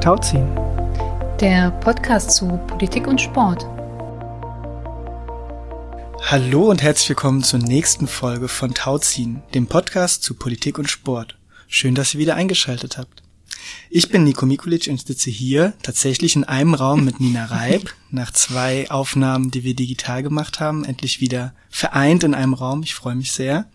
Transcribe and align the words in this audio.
Tauziehen. 0.00 0.48
Der 1.40 1.70
Podcast 1.72 2.30
zu 2.30 2.58
Politik 2.66 3.06
und 3.06 3.20
Sport. 3.20 3.66
Hallo 6.22 6.70
und 6.70 6.80
herzlich 6.82 7.10
willkommen 7.10 7.42
zur 7.42 7.58
nächsten 7.58 8.06
Folge 8.06 8.48
von 8.48 8.72
Tauziehen, 8.72 9.42
dem 9.52 9.66
Podcast 9.66 10.22
zu 10.22 10.32
Politik 10.32 10.78
und 10.78 10.88
Sport. 10.88 11.36
Schön, 11.68 11.94
dass 11.94 12.14
ihr 12.14 12.20
wieder 12.20 12.34
eingeschaltet 12.34 12.96
habt. 12.96 13.22
Ich 13.90 14.08
bin 14.08 14.24
Nico 14.24 14.46
Mikulic 14.46 14.88
und 14.88 15.06
sitze 15.06 15.28
hier 15.28 15.74
tatsächlich 15.82 16.34
in 16.34 16.44
einem 16.44 16.72
Raum 16.72 17.04
mit 17.04 17.20
Nina 17.20 17.44
Reib. 17.44 17.94
Nach 18.10 18.32
zwei 18.32 18.90
Aufnahmen, 18.90 19.50
die 19.50 19.64
wir 19.64 19.76
digital 19.76 20.22
gemacht 20.22 20.60
haben, 20.60 20.86
endlich 20.86 21.20
wieder 21.20 21.52
vereint 21.68 22.24
in 22.24 22.32
einem 22.32 22.54
Raum. 22.54 22.82
Ich 22.84 22.94
freue 22.94 23.16
mich 23.16 23.32
sehr. 23.32 23.66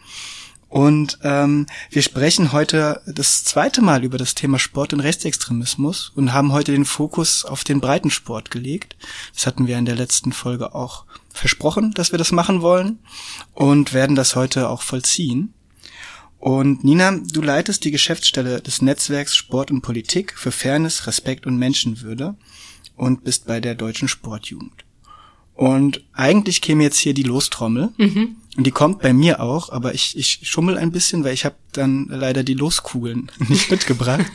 Und 0.68 1.20
ähm, 1.24 1.68
wir 1.90 2.02
sprechen 2.02 2.52
heute 2.52 3.02
das 3.06 3.44
zweite 3.44 3.82
Mal 3.82 4.04
über 4.04 4.18
das 4.18 4.36
Thema 4.36 4.60
Sport 4.60 4.94
und 4.94 5.00
Rechtsextremismus 5.00 6.12
und 6.16 6.34
haben 6.34 6.52
heute 6.52 6.72
den 6.72 6.86
Fokus 6.86 7.46
auf 7.46 7.64
den 7.64 7.80
Breitensport 7.80 8.52
gelegt. 8.52 8.96
Das 9.34 9.46
hatten 9.48 9.68
wir 9.68 9.78
in 9.78 9.86
der 9.86 9.96
letzten 9.96 10.34
Folge 10.34 10.74
auch 10.76 11.06
versprochen, 11.32 11.92
dass 11.94 12.12
wir 12.12 12.18
das 12.18 12.32
machen 12.32 12.62
wollen 12.62 13.00
und 13.54 13.94
werden 13.94 14.16
das 14.16 14.36
heute 14.36 14.70
auch 14.70 14.82
vollziehen. 14.82 15.54
Und 16.40 16.84
Nina, 16.84 17.12
du 17.12 17.42
leitest 17.42 17.86
die 17.86 17.92
Geschäftsstelle 17.92 18.62
des 18.62 18.82
Netzwerks 18.82 19.36
Sport 19.36 19.72
und 19.72 19.82
Politik 19.82 20.34
für 20.38 20.52
Fairness, 20.52 21.08
Respekt 21.08 21.48
und 21.48 21.58
Menschenwürde 21.58 22.36
und 22.96 23.24
bist 23.24 23.48
bei 23.48 23.60
der 23.60 23.76
Deutschen 23.76 24.08
Sportjugend. 24.08 24.86
Und 25.56 26.04
eigentlich 26.14 26.62
käme 26.62 26.84
jetzt 26.84 26.98
hier 26.98 27.14
die 27.14 27.24
Lostrommel. 27.24 27.94
Mhm. 27.98 28.36
Und 28.58 28.66
die 28.66 28.72
kommt 28.72 29.02
bei 29.02 29.14
mir 29.14 29.42
auch, 29.42 29.70
aber 29.70 29.94
ich, 29.94 30.18
ich 30.18 30.40
schummel 30.44 30.78
ein 30.78 30.92
bisschen, 30.92 31.24
weil 31.24 31.34
ich 31.34 31.46
habe 31.46 31.56
dann 31.74 32.08
leider 32.10 32.44
die 32.44 32.54
Loskugeln 32.54 33.32
nicht 33.48 33.70
mitgebracht. 33.70 34.26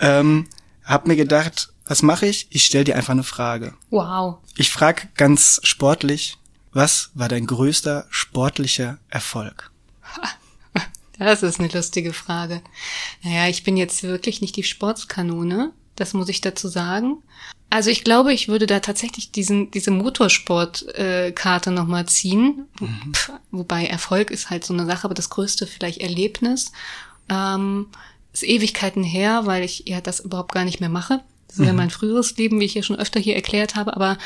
ähm, 0.00 0.46
hab 0.84 1.06
mir 1.06 1.16
gedacht, 1.16 1.72
was 1.86 2.02
mache 2.02 2.26
ich? 2.26 2.46
Ich 2.50 2.64
stell 2.64 2.84
dir 2.84 2.96
einfach 2.96 3.12
eine 3.12 3.22
Frage. 3.22 3.74
Wow. 3.90 4.38
Ich 4.56 4.70
frage 4.70 5.08
ganz 5.16 5.60
sportlich, 5.62 6.38
was 6.72 7.10
war 7.14 7.28
dein 7.28 7.46
größter 7.46 8.06
sportlicher 8.10 8.98
Erfolg? 9.08 9.70
Das 11.18 11.42
ist 11.42 11.58
eine 11.58 11.68
lustige 11.68 12.12
Frage. 12.12 12.60
Naja, 13.22 13.48
ich 13.48 13.64
bin 13.64 13.78
jetzt 13.78 14.02
wirklich 14.02 14.42
nicht 14.42 14.54
die 14.54 14.64
Sportskanone, 14.64 15.72
das 15.94 16.12
muss 16.12 16.28
ich 16.28 16.42
dazu 16.42 16.68
sagen. 16.68 17.22
Also 17.68 17.90
ich 17.90 18.04
glaube, 18.04 18.32
ich 18.32 18.48
würde 18.48 18.66
da 18.66 18.80
tatsächlich 18.80 19.32
diesen, 19.32 19.70
diese 19.70 19.90
Motorsportkarte 19.90 21.70
äh, 21.70 21.72
nochmal 21.72 22.06
ziehen. 22.06 22.66
Mhm. 22.80 23.12
Pff, 23.14 23.32
wobei 23.50 23.86
Erfolg 23.86 24.30
ist 24.30 24.50
halt 24.50 24.64
so 24.64 24.72
eine 24.72 24.86
Sache, 24.86 25.04
aber 25.04 25.14
das 25.14 25.30
größte 25.30 25.66
vielleicht 25.66 26.00
Erlebnis 26.00 26.72
ähm, 27.28 27.88
ist 28.32 28.44
Ewigkeiten 28.44 29.02
her, 29.02 29.46
weil 29.46 29.64
ich 29.64 29.84
ja 29.86 30.00
das 30.00 30.20
überhaupt 30.20 30.52
gar 30.52 30.64
nicht 30.64 30.80
mehr 30.80 30.88
mache. 30.88 31.22
Das 31.48 31.56
ist 31.56 31.60
mhm. 31.60 31.66
ja 31.66 31.72
mein 31.72 31.90
früheres 31.90 32.36
Leben, 32.36 32.60
wie 32.60 32.64
ich 32.64 32.74
ja 32.74 32.82
schon 32.82 32.98
öfter 32.98 33.18
hier 33.18 33.34
erklärt 33.34 33.74
habe, 33.74 33.96
aber 33.96 34.18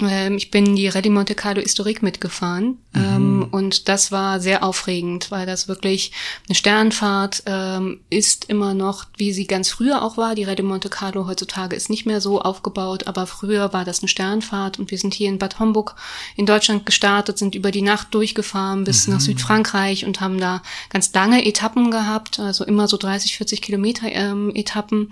ich 0.00 0.52
bin 0.52 0.76
die 0.76 0.86
Rallye 0.86 1.10
Monte 1.10 1.34
Carlo 1.34 1.60
Historique 1.60 2.02
mitgefahren 2.02 2.78
mhm. 2.92 3.02
ähm, 3.02 3.48
und 3.50 3.88
das 3.88 4.12
war 4.12 4.38
sehr 4.38 4.62
aufregend, 4.62 5.30
weil 5.32 5.44
das 5.44 5.66
wirklich 5.66 6.12
eine 6.48 6.54
Sternfahrt 6.54 7.42
ähm, 7.46 8.00
ist 8.08 8.44
immer 8.44 8.74
noch, 8.74 9.06
wie 9.16 9.32
sie 9.32 9.48
ganz 9.48 9.70
früher 9.70 10.02
auch 10.02 10.16
war. 10.16 10.36
Die 10.36 10.44
Rallye 10.44 10.62
Monte 10.62 10.88
Carlo 10.88 11.26
heutzutage 11.26 11.74
ist 11.74 11.90
nicht 11.90 12.06
mehr 12.06 12.20
so 12.20 12.40
aufgebaut, 12.40 13.08
aber 13.08 13.26
früher 13.26 13.72
war 13.72 13.84
das 13.84 14.00
eine 14.00 14.08
Sternfahrt 14.08 14.78
und 14.78 14.92
wir 14.92 14.98
sind 14.98 15.14
hier 15.14 15.28
in 15.28 15.38
Bad 15.38 15.58
Homburg 15.58 15.96
in 16.36 16.46
Deutschland 16.46 16.86
gestartet, 16.86 17.36
sind 17.38 17.56
über 17.56 17.72
die 17.72 17.82
Nacht 17.82 18.14
durchgefahren 18.14 18.84
bis 18.84 19.08
mhm. 19.08 19.14
nach 19.14 19.20
Südfrankreich 19.20 20.04
und 20.04 20.20
haben 20.20 20.38
da 20.38 20.62
ganz 20.90 21.12
lange 21.12 21.44
Etappen 21.44 21.90
gehabt, 21.90 22.38
also 22.38 22.64
immer 22.64 22.86
so 22.86 22.96
30, 22.96 23.36
40 23.36 23.62
Kilometer 23.62 24.06
ähm, 24.12 24.52
Etappen 24.54 25.10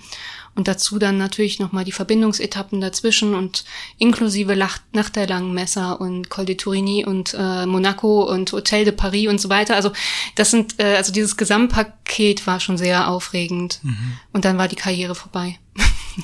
und 0.56 0.69
dazu 0.69 0.98
dann 0.98 1.19
natürlich 1.19 1.61
nochmal 1.61 1.84
die 1.84 1.93
Verbindungsetappen 1.93 2.81
dazwischen 2.81 3.34
und 3.34 3.65
inklusive 3.99 4.55
Nacht 4.92 5.16
der 5.16 5.26
langen 5.26 5.53
Messer 5.53 6.00
und 6.00 6.31
Col 6.31 6.44
de 6.44 6.56
Tourigny 6.56 7.04
und 7.04 7.34
äh, 7.38 7.66
Monaco 7.66 8.22
und 8.22 8.53
Hotel 8.53 8.84
de 8.84 8.92
Paris 8.92 9.28
und 9.28 9.41
so 9.41 9.48
weiter. 9.48 9.76
Also 9.76 9.92
das 10.34 10.50
sind, 10.50 10.78
äh, 10.78 10.97
also 10.97 11.12
dieses 11.12 11.37
Gesamtpaket 11.37 12.47
war 12.47 12.60
schon 12.60 12.78
sehr 12.78 13.09
aufregend. 13.09 13.81
Mhm. 13.82 14.19
Und 14.32 14.44
dann 14.44 14.59
war 14.59 14.69
die 14.69 14.76
Karriere 14.76 15.15
vorbei. 15.15 15.59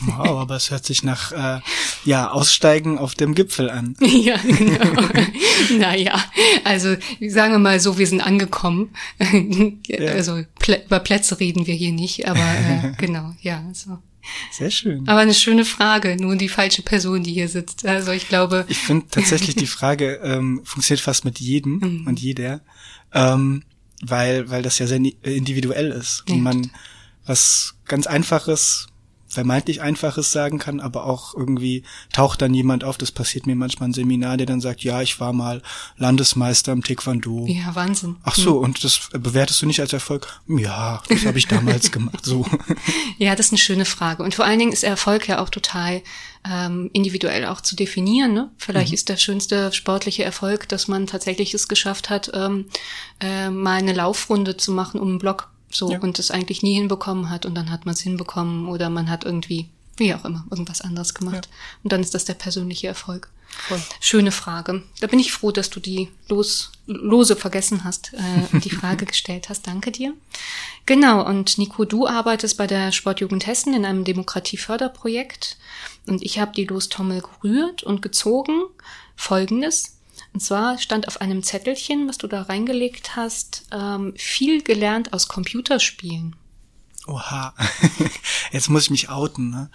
Wow, 0.06 0.41
aber 0.41 0.56
es 0.56 0.70
hört 0.70 0.86
sich 0.86 1.02
nach 1.02 1.32
äh, 1.32 1.60
ja 2.04 2.30
Aussteigen 2.30 2.98
auf 2.98 3.14
dem 3.14 3.34
Gipfel 3.34 3.70
an. 3.70 3.96
Ja, 4.00 4.36
genau. 4.36 5.08
naja, 5.78 6.22
also 6.64 6.96
sagen 7.28 7.52
wir 7.52 7.58
mal 7.58 7.80
so, 7.80 7.98
wir 7.98 8.06
sind 8.06 8.20
angekommen. 8.20 8.91
ja. 9.86 10.12
Also 10.12 10.42
Plä 10.58 10.82
über 10.86 11.00
Plätze 11.00 11.41
reden 11.41 11.66
wir 11.66 11.74
hier 11.74 11.92
nicht, 11.92 12.28
aber 12.28 12.41
äh, 12.41 12.92
genau, 12.98 13.34
ja. 13.41 13.62
So. 13.72 13.98
Sehr 14.50 14.71
schön. 14.71 15.09
Aber 15.09 15.21
eine 15.21 15.34
schöne 15.34 15.65
Frage, 15.65 16.16
nur 16.21 16.37
die 16.37 16.49
falsche 16.49 16.83
Person, 16.83 17.22
die 17.22 17.33
hier 17.33 17.49
sitzt. 17.49 17.84
Also 17.87 18.12
ich 18.12 18.28
glaube. 18.28 18.65
Ich 18.69 18.78
finde 18.78 19.06
tatsächlich 19.10 19.56
die 19.56 19.66
Frage 19.66 20.21
ähm, 20.22 20.60
funktioniert 20.65 21.03
fast 21.03 21.25
mit 21.25 21.41
jedem 21.41 21.78
mhm. 21.78 22.06
und 22.06 22.21
jeder, 22.21 22.60
ähm, 23.12 23.65
weil 24.03 24.49
weil 24.50 24.62
das 24.62 24.78
ja 24.78 24.87
sehr 24.87 25.00
individuell 25.22 25.91
ist 25.91 26.25
und 26.31 26.41
man 26.41 26.71
was 27.27 27.75
ganz 27.87 28.06
Einfaches 28.06 28.88
vermeintlich 29.32 29.81
Einfaches 29.81 30.31
sagen 30.31 30.59
kann, 30.59 30.78
aber 30.78 31.06
auch 31.06 31.34
irgendwie 31.34 31.84
taucht 32.12 32.43
dann 32.43 32.53
jemand 32.53 32.84
auf, 32.84 32.98
das 32.98 33.10
passiert 33.10 33.47
mir 33.47 33.56
manchmal 33.56 33.88
ein 33.88 33.94
Seminar, 33.94 34.37
der 34.37 34.47
dann 34.47 34.60
sagt, 34.60 34.84
ja, 34.84 35.00
ich 35.00 35.20
war 35.20 35.32
mal 35.32 35.62
Landesmeister 35.97 36.70
im 36.72 36.82
Taekwondo. 36.82 37.47
Ja, 37.47 37.75
Wahnsinn. 37.75 38.16
Ach 38.25 38.34
so, 38.34 38.59
mhm. 38.59 38.65
und 38.65 38.84
das 38.84 39.09
bewertest 39.12 39.62
du 39.62 39.66
nicht 39.66 39.81
als 39.81 39.94
Erfolg? 39.94 40.28
Ja, 40.47 41.03
das 41.09 41.25
habe 41.25 41.38
ich 41.38 41.48
damals 41.48 41.91
gemacht, 41.92 42.25
so. 42.25 42.47
Ja, 43.16 43.34
das 43.34 43.47
ist 43.47 43.53
eine 43.53 43.59
schöne 43.59 43.84
Frage. 43.87 44.22
Und 44.22 44.34
vor 44.34 44.44
allen 44.44 44.59
Dingen 44.59 44.72
ist 44.72 44.84
Erfolg 44.84 45.26
ja 45.28 45.41
auch 45.41 45.48
total 45.48 46.03
ähm, 46.48 46.91
individuell 46.92 47.47
auch 47.47 47.62
zu 47.62 47.75
definieren. 47.75 48.34
Ne? 48.34 48.50
Vielleicht 48.59 48.91
mhm. 48.91 48.94
ist 48.94 49.09
der 49.09 49.16
schönste 49.16 49.72
sportliche 49.72 50.25
Erfolg, 50.25 50.69
dass 50.69 50.88
man 50.88 51.06
tatsächlich 51.06 51.54
es 51.54 51.69
geschafft 51.69 52.10
hat, 52.10 52.31
ähm, 52.34 52.66
äh, 53.21 53.48
mal 53.48 53.78
eine 53.78 53.94
Laufrunde 53.94 54.59
zu 54.59 54.72
machen 54.72 55.00
um 55.00 55.09
einen 55.09 55.19
Block 55.19 55.50
so, 55.75 55.91
ja. 55.91 55.99
und 56.00 56.19
es 56.19 56.31
eigentlich 56.31 56.62
nie 56.62 56.75
hinbekommen 56.75 57.31
hat 57.31 57.47
und 57.47 57.55
dann 57.55 57.71
hat 57.71 57.87
man 57.87 57.94
es 57.94 58.00
hinbekommen 58.00 58.69
oder 58.69 58.91
man 58.91 59.10
hat 59.10 59.25
irgendwie, 59.25 59.69
wie 59.97 60.15
auch 60.15 60.25
immer, 60.25 60.44
irgendwas 60.50 60.81
anderes 60.81 61.15
gemacht. 61.15 61.49
Ja. 61.50 61.56
Und 61.83 61.93
dann 61.93 62.00
ist 62.00 62.15
das 62.15 62.25
der 62.25 62.34
persönliche 62.34 62.88
Erfolg. 62.88 63.31
Voll. 63.55 63.83
Schöne 64.00 64.33
Frage. 64.33 64.83
Da 65.00 65.06
bin 65.06 65.19
ich 65.19 65.33
froh, 65.33 65.53
dass 65.53 65.71
du 65.71 65.78
die 65.78 66.09
los, 66.28 66.72
lose 66.87 67.37
vergessen 67.37 67.84
hast 67.84 68.12
äh, 68.15 68.55
und 68.55 68.65
die 68.65 68.71
Frage 68.75 69.05
gestellt 69.05 69.49
hast. 69.49 69.66
Danke 69.66 69.93
dir. 69.93 70.15
Genau, 70.87 71.25
und 71.25 71.59
Nico, 71.59 71.84
du 71.84 72.06
arbeitest 72.06 72.56
bei 72.56 72.66
der 72.66 72.93
Sportjugend 72.93 73.47
Hessen 73.47 73.75
in 73.75 73.84
einem 73.84 74.04
Demokratieförderprojekt 74.04 75.59
und 76.06 76.22
ich 76.22 76.39
habe 76.39 76.53
die 76.56 76.65
Lostommel 76.65 77.22
gerührt 77.22 77.83
und 77.83 78.03
gezogen. 78.03 78.62
Folgendes. 79.15 79.91
Und 80.32 80.41
zwar 80.41 80.78
stand 80.78 81.09
auf 81.09 81.20
einem 81.20 81.43
Zettelchen, 81.43 82.09
was 82.09 82.19
du 82.19 82.26
da 82.26 82.43
reingelegt 82.43 83.16
hast, 83.16 83.66
ähm, 83.70 84.15
viel 84.16 84.62
gelernt 84.62 85.12
aus 85.12 85.28
Computerspielen. 85.28 86.37
Oha, 87.06 87.54
jetzt 88.53 88.71
muss 88.71 88.84
ich 88.84 88.91
mich 88.91 89.09
outen. 89.09 89.50
Ne? 89.50 89.71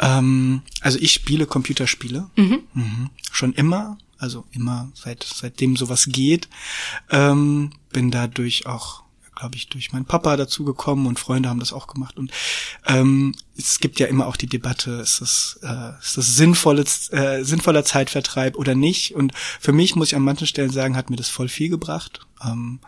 Ähm, 0.00 0.62
also 0.80 0.98
ich 1.00 1.12
spiele 1.12 1.46
Computerspiele 1.46 2.30
mhm. 2.34 2.62
Mhm. 2.72 3.10
schon 3.30 3.52
immer, 3.52 3.98
also 4.18 4.46
immer 4.52 4.90
seit 4.94 5.22
seitdem 5.22 5.76
sowas 5.76 6.06
geht. 6.08 6.48
Ähm, 7.10 7.72
bin 7.90 8.10
dadurch 8.10 8.66
auch 8.66 9.01
glaube 9.42 9.56
ich, 9.56 9.68
durch 9.68 9.90
meinen 9.90 10.04
Papa 10.04 10.36
dazugekommen 10.36 11.06
und 11.06 11.18
Freunde 11.18 11.48
haben 11.48 11.58
das 11.58 11.72
auch 11.72 11.88
gemacht. 11.88 12.16
Und 12.16 12.30
ähm, 12.86 13.34
es 13.56 13.80
gibt 13.80 13.98
ja 13.98 14.06
immer 14.06 14.28
auch 14.28 14.36
die 14.36 14.46
Debatte, 14.46 14.92
ist 14.92 15.20
das, 15.20 15.58
äh, 15.64 15.98
ist 16.00 16.16
das 16.16 16.36
sinnvolles, 16.36 17.12
äh, 17.12 17.42
sinnvoller 17.42 17.84
Zeitvertreib 17.84 18.56
oder 18.56 18.76
nicht? 18.76 19.16
Und 19.16 19.32
für 19.34 19.72
mich 19.72 19.96
muss 19.96 20.08
ich 20.08 20.16
an 20.16 20.22
manchen 20.22 20.46
Stellen 20.46 20.70
sagen, 20.70 20.96
hat 20.96 21.10
mir 21.10 21.16
das 21.16 21.28
voll 21.28 21.48
viel 21.48 21.70
gebracht, 21.70 22.20
ähm, 22.44 22.78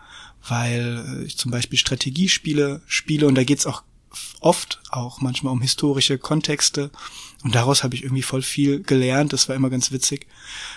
weil 0.49 1.25
ich 1.27 1.37
zum 1.39 1.51
Beispiel 1.51 1.77
Strategiespiele 1.77 2.83
spiele 2.87 3.27
und 3.27 3.35
da 3.35 3.43
geht's 3.43 3.67
auch 3.67 3.83
oft 4.39 4.81
auch 4.91 5.21
manchmal 5.21 5.53
um 5.53 5.61
historische 5.61 6.19
Kontexte 6.19 6.93
und 7.45 7.55
daraus 7.55 7.85
habe 7.85 7.95
ich 7.95 8.03
irgendwie 8.03 8.23
voll 8.23 8.41
viel 8.41 8.83
gelernt. 8.83 9.35
Das 9.35 9.51
war 9.51 9.55
immer 9.55 9.69
ganz 9.69 9.93
witzig. 9.93 10.27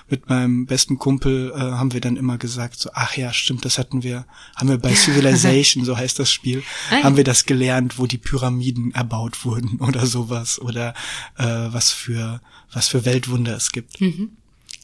Mit 0.09 0.29
meinem 0.29 0.65
besten 0.65 0.99
Kumpel 0.99 1.53
äh, 1.55 1.57
haben 1.57 1.93
wir 1.93 2.01
dann 2.01 2.17
immer 2.17 2.37
gesagt, 2.37 2.77
so, 2.77 2.89
ach 2.93 3.15
ja, 3.15 3.31
stimmt, 3.31 3.63
das 3.63 3.77
hatten 3.77 4.03
wir, 4.03 4.25
haben 4.55 4.67
wir 4.67 4.77
bei 4.77 4.93
Civilization, 4.93 5.85
so 5.85 5.97
heißt 5.97 6.19
das 6.19 6.29
Spiel, 6.29 6.63
ah, 6.91 7.03
haben 7.03 7.15
wir 7.15 7.23
das 7.23 7.45
gelernt, 7.45 7.97
wo 7.97 8.05
die 8.05 8.17
Pyramiden 8.17 8.93
erbaut 8.93 9.45
wurden 9.45 9.79
oder 9.79 10.05
sowas 10.05 10.59
oder 10.59 10.93
äh, 11.37 11.45
was 11.45 11.93
für 11.93 12.41
was 12.73 12.89
für 12.89 13.05
Weltwunder 13.05 13.55
es 13.55 13.71
gibt. 13.71 14.01
Mhm. 14.01 14.31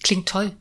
Klingt 0.03 0.29
toll. 0.29 0.53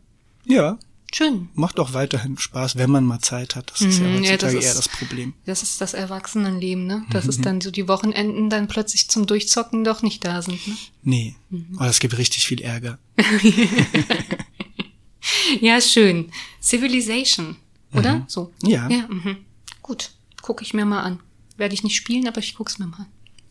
Ja, 0.44 0.76
Schön. 1.14 1.50
Macht 1.54 1.78
auch 1.78 1.92
weiterhin 1.92 2.38
Spaß, 2.38 2.76
wenn 2.76 2.90
man 2.90 3.04
mal 3.04 3.20
Zeit 3.20 3.54
hat. 3.54 3.70
Das 3.70 3.82
ist 3.82 3.98
ja 3.98 4.06
mhm, 4.06 4.20
heutzutage 4.20 4.30
ja, 4.30 4.36
das 4.38 4.54
ist, 4.54 4.64
eher 4.64 4.74
das 4.74 4.88
Problem. 4.88 5.34
Das 5.44 5.62
ist 5.62 5.80
das 5.80 5.94
Erwachsenenleben, 5.94 6.86
ne? 6.86 7.04
Dass 7.10 7.24
mhm. 7.24 7.30
es 7.30 7.40
dann 7.42 7.60
so 7.60 7.70
die 7.70 7.86
Wochenenden 7.86 8.48
dann 8.48 8.66
plötzlich 8.66 9.08
zum 9.08 9.26
Durchzocken 9.26 9.84
doch 9.84 10.02
nicht 10.02 10.24
da 10.24 10.40
sind, 10.40 10.66
ne? 10.66 10.76
Nee. 11.02 11.36
Mhm. 11.50 11.76
Aber 11.76 11.88
es 11.88 12.00
gibt 12.00 12.16
richtig 12.16 12.46
viel 12.46 12.62
Ärger. 12.62 12.98
ja, 15.60 15.80
schön. 15.82 16.32
Civilization, 16.62 17.56
oder? 17.92 18.20
Mhm. 18.20 18.24
So. 18.28 18.50
Ja. 18.62 18.88
Ja, 18.88 19.06
mhm. 19.08 19.36
Gut. 19.82 20.12
Gucke 20.40 20.64
ich 20.64 20.72
mir 20.72 20.86
mal 20.86 21.02
an. 21.02 21.20
Werde 21.58 21.74
ich 21.74 21.84
nicht 21.84 21.94
spielen, 21.94 22.26
aber 22.26 22.38
ich 22.38 22.54
guck's 22.54 22.78
mir 22.78 22.86
mal 22.86 23.00
an. 23.00 23.06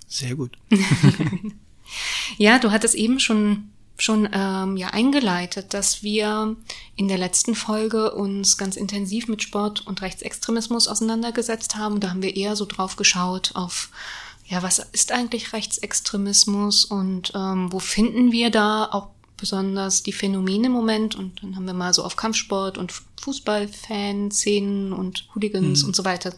Sehr 0.08 0.36
gut. 0.36 0.58
Ja, 2.38 2.60
du 2.60 2.72
hattest 2.72 2.96
eben 2.96 3.20
schon 3.20 3.70
schon 4.02 4.28
ähm, 4.34 4.78
ja 4.78 4.88
eingeleitet, 4.88 5.74
dass 5.74 6.04
wir 6.04 6.56
in 6.96 7.08
der 7.08 7.18
letzten 7.18 7.56
Folge 7.56 8.12
uns 8.12 8.58
ganz 8.58 8.76
intensiv 8.76 9.28
mit 9.28 9.44
Sport 9.44 9.86
und 9.86 10.02
Rechtsextremismus 10.02 10.88
auseinandergesetzt 10.88 11.76
haben. 11.76 12.00
Da 12.00 12.10
haben 12.10 12.24
wir 12.24 12.36
eher 12.36 12.56
so 12.56 12.66
drauf 12.66 12.96
geschaut 12.96 13.52
auf 13.54 13.90
ja, 14.46 14.62
was 14.64 14.80
ist 14.80 15.14
eigentlich 15.14 15.54
Rechtsextremismus 15.54 16.84
und 16.84 17.32
ähm, 17.34 17.72
wo 17.72 17.80
finden 17.80 18.34
wir 18.34 18.50
da 18.50 18.86
auch 18.92 19.08
besonders 19.38 20.04
die 20.04 20.12
Phänomene 20.12 20.68
im 20.68 20.74
Moment 20.74 21.16
und 21.16 21.42
dann 21.42 21.56
haben 21.56 21.66
wir 21.66 21.74
mal 21.74 21.94
so 21.94 22.04
auf 22.04 22.18
Kampfsport 22.18 22.78
und 22.78 22.94
Fußballfanszenen 23.22 24.92
und 24.92 25.28
Hooligans 25.34 25.82
mhm. 25.82 25.88
und 25.88 25.96
so 25.96 26.04
weiter 26.04 26.34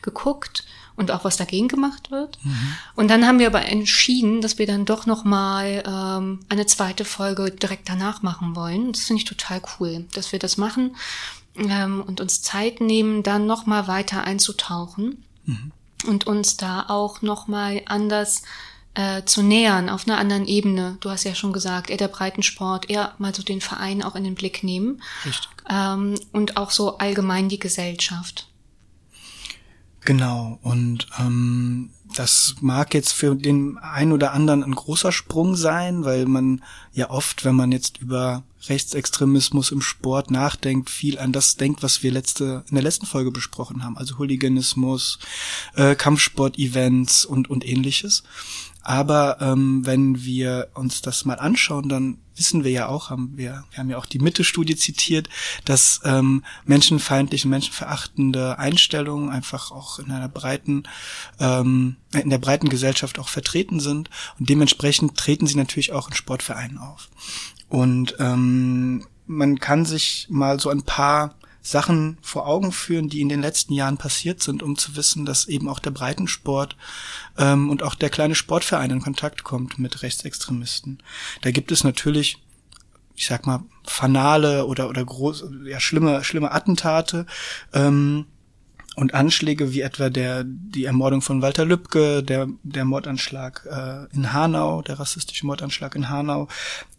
geguckt 0.00 0.64
und 1.00 1.10
auch 1.10 1.24
was 1.24 1.38
dagegen 1.38 1.66
gemacht 1.66 2.10
wird. 2.10 2.38
Mhm. 2.44 2.74
Und 2.94 3.08
dann 3.08 3.26
haben 3.26 3.38
wir 3.38 3.46
aber 3.46 3.64
entschieden, 3.64 4.42
dass 4.42 4.58
wir 4.58 4.66
dann 4.66 4.84
doch 4.84 5.06
noch 5.06 5.24
mal 5.24 5.82
ähm, 5.86 6.40
eine 6.50 6.66
zweite 6.66 7.06
Folge 7.06 7.50
direkt 7.50 7.88
danach 7.88 8.20
machen 8.22 8.54
wollen. 8.54 8.92
Das 8.92 9.04
finde 9.04 9.22
ich 9.22 9.24
total 9.24 9.62
cool, 9.78 10.04
dass 10.12 10.30
wir 10.30 10.38
das 10.38 10.58
machen 10.58 10.94
ähm, 11.56 12.04
und 12.06 12.20
uns 12.20 12.42
Zeit 12.42 12.82
nehmen, 12.82 13.22
dann 13.22 13.46
noch 13.46 13.64
mal 13.64 13.88
weiter 13.88 14.24
einzutauchen 14.24 15.24
mhm. 15.46 15.72
und 16.06 16.26
uns 16.26 16.58
da 16.58 16.84
auch 16.88 17.22
noch 17.22 17.48
mal 17.48 17.80
anders 17.86 18.42
äh, 18.92 19.24
zu 19.24 19.42
nähern 19.42 19.88
auf 19.88 20.06
einer 20.06 20.18
anderen 20.18 20.46
Ebene. 20.46 20.98
Du 21.00 21.08
hast 21.08 21.24
ja 21.24 21.34
schon 21.34 21.54
gesagt, 21.54 21.88
eher 21.88 21.96
der 21.96 22.08
Breitensport, 22.08 22.90
eher 22.90 23.14
mal 23.16 23.34
so 23.34 23.42
den 23.42 23.62
Verein 23.62 24.02
auch 24.02 24.16
in 24.16 24.24
den 24.24 24.34
Blick 24.34 24.62
nehmen. 24.62 25.00
Richtig. 25.24 25.48
Ähm, 25.66 26.20
und 26.32 26.58
auch 26.58 26.70
so 26.70 26.98
allgemein 26.98 27.48
die 27.48 27.58
Gesellschaft. 27.58 28.49
Genau, 30.02 30.58
und 30.62 31.06
ähm, 31.18 31.90
das 32.14 32.56
mag 32.60 32.94
jetzt 32.94 33.12
für 33.12 33.34
den 33.34 33.78
einen 33.78 34.12
oder 34.12 34.32
anderen 34.32 34.64
ein 34.64 34.74
großer 34.74 35.12
Sprung 35.12 35.56
sein, 35.56 36.04
weil 36.04 36.26
man 36.26 36.62
ja 36.92 37.10
oft, 37.10 37.44
wenn 37.44 37.54
man 37.54 37.70
jetzt 37.70 37.98
über 37.98 38.42
Rechtsextremismus 38.68 39.70
im 39.70 39.80
Sport 39.80 40.30
nachdenkt, 40.30 40.90
viel 40.90 41.18
an 41.18 41.32
das 41.32 41.56
denkt, 41.56 41.82
was 41.82 42.02
wir 42.02 42.12
letzte 42.12 42.64
in 42.68 42.74
der 42.74 42.82
letzten 42.82 43.06
Folge 43.06 43.30
besprochen 43.30 43.84
haben, 43.84 43.96
also 43.96 44.18
Hooliganismus, 44.18 45.18
äh, 45.74 45.94
Kampfsport-Events 45.94 47.24
und 47.24 47.48
und 47.48 47.66
ähnliches. 47.66 48.22
Aber 48.82 49.38
ähm, 49.40 49.84
wenn 49.84 50.24
wir 50.24 50.68
uns 50.74 51.02
das 51.02 51.24
mal 51.24 51.38
anschauen, 51.38 51.88
dann 51.88 52.18
wissen 52.34 52.64
wir 52.64 52.70
ja 52.70 52.88
auch, 52.88 53.10
haben 53.10 53.36
wir, 53.36 53.64
wir 53.70 53.78
haben 53.78 53.90
ja 53.90 53.98
auch 53.98 54.06
die 54.06 54.18
Mitte-Studie 54.18 54.74
zitiert, 54.74 55.28
dass 55.66 56.00
ähm, 56.04 56.42
menschenfeindliche, 56.64 57.46
menschenverachtende 57.46 58.58
Einstellungen 58.58 59.28
einfach 59.28 59.70
auch 59.70 59.98
in 59.98 60.10
einer 60.10 60.28
breiten, 60.28 60.84
ähm, 61.38 61.96
in 62.14 62.30
der 62.30 62.38
breiten 62.38 62.70
Gesellschaft 62.70 63.18
auch 63.18 63.28
vertreten 63.28 63.78
sind. 63.78 64.08
Und 64.38 64.48
dementsprechend 64.48 65.18
treten 65.18 65.46
sie 65.46 65.56
natürlich 65.56 65.92
auch 65.92 66.08
in 66.08 66.14
Sportvereinen 66.14 66.78
auf. 66.78 67.10
Und 67.68 68.16
ähm, 68.18 69.06
man 69.26 69.60
kann 69.60 69.84
sich 69.84 70.26
mal 70.30 70.58
so 70.58 70.70
ein 70.70 70.82
paar 70.82 71.34
Sachen 71.70 72.18
vor 72.20 72.46
Augen 72.46 72.72
führen, 72.72 73.08
die 73.08 73.20
in 73.20 73.28
den 73.28 73.40
letzten 73.40 73.72
Jahren 73.72 73.96
passiert 73.96 74.42
sind, 74.42 74.62
um 74.62 74.76
zu 74.76 74.96
wissen, 74.96 75.24
dass 75.24 75.46
eben 75.46 75.68
auch 75.68 75.78
der 75.78 75.92
Breitensport 75.92 76.76
ähm, 77.38 77.70
und 77.70 77.82
auch 77.82 77.94
der 77.94 78.10
kleine 78.10 78.34
Sportverein 78.34 78.90
in 78.90 79.00
Kontakt 79.00 79.44
kommt 79.44 79.78
mit 79.78 80.02
Rechtsextremisten. 80.02 81.02
Da 81.42 81.50
gibt 81.50 81.70
es 81.70 81.84
natürlich, 81.84 82.38
ich 83.14 83.26
sag 83.26 83.46
mal, 83.46 83.62
fanale 83.84 84.66
oder 84.66 84.88
oder 84.88 85.04
groß, 85.04 85.44
ja 85.64 85.78
schlimme 85.80 86.24
schlimme 86.24 86.50
Attentate. 86.50 87.26
Ähm, 87.72 88.26
und 89.00 89.14
Anschläge 89.14 89.72
wie 89.72 89.80
etwa 89.80 90.10
der 90.10 90.44
die 90.44 90.84
Ermordung 90.84 91.22
von 91.22 91.40
Walter 91.40 91.64
Lübcke, 91.64 92.22
der 92.22 92.48
der 92.62 92.84
Mordanschlag 92.84 93.66
äh, 93.66 94.14
in 94.14 94.34
Hanau, 94.34 94.82
der 94.82 95.00
rassistische 95.00 95.46
Mordanschlag 95.46 95.94
in 95.94 96.10
Hanau 96.10 96.48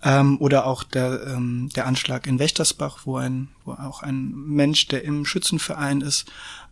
ähm, 0.04 0.38
oder 0.40 0.66
auch 0.66 0.84
der 0.84 1.28
ähm, 1.28 1.70
der 1.76 1.86
Anschlag 1.86 2.26
in 2.26 2.40
Wächtersbach, 2.40 3.02
wo 3.06 3.18
ein 3.18 3.50
wo 3.66 3.74
auch 3.74 4.02
ein 4.02 4.32
Mensch, 4.32 4.88
der 4.88 5.04
im 5.04 5.26
Schützenverein 5.26 6.02
ist, 6.02 6.26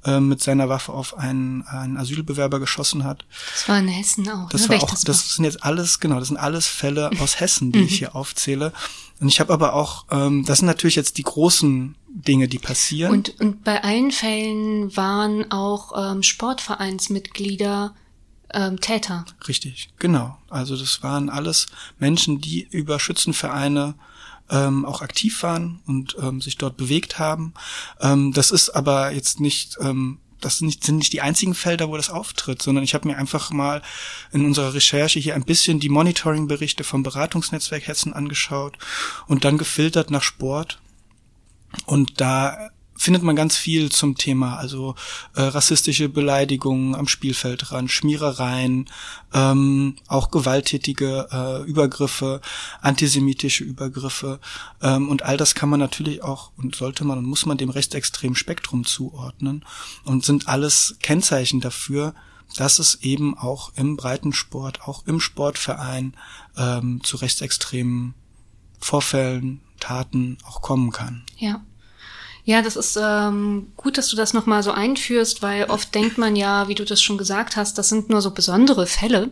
äh, 0.03 0.19
mit 0.19 0.41
seiner 0.41 0.67
Waffe 0.67 0.93
auf 0.93 1.17
einen, 1.17 1.61
einen 1.67 1.97
Asylbewerber 1.97 2.59
geschossen 2.59 3.03
hat. 3.03 3.25
Das 3.53 3.69
war 3.69 3.77
in 3.77 3.87
Hessen 3.87 4.27
auch. 4.29 4.49
Das 4.49 4.63
ne? 4.63 4.69
war 4.69 4.83
auch, 4.83 4.95
das 5.03 5.35
sind 5.35 5.45
jetzt 5.45 5.63
alles 5.63 5.99
genau, 5.99 6.17
das 6.17 6.29
sind 6.29 6.37
alles 6.37 6.65
Fälle 6.65 7.11
aus 7.19 7.39
Hessen, 7.39 7.71
die 7.71 7.83
ich 7.83 7.97
hier 7.99 8.15
aufzähle. 8.15 8.73
Und 9.19 9.27
ich 9.27 9.39
habe 9.39 9.53
aber 9.53 9.73
auch, 9.73 10.05
ähm, 10.11 10.45
das 10.45 10.59
sind 10.59 10.67
natürlich 10.67 10.95
jetzt 10.95 11.17
die 11.17 11.23
großen 11.23 11.95
Dinge, 12.07 12.47
die 12.47 12.59
passieren. 12.59 13.11
Und, 13.11 13.39
und 13.39 13.63
bei 13.63 13.83
allen 13.83 14.11
Fällen 14.11 14.95
waren 14.95 15.51
auch 15.51 16.11
ähm, 16.11 16.23
Sportvereinsmitglieder 16.23 17.95
ähm, 18.53 18.79
Täter. 18.79 19.25
Richtig, 19.47 19.89
genau. 19.99 20.37
Also 20.49 20.75
das 20.77 21.03
waren 21.03 21.29
alles 21.29 21.67
Menschen, 21.99 22.41
die 22.41 22.67
über 22.71 22.99
Schützenvereine 22.99 23.95
ähm, 24.49 24.85
auch 24.85 25.01
aktiv 25.01 25.43
waren 25.43 25.81
und 25.85 26.15
ähm, 26.21 26.41
sich 26.41 26.57
dort 26.57 26.77
bewegt 26.77 27.19
haben. 27.19 27.53
Ähm, 27.99 28.33
das 28.33 28.51
ist 28.51 28.69
aber 28.69 29.11
jetzt 29.11 29.39
nicht 29.39 29.77
ähm, 29.81 30.19
das 30.41 30.57
sind 30.57 30.67
nicht, 30.67 30.83
sind 30.83 30.97
nicht 30.97 31.13
die 31.13 31.21
einzigen 31.21 31.53
Felder, 31.53 31.89
wo 31.89 31.97
das 31.97 32.09
auftritt, 32.09 32.61
sondern 32.61 32.83
ich 32.83 32.93
habe 32.93 33.07
mir 33.07 33.17
einfach 33.17 33.51
mal 33.51 33.81
in 34.31 34.45
unserer 34.45 34.73
Recherche 34.73 35.19
hier 35.19 35.35
ein 35.35 35.43
bisschen 35.43 35.79
die 35.79 35.89
Monitoring-Berichte 35.89 36.83
vom 36.83 37.03
Beratungsnetzwerk 37.03 37.87
Hessen 37.87 38.13
angeschaut 38.13 38.77
und 39.27 39.45
dann 39.45 39.57
gefiltert 39.57 40.11
nach 40.11 40.23
Sport. 40.23 40.79
Und 41.85 42.19
da 42.19 42.71
findet 42.99 43.23
man 43.23 43.37
ganz 43.37 43.55
viel 43.55 43.89
zum 43.91 44.15
Thema, 44.15 44.57
also 44.57 44.93
äh, 45.33 45.41
rassistische 45.41 46.09
Beleidigungen 46.09 46.95
am 46.95 47.07
Spielfeldrand, 47.07 47.89
Schmierereien, 47.89 48.89
ähm, 49.33 49.95
auch 50.07 50.31
gewalttätige 50.31 51.29
äh, 51.31 51.63
Übergriffe, 51.63 52.41
antisemitische 52.81 53.63
Übergriffe 53.63 54.41
ähm, 54.81 55.07
und 55.07 55.23
all 55.23 55.37
das 55.37 55.55
kann 55.55 55.69
man 55.69 55.79
natürlich 55.79 56.23
auch 56.23 56.51
und 56.57 56.75
sollte 56.75 57.05
man 57.05 57.19
und 57.19 57.25
muss 57.25 57.45
man 57.45 57.57
dem 57.57 57.69
rechtsextremen 57.69 58.35
Spektrum 58.35 58.85
zuordnen 58.85 59.63
und 60.03 60.25
sind 60.25 60.49
alles 60.49 60.97
Kennzeichen 61.01 61.61
dafür, 61.61 62.13
dass 62.57 62.79
es 62.79 62.95
eben 62.95 63.37
auch 63.37 63.71
im 63.75 63.95
Breitensport, 63.95 64.81
auch 64.81 65.07
im 65.07 65.21
Sportverein 65.21 66.15
ähm, 66.57 66.99
zu 67.03 67.15
rechtsextremen 67.15 68.13
Vorfällen, 68.79 69.61
Taten 69.79 70.37
auch 70.43 70.61
kommen 70.61 70.91
kann. 70.91 71.23
Ja. 71.37 71.61
Ja, 72.49 72.63
das 72.63 72.75
ist 72.75 72.97
ähm, 72.99 73.67
gut, 73.77 73.99
dass 73.99 74.09
du 74.09 74.15
das 74.15 74.33
nochmal 74.33 74.63
so 74.63 74.71
einführst, 74.71 75.43
weil 75.43 75.65
oft 75.65 75.93
denkt 75.93 76.17
man 76.17 76.35
ja, 76.35 76.67
wie 76.67 76.73
du 76.73 76.83
das 76.83 76.99
schon 76.99 77.19
gesagt 77.19 77.55
hast, 77.55 77.77
das 77.77 77.89
sind 77.89 78.09
nur 78.09 78.21
so 78.21 78.31
besondere 78.31 78.87
Fälle 78.87 79.27
mhm. 79.27 79.31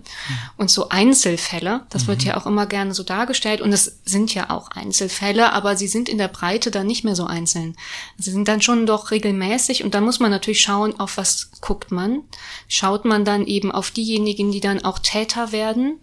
und 0.57 0.69
so 0.69 0.89
Einzelfälle. 0.89 1.87
Das 1.89 2.03
mhm. 2.03 2.07
wird 2.09 2.23
ja 2.25 2.37
auch 2.37 2.45
immer 2.45 2.67
gerne 2.67 2.93
so 2.93 3.01
dargestellt 3.01 3.59
und 3.61 3.73
es 3.73 4.01
sind 4.05 4.35
ja 4.35 4.51
auch 4.51 4.69
Einzelfälle, 4.69 5.51
aber 5.51 5.75
sie 5.75 5.87
sind 5.87 6.09
in 6.09 6.19
der 6.19 6.27
Breite 6.27 6.69
dann 6.69 6.85
nicht 6.85 7.03
mehr 7.03 7.15
so 7.15 7.25
einzeln. 7.25 7.75
Sie 8.19 8.29
sind 8.29 8.47
dann 8.47 8.61
schon 8.61 8.85
doch 8.85 9.09
regelmäßig 9.09 9.83
und 9.83 9.95
da 9.95 10.01
muss 10.01 10.19
man 10.19 10.29
natürlich 10.29 10.61
schauen, 10.61 10.99
auf 10.99 11.17
was 11.17 11.49
guckt 11.59 11.91
man. 11.91 12.21
Schaut 12.67 13.03
man 13.03 13.25
dann 13.25 13.47
eben 13.47 13.71
auf 13.71 13.89
diejenigen, 13.89 14.51
die 14.51 14.61
dann 14.61 14.85
auch 14.85 14.99
Täter 14.99 15.51
werden 15.51 15.97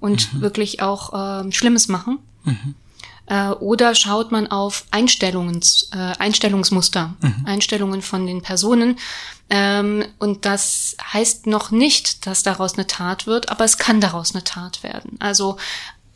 und 0.00 0.32
mhm. 0.32 0.40
wirklich 0.40 0.80
auch 0.80 1.42
ähm, 1.42 1.52
Schlimmes 1.52 1.88
machen. 1.88 2.20
Mhm. 2.44 2.74
Äh, 3.26 3.50
oder 3.50 3.94
schaut 3.94 4.32
man 4.32 4.46
auf 4.46 4.84
Einstellungen, 4.90 5.60
äh, 5.92 5.96
Einstellungsmuster, 6.18 7.14
mhm. 7.20 7.44
Einstellungen 7.46 8.02
von 8.02 8.26
den 8.26 8.42
Personen. 8.42 8.98
Ähm, 9.50 10.04
und 10.18 10.44
das 10.44 10.96
heißt 11.12 11.46
noch 11.46 11.70
nicht, 11.70 12.26
dass 12.26 12.42
daraus 12.42 12.74
eine 12.74 12.86
Tat 12.86 13.26
wird, 13.26 13.50
aber 13.50 13.64
es 13.64 13.78
kann 13.78 14.00
daraus 14.00 14.34
eine 14.34 14.44
Tat 14.44 14.82
werden. 14.82 15.16
Also 15.20 15.56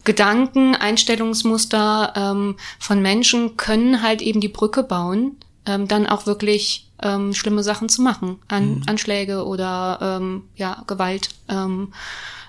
Gedanken, 0.05 0.75
Einstellungsmuster 0.75 2.13
ähm, 2.17 2.57
von 2.79 3.03
Menschen 3.03 3.57
können 3.57 4.03
halt 4.03 4.23
eben 4.23 4.41
die 4.41 4.49
Brücke 4.49 4.83
bauen, 4.83 5.37
ähm, 5.67 5.89
dann 5.89 6.07
auch 6.07 6.27
wirklich 6.27 6.89
ähm, 7.03 7.35
schlimme 7.35 7.63
Sachen 7.63 7.89
zu 7.89 8.03
machen, 8.03 8.39
An 8.49 8.77
mhm. 8.77 8.83
Anschläge 8.87 9.45
oder 9.45 9.99
ähm, 10.01 10.45
ja 10.57 10.83
Gewalt. 10.87 11.31
Ähm, 11.49 11.93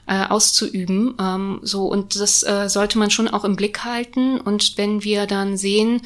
äh, 0.09 0.25
auszuüben. 0.27 1.13
Ähm, 1.19 1.59
so 1.61 1.85
und 1.85 2.19
das 2.19 2.41
äh, 2.43 2.67
sollte 2.67 2.97
man 2.97 3.11
schon 3.11 3.27
auch 3.27 3.45
im 3.45 3.55
Blick 3.55 3.85
halten. 3.85 4.41
Und 4.41 4.77
wenn 4.77 5.03
wir 5.03 5.27
dann 5.27 5.55
sehen, 5.55 6.01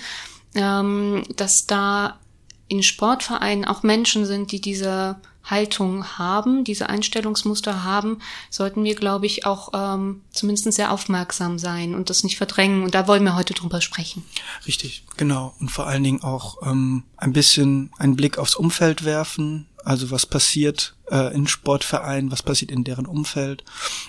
ähm, 0.56 1.24
dass 1.38 1.68
da 1.68 2.20
in 2.68 2.84
Sportvereinen 2.84 3.66
auch 3.66 3.82
Menschen 3.84 4.26
sind, 4.26 4.52
die 4.52 4.60
diese 4.60 5.16
Haltung 5.44 6.06
haben, 6.18 6.64
diese 6.64 6.90
Einstellungsmuster 6.90 7.84
haben, 7.84 8.20
sollten 8.50 8.84
wir, 8.84 8.96
glaube 8.96 9.26
ich, 9.26 9.46
auch 9.46 9.70
ähm, 9.74 10.22
zumindest 10.32 10.72
sehr 10.72 10.92
aufmerksam 10.92 11.60
sein 11.60 11.96
und 11.96 12.10
das 12.10 12.24
nicht 12.24 12.38
verdrängen. 12.38 12.84
Und 12.84 12.96
da 12.96 13.08
wollen 13.08 13.24
wir 13.24 13.36
heute 13.36 13.54
drüber 13.54 13.82
sprechen. 13.82 14.24
Richtig, 14.66 15.04
genau. 15.18 15.54
Und 15.60 15.70
vor 15.70 15.88
allen 15.88 16.04
Dingen 16.04 16.24
auch 16.24 16.66
ähm, 16.66 17.04
ein 17.18 17.34
bisschen 17.34 17.92
einen 17.98 18.16
Blick 18.16 18.38
aufs 18.38 18.56
Umfeld 18.56 19.04
werfen, 19.04 19.68
also 19.84 20.12
was 20.12 20.26
passiert 20.26 20.96
äh, 21.12 21.34
in 21.36 21.48
Sportvereinen, 21.48 22.32
was 22.32 22.44
passiert 22.44 22.72
in 22.72 22.84
deren 22.84 23.06
Umfeld 23.06 23.64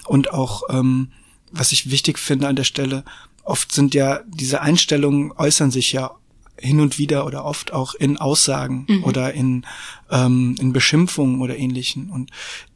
und 0.07 0.33
auch, 0.33 0.63
ähm, 0.71 1.11
was 1.51 1.73
ich 1.73 1.91
wichtig 1.91 2.19
finde 2.19 2.49
an 2.49 2.57
der 2.57 2.65
Stelle, 2.65 3.05
oft 3.43 3.73
sind 3.73 3.95
ja 3.95 4.21
diese 4.27 4.61
Einstellungen 4.61 5.33
äußern 5.33 5.71
sich 5.71 5.93
ja 5.93 6.15
hin 6.59 6.81
und 6.81 6.99
wieder 6.99 7.27
oder 7.27 7.45
oft 7.45 7.73
auch 7.73 7.95
in 7.95 8.17
Aussagen 8.17 8.87
mhm. 8.89 9.05
oder 9.05 9.35
in, 9.35 9.67
ähm, 10.11 10.57
in 10.61 10.73
Beschimpfungen 10.73 11.41
oder 11.41 11.57
ähnlichen. 11.57 12.11
Und 12.11 12.31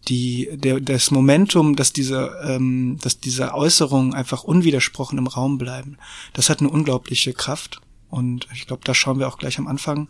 die, 0.08 0.48
der, 0.52 0.80
das 0.80 1.10
Momentum, 1.10 1.76
dass 1.76 1.92
diese, 1.92 2.36
ähm, 2.44 2.98
dass 3.00 3.20
diese 3.20 3.54
Äußerungen 3.54 4.14
einfach 4.14 4.44
unwidersprochen 4.44 5.18
im 5.18 5.26
Raum 5.26 5.58
bleiben, 5.58 5.96
das 6.32 6.50
hat 6.50 6.60
eine 6.60 6.70
unglaubliche 6.70 7.32
Kraft. 7.32 7.80
Und 8.10 8.48
ich 8.54 8.66
glaube, 8.66 8.82
da 8.84 8.94
schauen 8.94 9.18
wir 9.18 9.28
auch 9.28 9.38
gleich 9.38 9.58
am 9.58 9.66
Anfang 9.66 10.08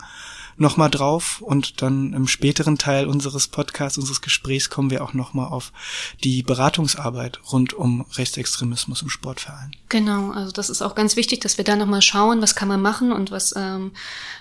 nochmal 0.58 0.90
drauf 0.90 1.40
und 1.40 1.82
dann 1.82 2.12
im 2.12 2.26
späteren 2.26 2.78
Teil 2.78 3.06
unseres 3.06 3.48
Podcasts, 3.48 3.96
unseres 3.96 4.20
Gesprächs 4.20 4.70
kommen 4.70 4.90
wir 4.90 5.02
auch 5.02 5.14
nochmal 5.14 5.48
auf 5.48 5.72
die 6.24 6.42
Beratungsarbeit 6.42 7.40
rund 7.52 7.74
um 7.74 8.04
Rechtsextremismus 8.14 9.02
im 9.02 9.08
Sportverein. 9.08 9.72
Genau, 9.88 10.32
also 10.32 10.52
das 10.52 10.68
ist 10.68 10.82
auch 10.82 10.94
ganz 10.94 11.16
wichtig, 11.16 11.40
dass 11.40 11.58
wir 11.58 11.64
da 11.64 11.76
nochmal 11.76 12.02
schauen, 12.02 12.42
was 12.42 12.54
kann 12.54 12.68
man 12.68 12.82
machen 12.82 13.12
und 13.12 13.30
was 13.30 13.54
ähm, 13.56 13.92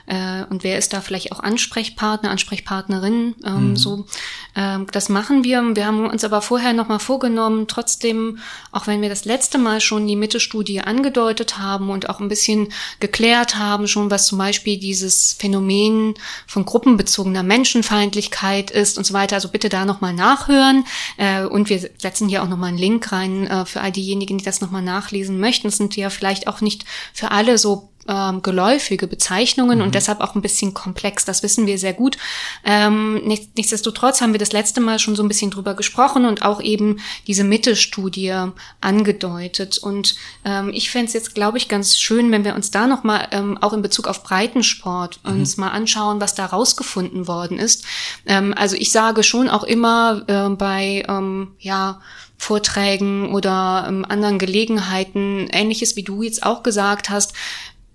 äh, 0.07 0.43
und 0.49 0.63
wer 0.63 0.77
ist 0.77 0.93
da 0.93 1.01
vielleicht 1.01 1.31
auch 1.31 1.39
Ansprechpartner, 1.39 2.31
Ansprechpartnerin. 2.31 3.35
Ähm, 3.45 3.69
mhm. 3.69 3.75
So, 3.75 4.05
ähm, 4.55 4.87
das 4.91 5.09
machen 5.09 5.43
wir. 5.43 5.61
Wir 5.75 5.85
haben 5.85 6.05
uns 6.09 6.23
aber 6.23 6.41
vorher 6.41 6.73
nochmal 6.73 6.99
vorgenommen, 6.99 7.67
trotzdem, 7.67 8.39
auch 8.71 8.87
wenn 8.87 9.01
wir 9.01 9.09
das 9.09 9.25
letzte 9.25 9.57
Mal 9.57 9.81
schon 9.81 10.07
die 10.07 10.15
Mitte-Studie 10.15 10.81
angedeutet 10.81 11.59
haben 11.59 11.89
und 11.89 12.09
auch 12.09 12.19
ein 12.19 12.29
bisschen 12.29 12.69
geklärt 12.99 13.57
haben, 13.57 13.87
schon 13.87 14.09
was 14.09 14.27
zum 14.27 14.37
Beispiel 14.37 14.79
dieses 14.79 15.33
Phänomen 15.33 16.06
von 16.45 16.65
gruppenbezogener 16.65 17.43
Menschenfeindlichkeit 17.43 18.71
ist 18.71 18.97
und 18.97 19.03
so 19.03 19.13
weiter. 19.13 19.35
Also 19.35 19.49
bitte 19.49 19.69
da 19.69 19.85
nochmal 19.85 20.13
nachhören. 20.13 20.85
Äh, 21.17 21.43
und 21.43 21.69
wir 21.69 21.79
setzen 21.97 22.29
hier 22.29 22.43
auch 22.43 22.47
nochmal 22.47 22.69
einen 22.69 22.77
Link 22.77 23.11
rein 23.11 23.47
äh, 23.47 23.65
für 23.65 23.81
all 23.81 23.91
diejenigen, 23.91 24.37
die 24.37 24.43
das 24.45 24.61
nochmal 24.61 24.81
nachlesen 24.81 25.39
möchten. 25.39 25.67
Es 25.67 25.77
sind 25.77 25.95
ja 25.95 26.09
vielleicht 26.09 26.47
auch 26.47 26.61
nicht 26.61 26.85
für 27.13 27.31
alle 27.31 27.57
so 27.57 27.89
ähm, 28.07 28.41
geläufige 28.41 29.07
Bezeichnungen 29.07 29.79
mhm. 29.79 29.85
und 29.85 29.95
deshalb 29.95 30.21
auch 30.21 30.35
ein 30.35 30.41
bisschen 30.41 30.73
komplex. 30.73 31.25
Das 31.25 31.43
wissen 31.43 31.67
wir 31.67 31.77
sehr 31.77 31.93
gut. 31.93 32.17
Ähm, 32.63 33.25
nicht, 33.25 33.57
nichtsdestotrotz 33.57 34.21
haben 34.21 34.33
wir 34.33 34.39
das 34.39 34.51
letzte 34.51 34.81
Mal 34.81 34.99
schon 34.99 35.15
so 35.15 35.23
ein 35.23 35.27
bisschen 35.27 35.51
drüber 35.51 35.73
gesprochen 35.73 36.25
und 36.25 36.43
auch 36.43 36.61
eben 36.61 36.99
diese 37.27 37.43
Mitte-Studie 37.43 38.33
angedeutet. 38.81 39.77
Und 39.77 40.15
ähm, 40.45 40.71
ich 40.73 40.89
fände 40.89 41.07
es 41.07 41.13
jetzt, 41.13 41.35
glaube 41.35 41.57
ich, 41.57 41.67
ganz 41.67 41.97
schön, 41.97 42.31
wenn 42.31 42.45
wir 42.45 42.55
uns 42.55 42.71
da 42.71 42.87
nochmal 42.87 43.27
ähm, 43.31 43.57
auch 43.61 43.73
in 43.73 43.81
Bezug 43.81 44.07
auf 44.07 44.23
Breitensport 44.23 45.19
mhm. 45.23 45.31
uns 45.31 45.57
mal 45.57 45.69
anschauen, 45.69 46.21
was 46.21 46.35
da 46.35 46.45
rausgefunden 46.45 47.27
worden 47.27 47.59
ist. 47.59 47.85
Ähm, 48.25 48.53
also 48.55 48.75
ich 48.75 48.91
sage 48.91 49.23
schon 49.23 49.49
auch 49.49 49.63
immer 49.63 50.23
äh, 50.27 50.49
bei 50.55 51.03
ähm, 51.07 51.51
ja 51.59 51.99
Vorträgen 52.37 53.33
oder 53.33 53.85
ähm, 53.87 54.05
anderen 54.07 54.37
Gelegenheiten, 54.37 55.47
ähnliches 55.51 55.95
wie 55.95 56.03
du 56.03 56.21
jetzt 56.21 56.43
auch 56.43 56.63
gesagt 56.63 57.09
hast, 57.09 57.33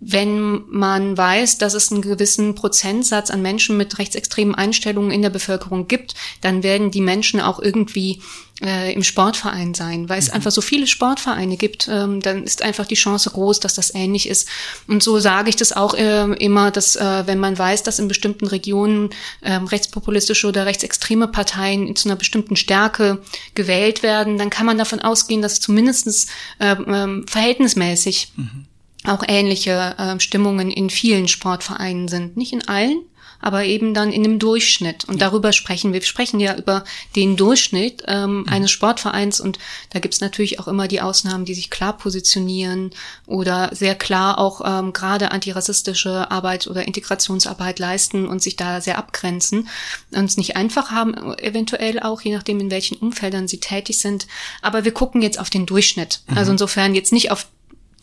wenn 0.05 0.65
man 0.69 1.17
weiß, 1.17 1.59
dass 1.59 1.75
es 1.75 1.93
einen 1.93 2.03
gewissen 2.03 2.57
Prozentsatz 2.57 3.31
an 3.31 3.41
Menschen 3.41 3.77
mit 3.77 4.01
rechtsextremen 4.01 4.55
Einstellungen 4.55 5.13
in 5.13 5.23
der 5.23 5.31
Bevölkerung 5.31 5.87
gibt, 5.87 6.15
dann 6.41 6.65
werden 6.65 6.91
die 6.91 7.01
Menschen 7.01 7.41
auch 7.41 7.61
irgendwie 7.61 8.21
äh, 8.61 8.93
im 8.93 9.05
Sportverein 9.05 9.75
sein, 9.75 10.09
weil 10.09 10.19
es 10.19 10.29
mhm. 10.29 10.35
einfach 10.35 10.51
so 10.51 10.61
viele 10.61 10.89
Sportvereine 10.89 11.57
gibt, 11.57 11.89
ähm, 11.89 12.21
dann 12.21 12.43
ist 12.43 12.63
einfach 12.63 12.85
die 12.85 12.97
Chance 12.97 13.31
groß, 13.31 13.61
dass 13.61 13.75
das 13.75 13.95
ähnlich 13.95 14.29
ist. 14.29 14.49
Und 14.89 15.05
so 15.05 15.21
sage 15.21 15.51
ich 15.51 15.57
das 15.57 15.73
auch 15.73 15.95
äh, 15.95 16.33
immer, 16.35 16.73
dass 16.73 16.97
äh, 16.97 17.23
wenn 17.27 17.39
man 17.39 17.57
weiß, 17.57 17.85
dass 17.85 18.01
in 18.01 18.09
bestimmten 18.09 18.49
Regionen 18.49 19.11
äh, 19.41 19.53
rechtspopulistische 19.53 20.49
oder 20.49 20.67
rechtsextreme 20.67 21.29
Parteien 21.29 21.95
zu 21.95 22.09
einer 22.09 22.17
bestimmten 22.17 22.57
Stärke 22.57 23.23
gewählt 23.55 24.03
werden, 24.03 24.37
dann 24.37 24.51
kann 24.51 24.67
man 24.67 24.79
davon 24.79 25.01
ausgehen, 25.01 25.43
dass 25.43 25.61
zumindestens 25.61 26.27
äh, 26.59 26.73
äh, 26.73 27.23
verhältnismäßig 27.29 28.33
mhm 28.37 28.67
auch 29.05 29.23
ähnliche 29.27 29.95
äh, 29.99 30.21
Stimmungen 30.21 30.71
in 30.71 30.91
vielen 30.91 31.29
Sportvereinen 31.29 32.09
sind. 32.09 32.37
Nicht 32.37 32.53
in 32.53 32.67
allen, 32.69 33.03
aber 33.43 33.65
eben 33.65 33.93
dann 33.93 34.13
in 34.13 34.23
dem 34.23 34.39
Durchschnitt. 34.39 35.05
Und 35.05 35.21
darüber 35.21 35.53
sprechen 35.53 35.93
wir. 35.93 36.01
Wir 36.01 36.07
sprechen 36.07 36.41
ja 36.41 36.57
über 36.57 36.85
den 37.17 37.37
Durchschnitt 37.37 38.05
ähm, 38.07 38.39
mhm. 38.39 38.49
eines 38.49 38.71
Sportvereins 38.71 39.41
und 39.41 39.59
da 39.91 39.99
gibt's 39.99 40.21
natürlich 40.21 40.61
auch 40.61 40.69
immer 40.69 40.89
die 40.89 41.01
Ausnahmen, 41.01 41.45
die 41.45 41.55
sich 41.55 41.69
klar 41.69 41.99
positionieren 41.99 42.93
oder 43.27 43.71
sehr 43.73 43.97
klar 43.97 44.39
auch 44.39 44.63
ähm, 44.65 44.93
gerade 44.93 45.33
antirassistische 45.33 46.31
Arbeit 46.31 46.69
oder 46.69 46.87
Integrationsarbeit 46.87 47.81
leisten 47.81 48.27
und 48.27 48.41
sich 48.41 48.57
da 48.57 48.81
sehr 48.81 48.97
abgrenzen 48.97 49.69
und 50.13 50.25
es 50.25 50.37
nicht 50.37 50.57
einfach 50.57 50.93
haben, 50.93 51.37
eventuell 51.39 51.99
auch, 51.99 52.21
je 52.21 52.33
nachdem 52.33 52.61
in 52.61 52.71
welchen 52.71 52.97
Umfeldern 52.97 53.49
sie 53.49 53.59
tätig 53.59 53.99
sind. 53.99 54.29
Aber 54.63 54.85
wir 54.85 54.93
gucken 54.93 55.21
jetzt 55.21 55.41
auf 55.41 55.51
den 55.51 55.67
Durchschnitt. 55.67 56.21
Mhm. 56.29 56.39
Also 56.39 56.53
insofern 56.53 56.95
jetzt 56.95 57.13
nicht 57.13 57.33
auf 57.33 57.49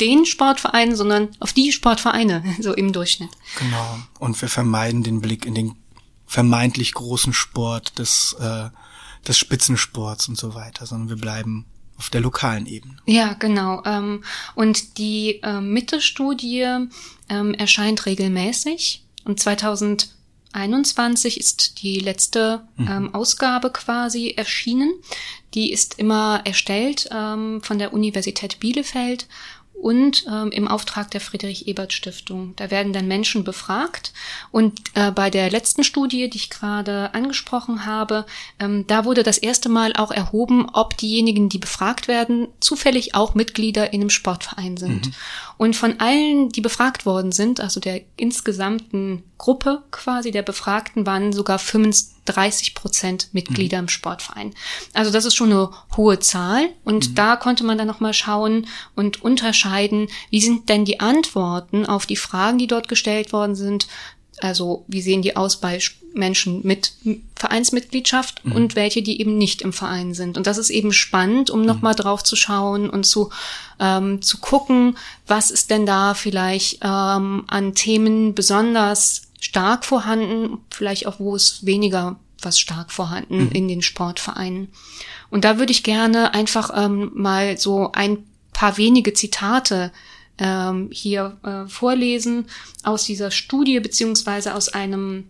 den 0.02 0.26
Sportverein, 0.26 0.96
sondern 0.96 1.30
auf 1.40 1.54
die 1.54 1.72
Sportvereine, 1.72 2.44
so 2.60 2.74
im 2.74 2.94
Durchschnitt. 2.94 3.32
Genau. 3.58 4.00
Und 4.20 4.42
wir 4.42 4.50
vermeiden 4.50 5.04
den 5.04 5.22
Blick 5.22 5.46
in 5.46 5.56
den 5.56 5.76
vermeintlich 6.26 6.94
großen 6.94 7.34
Sport 7.34 7.98
des, 7.98 8.36
äh, 8.40 8.70
des 9.28 9.38
Spitzensports 9.38 10.28
und 10.30 10.38
so 10.38 10.54
weiter, 10.54 10.86
sondern 10.86 11.10
wir 11.10 11.18
bleiben 11.18 11.66
auf 12.00 12.10
der 12.10 12.22
lokalen 12.22 12.66
Ebene. 12.66 12.96
Ja, 13.06 13.34
genau. 13.34 13.84
Ähm, 13.86 14.24
und 14.56 14.98
die 14.98 15.42
äh, 15.44 15.60
Mitte-Studie 15.60 16.88
ähm, 17.28 17.54
erscheint 17.54 18.06
regelmäßig. 18.06 19.04
Und 19.26 19.42
2021 19.42 21.40
ist 21.40 21.82
die 21.82 22.00
letzte 22.00 22.62
mhm. 22.78 22.88
ähm, 22.88 23.14
Ausgabe 23.14 23.70
quasi 23.72 24.30
erschienen. 24.38 24.94
Die 25.54 25.74
ist 25.74 26.00
immer 26.00 26.42
erstellt 26.46 27.10
ähm, 27.12 27.62
von 27.62 27.80
der 27.80 27.92
Universität 27.92 28.62
Bielefeld 28.62 29.28
und 29.82 30.26
ähm, 30.30 30.52
im 30.52 30.68
Auftrag 30.68 31.10
der 31.12 31.22
Friedrich-Ebert-Stiftung. 31.22 32.54
Da 32.58 32.70
werden 32.70 32.92
dann 32.92 33.08
Menschen 33.08 33.44
befragt. 33.44 34.12
Und 34.52 34.80
äh, 34.94 35.12
bei 35.12 35.30
der 35.30 35.50
letzten 35.50 35.84
Studie, 35.84 36.30
die 36.30 36.38
ich 36.38 36.50
gerade 36.50 37.14
angesprochen 37.14 37.86
habe, 37.86 38.26
ähm, 38.60 38.86
da 38.88 39.06
wurde 39.06 39.24
das 39.24 39.38
erste 39.38 39.70
Mal 39.70 39.94
auch 39.94 40.12
erhoben, 40.12 40.68
ob 40.74 40.98
diejenigen, 40.98 41.50
die 41.50 41.60
befragt 41.60 42.08
werden, 42.08 42.48
zufällig 42.60 43.16
auch 43.16 43.36
Mitglieder 43.36 43.94
in 43.94 44.02
einem 44.02 44.10
Sportverein 44.10 44.78
sind. 44.78 45.08
Mhm. 45.08 45.14
Und 45.58 45.76
von 45.76 46.00
allen, 46.00 46.50
die 46.50 46.62
befragt 46.62 47.06
worden 47.06 47.32
sind, 47.32 47.60
also 47.60 47.80
der 47.80 48.02
insgesamten 48.18 49.24
Gruppe 49.38 49.84
quasi 49.92 50.32
der 50.32 50.44
Befragten, 50.44 51.06
waren 51.06 51.32
sogar 51.32 51.60
35 52.34 52.76
Prozent 52.76 53.30
Mitglieder 53.34 53.78
mhm. 53.78 53.86
im 53.86 53.90
Sportverein. 53.90 54.54
Also 54.94 55.12
das 55.12 55.26
ist 55.26 55.36
schon 55.36 55.52
eine 55.52 55.70
hohe 55.98 56.20
Zahl. 56.20 56.70
Und 56.84 57.10
mhm. 57.10 57.16
da 57.16 57.36
konnte 57.36 57.64
man 57.64 57.78
dann 57.78 57.88
nochmal 57.88 58.14
schauen 58.14 58.68
und 58.96 59.22
unterscheiden, 59.22 60.08
wie 60.30 60.42
sind 60.42 60.70
denn 60.70 60.86
die 60.86 61.00
Antworten 61.00 61.86
auf 61.86 62.06
die 62.06 62.16
Fragen, 62.16 62.58
die 62.58 62.68
dort 62.68 62.88
gestellt 62.88 63.34
worden 63.34 63.56
sind, 63.56 63.88
also 64.42 64.86
wie 64.88 65.02
sehen 65.02 65.22
die 65.22 65.36
aus 65.36 65.58
bei 65.58 65.80
Menschen 66.14 66.62
mit 66.64 66.94
Vereinsmitgliedschaft 67.36 68.44
mhm. 68.46 68.54
und 68.54 68.76
welche, 68.76 69.02
die 69.02 69.20
eben 69.20 69.38
nicht 69.38 69.62
im 69.62 69.74
Verein 69.74 70.14
sind. 70.14 70.38
Und 70.38 70.48
das 70.48 70.58
ist 70.58 70.70
eben 70.70 70.94
spannend, 70.94 71.50
um 71.50 71.62
mhm. 71.62 71.66
nochmal 71.66 71.94
drauf 71.94 72.24
zu 72.24 72.36
schauen 72.36 72.90
und 72.90 73.06
zu, 73.06 73.30
ähm, 73.80 74.22
zu 74.22 74.40
gucken, 74.40 74.98
was 75.28 75.52
ist 75.52 75.70
denn 75.70 75.86
da 75.86 76.14
vielleicht 76.14 76.80
ähm, 76.84 77.44
an 77.48 77.76
Themen 77.76 78.34
besonders 78.34 79.29
stark 79.40 79.86
vorhanden, 79.86 80.60
vielleicht 80.70 81.08
auch 81.08 81.20
wo 81.20 81.36
es 81.36 81.66
weniger 81.66 82.20
was 82.42 82.60
stark 82.60 82.92
vorhanden 82.92 83.46
mhm. 83.46 83.52
in 83.52 83.68
den 83.68 83.82
Sportvereinen. 83.82 84.70
Und 85.30 85.46
da 85.46 85.58
würde 85.58 85.72
ich 85.72 85.84
gerne 85.84 86.34
einfach 86.34 86.72
ähm, 86.76 87.12
mal 87.14 87.58
so 87.58 87.92
ein 87.92 88.26
paar 88.54 88.78
wenige 88.78 89.14
Zitate 89.14 89.92
ähm, 90.38 90.90
hier 90.92 91.38
äh, 91.44 91.70
vorlesen 91.70 92.46
aus 92.84 93.04
dieser 93.04 93.32
Studie 93.32 93.80
beziehungsweise 93.80 94.56
aus 94.56 94.70
einem 94.70 95.26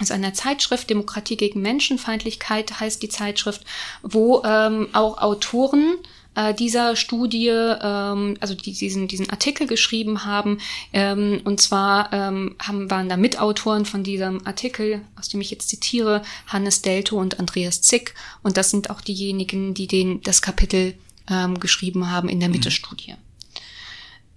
aus 0.00 0.10
einer 0.10 0.34
Zeitschrift 0.34 0.90
Demokratie 0.90 1.36
gegen 1.36 1.62
Menschenfeindlichkeit 1.62 2.80
heißt 2.80 3.00
die 3.00 3.08
Zeitschrift, 3.08 3.64
wo 4.02 4.42
ähm, 4.44 4.88
auch 4.92 5.18
Autoren 5.18 5.94
äh, 6.34 6.54
dieser 6.54 6.96
Studie, 6.96 7.48
ähm, 7.48 8.36
also 8.40 8.54
die 8.54 8.72
diesen, 8.72 9.08
diesen 9.08 9.30
Artikel 9.30 9.66
geschrieben 9.66 10.24
haben. 10.24 10.58
Ähm, 10.92 11.40
und 11.44 11.60
zwar 11.60 12.12
ähm, 12.12 12.56
haben, 12.60 12.90
waren 12.90 13.08
da 13.08 13.16
Mitautoren 13.16 13.84
von 13.84 14.02
diesem 14.02 14.46
Artikel, 14.46 15.02
aus 15.18 15.28
dem 15.28 15.40
ich 15.40 15.50
jetzt 15.50 15.68
zitiere, 15.68 16.22
Hannes 16.46 16.82
Delto 16.82 17.18
und 17.18 17.38
Andreas 17.38 17.82
Zick. 17.82 18.14
Und 18.42 18.56
das 18.56 18.70
sind 18.70 18.90
auch 18.90 19.00
diejenigen, 19.00 19.74
die 19.74 19.86
den, 19.86 20.20
das 20.22 20.42
Kapitel 20.42 20.94
ähm, 21.30 21.60
geschrieben 21.60 22.10
haben 22.10 22.28
in 22.28 22.40
der 22.40 22.48
mhm. 22.48 22.56
Mitte-Studie. 22.56 23.14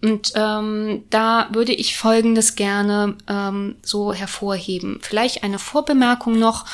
Und 0.01 0.34
ähm, 0.36 1.06
da 1.10 1.50
würde 1.51 1.74
ich 1.74 1.98
Folgendes 1.98 2.56
gerne 2.56 3.18
ähm, 3.27 3.77
so 3.82 4.13
hervorheben. 4.13 5.00
Vielleicht 5.01 5.44
eine 5.44 5.58
Vorbemerkung 5.58 6.38
noch. 6.38 6.66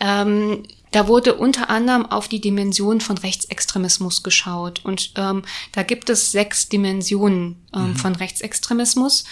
Ähm, 0.00 0.62
da 0.90 1.08
wurde 1.08 1.34
unter 1.34 1.70
anderem 1.70 2.06
auf 2.06 2.28
die 2.28 2.40
Dimension 2.40 3.00
von 3.00 3.18
Rechtsextremismus 3.18 4.22
geschaut. 4.22 4.84
Und 4.84 5.12
ähm, 5.16 5.42
da 5.72 5.82
gibt 5.82 6.10
es 6.10 6.32
sechs 6.32 6.68
Dimensionen 6.68 7.56
ähm, 7.74 7.90
mhm. 7.90 7.96
von 7.96 8.14
Rechtsextremismus. 8.16 9.24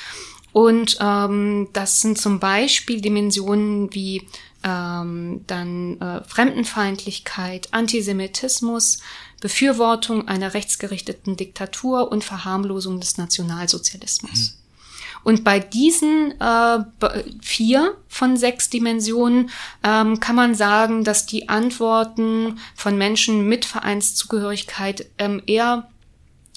Und 0.53 0.99
ähm, 1.01 1.69
das 1.73 2.01
sind 2.01 2.19
zum 2.19 2.41
Beispiel 2.41 3.01
Dimensionen 3.01 3.93
wie 3.95 4.27
ähm, 4.65 5.45
dann 5.47 6.01
äh, 6.01 6.25
Fremdenfeindlichkeit, 6.25 7.69
Antisemitismus, 7.73 8.99
Befürwortung 9.41 10.27
einer 10.27 10.55
rechtsgerichteten 10.55 11.37
Diktatur 11.37 12.11
und 12.11 12.25
Verharmlosung 12.25 12.99
des 12.99 13.19
Nationalsozialismus. 13.19 14.53
Mhm. 14.53 14.68
Und 15.29 15.45
bei 15.45 15.59
diesen 15.59 16.41
äh, 16.41 16.79
vier 17.43 17.99
von 18.09 18.39
sechs 18.39 18.71
Dimensionen 18.71 19.51
ähm, 19.85 20.21
kann 20.21 20.35
man 20.35 20.55
sagen, 20.55 21.05
dass 21.05 21.27
die 21.27 21.51
Antworten 21.51 22.59
von 22.75 22.97
Menschen 22.97 23.47
mit 23.47 23.67
Vereinszugehörigkeit 23.67 25.05
ähm, 25.19 25.43
eher 25.47 25.91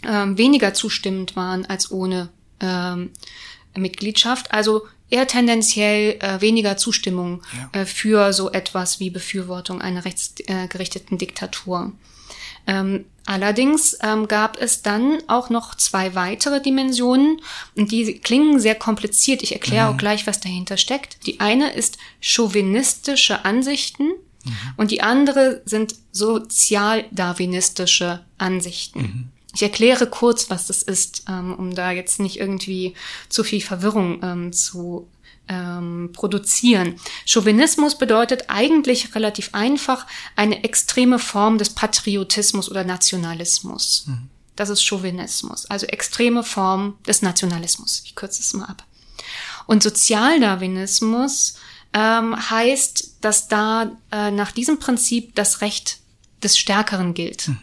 ähm, 0.07 0.37
weniger 0.37 0.73
zustimmend 0.73 1.35
waren 1.35 1.65
als 1.65 1.91
ohne 1.91 2.29
ähm, 2.61 3.09
Mitgliedschaft. 3.75 4.53
Also 4.53 4.87
eher 5.09 5.27
tendenziell 5.27 6.17
äh, 6.21 6.39
weniger 6.39 6.77
Zustimmung 6.77 7.41
ja. 7.73 7.81
äh, 7.81 7.85
für 7.85 8.31
so 8.31 8.53
etwas 8.53 9.01
wie 9.01 9.09
Befürwortung 9.09 9.81
einer 9.81 10.05
rechtsgerichteten 10.05 11.17
Diktatur. 11.17 11.91
Ähm, 12.67 13.05
allerdings 13.25 13.97
ähm, 14.01 14.27
gab 14.27 14.61
es 14.61 14.81
dann 14.81 15.19
auch 15.27 15.49
noch 15.49 15.75
zwei 15.75 16.15
weitere 16.15 16.61
Dimensionen 16.61 17.41
und 17.75 17.91
die 17.91 18.19
klingen 18.19 18.59
sehr 18.59 18.75
kompliziert. 18.75 19.43
Ich 19.43 19.53
erkläre 19.53 19.87
mhm. 19.87 19.93
auch 19.93 19.97
gleich, 19.97 20.27
was 20.27 20.39
dahinter 20.39 20.77
steckt. 20.77 21.25
Die 21.25 21.39
eine 21.39 21.73
ist 21.73 21.97
chauvinistische 22.19 23.45
Ansichten 23.45 24.05
mhm. 24.05 24.53
und 24.77 24.91
die 24.91 25.01
andere 25.01 25.61
sind 25.65 25.95
sozialdarwinistische 26.11 28.23
Ansichten. 28.37 29.01
Mhm. 29.01 29.29
Ich 29.53 29.63
erkläre 29.63 30.07
kurz, 30.07 30.49
was 30.49 30.67
das 30.67 30.81
ist, 30.81 31.25
ähm, 31.27 31.53
um 31.55 31.75
da 31.75 31.91
jetzt 31.91 32.19
nicht 32.19 32.39
irgendwie 32.39 32.93
zu 33.27 33.43
viel 33.43 33.61
Verwirrung 33.61 34.21
ähm, 34.23 34.53
zu 34.53 35.09
ähm, 35.47 36.11
produzieren. 36.13 36.95
Chauvinismus 37.25 37.97
bedeutet 37.97 38.45
eigentlich 38.47 39.15
relativ 39.15 39.49
einfach 39.53 40.07
eine 40.35 40.63
extreme 40.63 41.19
Form 41.19 41.57
des 41.57 41.71
Patriotismus 41.71 42.69
oder 42.69 42.83
Nationalismus. 42.83 44.05
Mhm. 44.07 44.29
Das 44.55 44.69
ist 44.69 44.83
Chauvinismus, 44.83 45.65
also 45.65 45.85
extreme 45.87 46.43
Form 46.43 46.97
des 47.07 47.21
Nationalismus. 47.21 48.01
Ich 48.05 48.15
kürze 48.15 48.41
es 48.41 48.53
mal 48.53 48.65
ab. 48.65 48.85
Und 49.65 49.83
Sozialdarwinismus 49.83 51.55
ähm, 51.93 52.35
heißt, 52.49 53.17
dass 53.21 53.47
da 53.47 53.91
äh, 54.11 54.31
nach 54.31 54.51
diesem 54.51 54.79
Prinzip 54.79 55.35
das 55.35 55.61
Recht 55.61 55.99
des 56.43 56.57
Stärkeren 56.57 57.13
gilt. 57.13 57.47
Mhm. 57.47 57.59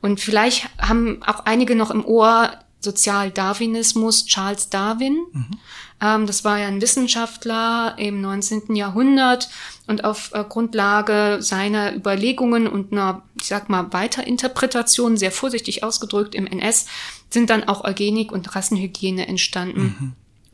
Und 0.00 0.20
vielleicht 0.20 0.68
haben 0.78 1.22
auch 1.22 1.40
einige 1.40 1.74
noch 1.74 1.90
im 1.90 2.04
Ohr 2.04 2.52
Sozialdarwinismus 2.80 4.26
Charles 4.26 4.70
Darwin. 4.70 5.18
Mhm. 5.32 5.50
Ähm, 6.00 6.26
das 6.26 6.44
war 6.44 6.58
ja 6.58 6.66
ein 6.66 6.80
Wissenschaftler 6.80 7.94
im 7.98 8.20
19. 8.20 8.74
Jahrhundert 8.74 9.48
und 9.86 10.04
auf 10.04 10.30
äh, 10.32 10.44
Grundlage 10.48 11.38
seiner 11.40 11.94
Überlegungen 11.94 12.66
und 12.66 12.92
einer, 12.92 13.22
ich 13.40 13.48
sag 13.48 13.68
mal, 13.68 13.92
Weiterinterpretation, 13.92 15.16
sehr 15.16 15.32
vorsichtig 15.32 15.82
ausgedrückt 15.84 16.34
im 16.34 16.46
NS, 16.46 16.86
sind 17.30 17.50
dann 17.50 17.64
auch 17.64 17.84
Eugenik 17.84 18.32
und 18.32 18.54
Rassenhygiene 18.54 19.26
entstanden. 19.28 19.96
Mhm. 19.98 20.12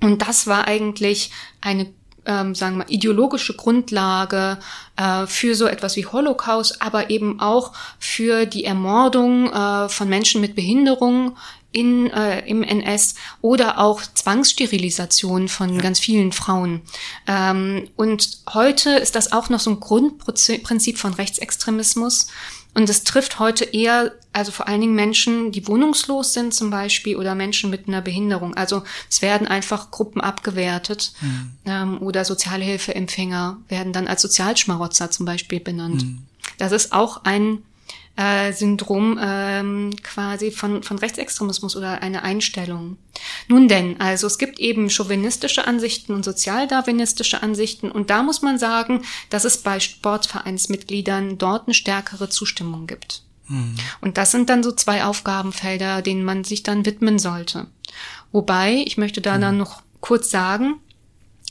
Und 0.08 0.22
das 0.22 0.46
war 0.46 0.66
eigentlich 0.66 1.30
eine 1.60 1.86
ähm, 2.26 2.54
sagen 2.54 2.78
wir, 2.78 2.90
ideologische 2.90 3.54
Grundlage 3.54 4.58
äh, 4.96 5.26
für 5.26 5.54
so 5.54 5.66
etwas 5.66 5.96
wie 5.96 6.06
Holocaust, 6.06 6.82
aber 6.82 7.08
eben 7.10 7.40
auch 7.40 7.72
für 7.98 8.46
die 8.46 8.64
Ermordung 8.64 9.50
äh, 9.52 9.88
von 9.88 10.08
Menschen 10.08 10.40
mit 10.40 10.56
Behinderung 10.56 11.36
in, 11.73 12.11
äh, 12.11 12.40
im 12.46 12.62
NS 12.62 13.16
oder 13.42 13.78
auch 13.78 14.02
Zwangssterilisation 14.02 15.49
von 15.49 15.78
ganz 15.78 16.00
vielen 16.00 16.32
Frauen. 16.32 16.80
Ähm, 17.26 17.88
und 17.96 18.38
heute 18.54 18.90
ist 18.90 19.14
das 19.14 19.32
auch 19.32 19.49
noch 19.49 19.61
so 19.61 19.70
ein 19.70 19.80
Grundprinzip 19.80 20.99
von 20.99 21.14
Rechtsextremismus. 21.14 22.28
Und 22.76 22.90
es 22.90 23.04
trifft 23.04 23.38
heute 23.38 23.64
eher, 23.64 24.12
also 24.35 24.52
vor 24.52 24.68
allen 24.68 24.82
Dingen 24.82 24.94
Menschen, 24.94 25.50
die 25.50 25.66
wohnungslos 25.66 26.35
sind 26.35 26.52
zum 26.52 26.68
Beispiel 26.68 27.16
oder 27.16 27.35
Menschen 27.35 27.70
mit 27.70 27.88
einer 27.88 28.02
Behinderung. 28.02 28.54
Also 28.54 28.82
es 29.08 29.23
werden 29.23 29.46
einfach 29.46 29.90
Gruppen 29.90 30.20
abgewertet 30.20 31.14
mhm. 31.23 31.52
ähm, 31.64 32.02
oder 32.02 32.26
Sozialhilfeempfänger 32.26 33.56
werden 33.68 33.94
dann 33.94 34.06
als 34.06 34.20
Sozialschmarotzer 34.20 35.11
zum 35.11 35.25
Beispiel 35.25 35.58
benannt. 35.58 36.04
Mhm. 36.04 36.18
Das 36.58 36.73
ist 36.73 36.92
auch 36.92 37.25
ein 37.25 37.62
äh, 38.16 38.52
Syndrom 38.52 39.18
ähm, 39.23 39.94
quasi 40.02 40.50
von, 40.50 40.82
von 40.82 40.99
Rechtsextremismus 40.99 41.76
oder 41.76 42.02
eine 42.02 42.23
Einstellung. 42.23 42.97
Nun 43.49 43.69
denn, 43.69 44.00
also 44.00 44.26
es 44.26 44.38
gibt 44.38 44.58
eben 44.58 44.90
chauvinistische 44.90 45.67
Ansichten 45.67 46.12
und 46.12 46.25
sozialdarwinistische 46.25 47.43
Ansichten 47.43 47.90
und 47.90 48.10
da 48.10 48.23
muss 48.23 48.43
man 48.43 48.58
sagen, 48.58 49.02
dass 49.30 49.45
es 49.45 49.58
bei 49.58 49.80
Sportvereinsmitgliedern 49.80 51.38
dort 51.38 51.67
eine 51.67 51.75
stärkere 51.75 52.28
Zustimmung 52.28 52.86
gibt. 52.86 53.23
Hm. 53.49 53.75
Und 54.00 54.19
das 54.19 54.32
sind 54.32 54.50
dann 54.50 54.62
so 54.62 54.73
zwei 54.73 55.04
Aufgabenfelder, 55.04 56.02
denen 56.02 56.25
man 56.25 56.45
sich 56.45 56.62
dann 56.62 56.84
widmen 56.84 57.19
sollte. 57.19 57.67
Wobei, 58.32 58.82
ich 58.86 58.97
möchte 58.97 59.21
da 59.21 59.34
hm. 59.34 59.40
dann 59.40 59.58
noch 59.58 59.82
kurz 60.00 60.30
sagen, 60.30 60.80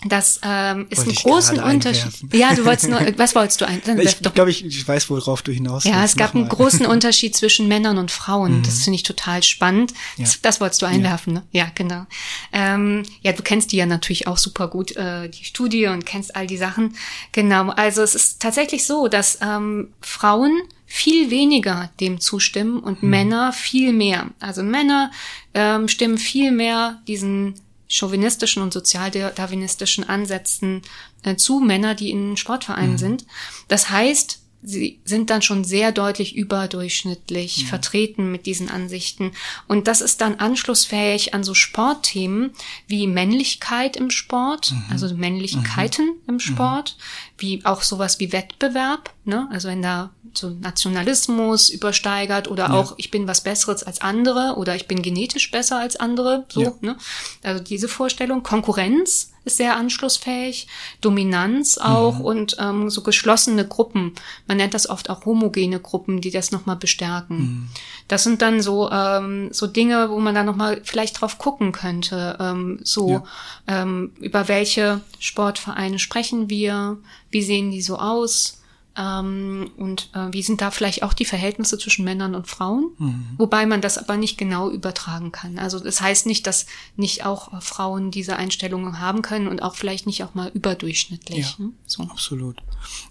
das 0.03 0.39
ähm, 0.43 0.87
ist 0.89 1.07
ein 1.07 1.15
großen 1.15 1.59
Unterschied. 1.59 2.11
Ja, 2.33 2.53
du 2.53 2.65
wolltest 2.65 2.89
nur, 2.89 2.99
was 3.17 3.33
wolltest 3.33 3.61
du 3.61 3.67
ein? 3.67 3.81
Ich 3.99 4.19
glaube, 4.19 4.51
ich, 4.51 4.63
ich 4.63 4.87
weiß, 4.87 5.09
worauf 5.09 5.41
du 5.41 5.51
hinaus 5.51 5.85
Ja, 5.85 6.03
es 6.03 6.15
gab 6.15 6.35
einen 6.35 6.47
großen 6.47 6.85
Unterschied 6.85 7.35
zwischen 7.35 7.67
Männern 7.67 7.97
und 7.97 8.11
Frauen. 8.11 8.59
Mhm. 8.59 8.63
Das 8.63 8.83
finde 8.83 8.95
ich 8.95 9.03
total 9.03 9.41
spannend. 9.41 9.93
Ja. 10.17 10.25
Das, 10.25 10.41
das, 10.41 10.61
wolltest 10.61 10.81
du 10.81 10.85
einwerfen, 10.85 11.33
ja. 11.33 11.39
ne? 11.39 11.45
Ja, 11.51 11.67
genau. 11.73 12.05
Ähm, 12.51 13.03
ja, 13.21 13.31
du 13.31 13.41
kennst 13.41 13.71
die 13.71 13.77
ja 13.77 13.85
natürlich 13.85 14.27
auch 14.27 14.37
super 14.37 14.67
gut, 14.67 14.95
äh, 14.95 15.29
die 15.29 15.45
Studie 15.45 15.87
und 15.87 16.05
kennst 16.05 16.35
all 16.35 16.45
die 16.45 16.57
Sachen. 16.57 16.95
Genau. 17.31 17.69
Also 17.71 18.03
es 18.03 18.15
ist 18.15 18.41
tatsächlich 18.41 18.85
so, 18.85 19.07
dass 19.07 19.39
ähm, 19.41 19.89
Frauen 20.01 20.61
viel 20.85 21.31
weniger 21.31 21.89
dem 21.99 22.19
zustimmen 22.21 22.79
und 22.79 23.01
mhm. 23.01 23.09
Männer 23.09 23.53
viel 23.53 23.91
mehr. 23.91 24.27
Also 24.39 24.61
Männer 24.61 25.11
ähm, 25.53 25.87
stimmen 25.87 26.17
viel 26.17 26.51
mehr 26.51 27.01
diesen 27.07 27.55
chauvinistischen 27.87 28.63
und 28.63 28.73
sozialdarwinistischen 28.73 30.07
Ansätzen 30.07 30.81
äh, 31.23 31.35
zu 31.35 31.59
Männer, 31.59 31.95
die 31.95 32.11
in 32.11 32.37
Sportvereinen 32.37 32.93
mhm. 32.93 32.97
sind. 32.97 33.25
Das 33.67 33.89
heißt, 33.89 34.39
sie 34.65 34.99
sind 35.05 35.29
dann 35.29 35.41
schon 35.41 35.63
sehr 35.63 35.91
deutlich 35.91 36.35
überdurchschnittlich 36.35 37.63
mhm. 37.63 37.67
vertreten 37.67 38.31
mit 38.31 38.45
diesen 38.45 38.69
Ansichten. 38.69 39.31
Und 39.67 39.87
das 39.87 40.01
ist 40.01 40.21
dann 40.21 40.35
anschlussfähig 40.35 41.33
an 41.33 41.43
so 41.43 41.53
Sportthemen 41.53 42.51
wie 42.87 43.07
Männlichkeit 43.07 43.95
im 43.95 44.09
Sport, 44.09 44.71
mhm. 44.71 44.83
also 44.89 45.13
Männlichkeiten 45.15 46.05
mhm. 46.05 46.21
im 46.27 46.39
Sport, 46.39 46.97
wie 47.37 47.63
auch 47.65 47.81
sowas 47.81 48.19
wie 48.19 48.31
Wettbewerb, 48.31 49.13
ne? 49.23 49.47
Also 49.51 49.67
wenn 49.67 49.81
da 49.81 50.11
so 50.33 50.49
Nationalismus 50.49 51.69
übersteigert 51.69 52.49
oder 52.49 52.65
ja. 52.65 52.73
auch 52.73 52.95
ich 52.97 53.11
bin 53.11 53.27
was 53.27 53.41
Besseres 53.41 53.83
als 53.83 54.01
andere 54.01 54.55
oder 54.57 54.75
ich 54.75 54.87
bin 54.87 55.01
genetisch 55.01 55.51
besser 55.51 55.79
als 55.79 55.95
andere, 55.95 56.45
so, 56.49 56.61
ja. 56.61 56.73
ne? 56.81 56.97
Also 57.43 57.63
diese 57.63 57.87
Vorstellung, 57.87 58.43
Konkurrenz 58.43 59.31
ist 59.45 59.57
sehr 59.57 59.77
anschlussfähig, 59.77 60.67
Dominanz 61.01 61.77
auch 61.77 62.19
mhm. 62.19 62.25
und 62.25 62.57
ähm, 62.59 62.89
so 62.89 63.01
geschlossene 63.01 63.67
Gruppen. 63.67 64.13
Man 64.47 64.57
nennt 64.57 64.73
das 64.73 64.89
oft 64.89 65.09
auch 65.09 65.25
homogene 65.25 65.79
Gruppen, 65.79 66.19
die 66.19 66.31
das 66.31 66.51
nochmal 66.51 66.75
bestärken. 66.75 67.37
Mhm. 67.37 67.67
Das 68.07 68.23
sind 68.23 68.41
dann 68.41 68.61
so 68.61 68.89
ähm, 68.91 69.49
so 69.51 69.67
Dinge, 69.67 70.09
wo 70.09 70.19
man 70.19 70.35
dann 70.35 70.45
nochmal 70.45 70.81
vielleicht 70.83 71.21
drauf 71.21 71.37
gucken 71.37 71.71
könnte. 71.71 72.37
Ähm, 72.39 72.79
so 72.83 73.09
ja. 73.09 73.23
ähm, 73.67 74.11
über 74.19 74.47
welche 74.47 75.01
Sportvereine 75.19 75.99
sprechen 75.99 76.49
wir, 76.49 76.97
wie 77.29 77.41
sehen 77.41 77.71
die 77.71 77.81
so 77.81 77.97
aus? 77.97 78.61
Ähm, 78.97 79.71
und 79.77 80.09
äh, 80.13 80.31
wie 80.31 80.41
sind 80.41 80.61
da 80.61 80.71
vielleicht 80.71 81.03
auch 81.03 81.13
die 81.13 81.25
Verhältnisse 81.25 81.77
zwischen 81.77 82.05
Männern 82.05 82.33
und 82.33 82.47
Frauen? 82.47 82.91
Mhm. 82.97 83.25
Wobei 83.37 83.65
man 83.65 83.81
das 83.81 83.97
aber 83.97 84.15
nicht 84.15 84.37
genau 84.37 84.69
übertragen 84.69 85.31
kann. 85.31 85.59
Also 85.59 85.79
das 85.79 85.99
heißt 85.99 86.25
nicht, 86.25 86.47
dass 86.47 86.65
nicht 86.95 87.25
auch 87.25 87.61
Frauen 87.61 88.11
diese 88.11 88.37
Einstellungen 88.37 88.99
haben 88.99 89.21
können 89.21 89.47
und 89.47 89.61
auch 89.61 89.75
vielleicht 89.75 90.07
nicht 90.07 90.23
auch 90.23 90.33
mal 90.33 90.49
überdurchschnittlich. 90.53 91.55
Ja, 91.59 91.65
ne? 91.65 91.71
so. 91.85 92.03
Absolut. 92.03 92.57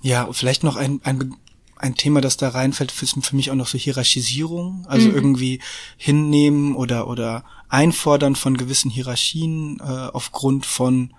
Ja, 0.01 0.33
vielleicht 0.33 0.65
noch 0.65 0.77
ein, 0.77 1.01
ein, 1.05 1.35
ein 1.77 1.95
Thema, 1.97 2.23
das 2.23 2.39
da 2.39 2.49
reinfällt, 2.49 2.91
für, 2.91 3.07
für 3.07 3.37
mich 3.37 3.51
auch 3.51 3.57
noch 3.57 3.69
so 3.69 3.77
Hierarchisierung, 3.77 4.87
also 4.89 5.09
mhm. 5.09 5.15
irgendwie 5.15 5.61
hinnehmen 5.99 6.77
oder 6.77 7.09
oder 7.09 7.45
einfordern 7.69 8.37
von 8.37 8.57
gewissen 8.57 8.91
Hierarchien 8.91 9.81
äh, 9.81 9.83
aufgrund 9.83 10.65
von 10.65 11.13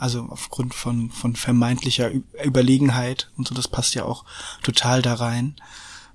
also 0.00 0.26
aufgrund 0.30 0.74
von, 0.74 1.10
von 1.10 1.36
vermeintlicher 1.36 2.10
Überlegenheit 2.44 3.30
und 3.36 3.48
so, 3.48 3.54
das 3.54 3.68
passt 3.68 3.94
ja 3.94 4.04
auch 4.04 4.24
total 4.62 5.02
da 5.02 5.14
rein. 5.14 5.56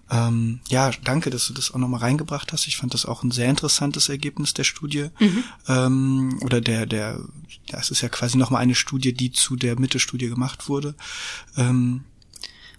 Ähm, 0.09 0.59
ja, 0.69 0.91
danke, 1.03 1.29
dass 1.29 1.47
du 1.47 1.53
das 1.53 1.73
auch 1.73 1.77
nochmal 1.77 2.01
reingebracht 2.01 2.51
hast. 2.53 2.67
Ich 2.67 2.77
fand 2.77 2.93
das 2.93 3.05
auch 3.05 3.23
ein 3.23 3.31
sehr 3.31 3.49
interessantes 3.49 4.09
Ergebnis 4.09 4.53
der 4.53 4.63
Studie. 4.63 5.09
Mhm. 5.19 5.43
Ähm, 5.67 6.39
oder 6.43 6.61
der, 6.61 6.85
der, 6.85 7.19
das 7.67 7.89
ist 7.89 8.01
ja 8.01 8.09
quasi 8.09 8.37
nochmal 8.37 8.61
eine 8.61 8.75
Studie, 8.75 9.13
die 9.13 9.31
zu 9.31 9.55
der 9.55 9.79
Mitte-Studie 9.79 10.29
gemacht 10.29 10.69
wurde. 10.69 10.95
Ähm, 11.57 12.03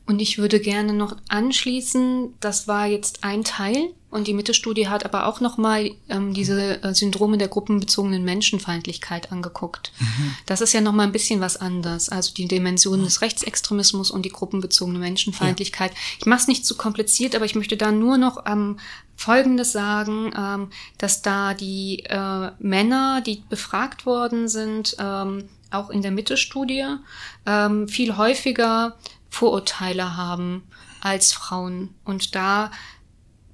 und 0.07 0.21
ich 0.21 0.39
würde 0.39 0.61
gerne 0.61 0.93
noch 0.93 1.17
anschließen, 1.29 2.35
das 2.41 2.69
war 2.69 2.87
jetzt 2.87 3.25
ein 3.25 3.43
Teil 3.43 3.95
und 4.15 4.29
die 4.29 4.33
Mitte-Studie 4.33 4.89
hat 4.89 5.05
aber 5.05 5.27
auch 5.27 5.41
nochmal 5.41 5.91
ähm, 6.09 6.35
diese 6.35 6.81
äh, 6.85 6.95
Syndrome 6.95 7.37
der 7.37 7.49
gruppenbezogenen 7.49 8.23
Menschenfeindlichkeit 8.23 9.33
angeguckt. 9.33 9.91
Mhm. 9.99 10.37
Das 10.47 10.61
ist 10.61 10.73
ja 10.73 10.81
nochmal 10.81 11.07
ein 11.07 11.13
bisschen 11.13 11.41
was 11.41 11.57
anders. 11.57 12.11
Also 12.11 12.33
die 12.33 12.47
Dimension 12.47 13.03
des 13.03 13.23
Rechtsextremismus 13.23 14.13
und 14.13 14.25
die 14.25 14.31
gruppenbezogene 14.31 15.01
Menschenfeindlichkeit. 15.01 15.91
Ja. 15.91 15.99
Ich 16.21 16.27
mache 16.27 16.43
es 16.43 16.47
nicht 16.47 16.65
zu 16.65 16.77
kompliziert, 16.77 17.35
aber 17.35 17.45
ich 17.45 17.57
möchte 17.57 17.77
da 17.77 17.91
nur 17.91 18.17
noch 18.17 18.47
ähm, 18.47 18.79
Folgendes 19.17 19.73
sagen, 19.73 20.33
ähm, 20.39 20.71
dass 20.97 21.23
da 21.23 21.53
die 21.55 22.05
äh, 22.05 22.53
Männer, 22.61 23.21
die 23.21 23.43
befragt 23.49 24.07
worden 24.07 24.47
sind, 24.47 24.95
ähm, 25.01 25.49
auch 25.73 25.91
in 25.91 26.03
der 26.03 26.13
Mitte-Studie, 26.13 26.87
ähm, 27.47 27.89
viel 27.89 28.17
häufiger 28.17 28.97
Vorurteile 29.29 30.17
haben 30.17 30.63
als 31.01 31.33
Frauen. 31.33 31.91
Und 32.05 32.37
da 32.37 32.71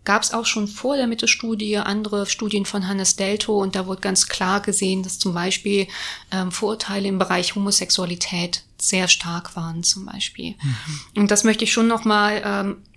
gab 0.05 0.23
es 0.23 0.33
auch 0.33 0.47
schon 0.47 0.67
vor 0.67 0.97
der 0.97 1.07
Mitte-Studie 1.07 1.77
andere 1.79 2.27
Studien 2.27 2.65
von 2.65 2.89
Hannes 2.89 3.17
Delto 3.17 3.61
und 3.61 3.77
da 3.77 3.87
wurde 3.87 4.01
ganz 4.01 4.29
klar 4.29 4.61
gesehen, 4.61 5.03
dass 5.03 5.19
zum 5.19 5.35
Beispiel 5.35 5.87
ähm, 6.31 6.51
Vorurteile 6.51 7.09
im 7.09 7.19
Bereich 7.19 7.55
Homosexualität 7.55 8.65
sehr 8.79 9.09
stark 9.09 9.57
waren 9.57 9.83
zum 9.83 10.07
Beispiel. 10.07 10.53
Mhm. 10.63 11.23
Und 11.23 11.31
das 11.31 11.45
möchte 11.45 11.65
ich 11.65 11.73
schon 11.73 11.87
nochmal 11.87 12.43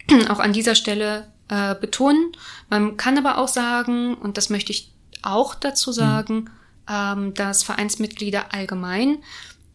ähm, 0.10 0.28
auch 0.30 0.39
an 0.39 0.54
dieser 0.54 0.76
Stelle 0.76 1.28
äh, 1.50 1.76
betonen. 1.76 2.32
Man 2.70 2.98
kann 2.98 3.18
aber 3.18 3.38
auch 3.38 3.50
sagen, 3.50 4.16
und 4.16 4.38
das 4.38 4.50
möchte 4.50 4.72
ich 4.72 4.92
auch 5.22 5.56
dazu 5.56 5.89
mhm. 5.92 5.96
sagen, 5.96 6.36
mhm. 6.36 6.50
ähm, 6.89 7.34
dass 7.34 7.63
Vereinsmitglieder 7.63 8.54
allgemein 8.54 9.18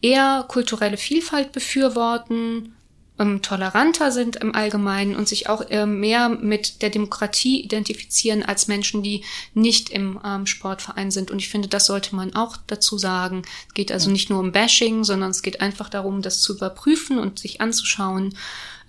eher 0.01 0.45
kulturelle 0.47 0.97
Vielfalt 0.97 1.51
befürworten, 1.51 2.75
ähm, 3.19 3.41
toleranter 3.41 4.11
sind 4.11 4.37
im 4.37 4.55
Allgemeinen 4.55 5.15
und 5.15 5.27
sich 5.27 5.49
auch 5.49 5.61
äh, 5.69 5.85
mehr 5.85 6.29
mit 6.29 6.81
der 6.81 6.89
Demokratie 6.89 7.61
identifizieren 7.61 8.43
als 8.43 8.67
Menschen, 8.67 9.03
die 9.03 9.23
nicht 9.53 9.89
im 9.89 10.19
ähm, 10.25 10.45
Sportverein 10.45 11.11
sind. 11.11 11.29
Und 11.31 11.39
ich 11.39 11.49
finde, 11.49 11.67
das 11.67 11.85
sollte 11.85 12.15
man 12.15 12.35
auch 12.35 12.57
dazu 12.67 12.97
sagen. 12.97 13.43
Es 13.67 13.73
geht 13.73 13.91
also 13.91 14.09
nicht 14.09 14.29
nur 14.29 14.39
um 14.39 14.51
Bashing, 14.51 15.03
sondern 15.03 15.31
es 15.31 15.41
geht 15.41 15.61
einfach 15.61 15.89
darum, 15.89 16.21
das 16.21 16.41
zu 16.41 16.55
überprüfen 16.55 17.19
und 17.19 17.39
sich 17.39 17.61
anzuschauen, 17.61 18.35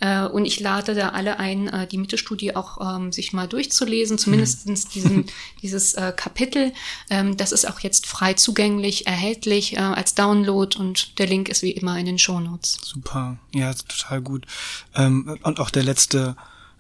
äh, 0.01 0.23
und 0.27 0.45
ich 0.45 0.61
lade 0.61 0.95
da 0.95 1.11
alle 1.11 1.39
ein, 1.39 1.69
äh, 1.69 1.87
die 1.87 1.99
Mittelstudie 1.99 2.57
auch 2.57 2.97
ähm, 2.97 3.13
sich 3.13 3.33
mal 3.33 3.47
durchzulesen, 3.47 4.19
zumindest 4.19 4.67
mhm. 4.67 4.75
diesen, 4.93 5.27
dieses 5.63 5.95
äh, 5.95 6.13
Kapitel. 6.17 6.73
Ähm, 7.11 7.37
das 7.37 7.53
ist 7.53 7.69
auch 7.69 7.81
jetzt 7.81 8.07
frei 8.07 8.35
zugänglich, 8.35 9.07
erhältlich 9.07 9.77
äh, 9.77 9.81
als 9.81 10.15
Download 10.15 10.77
und 10.79 11.19
der 11.19 11.27
Link 11.27 11.49
ist 11.49 11.63
wie 11.63 11.73
immer 11.73 11.99
in 11.99 12.07
den 12.07 12.19
Shownotes. 12.19 12.79
Super, 12.83 13.39
ja, 13.55 13.73
total 13.75 14.23
gut. 14.23 14.47
Ähm, 14.95 15.39
und 15.43 15.61
auch 15.61 15.71
der 15.71 15.83
letzte 15.83 16.37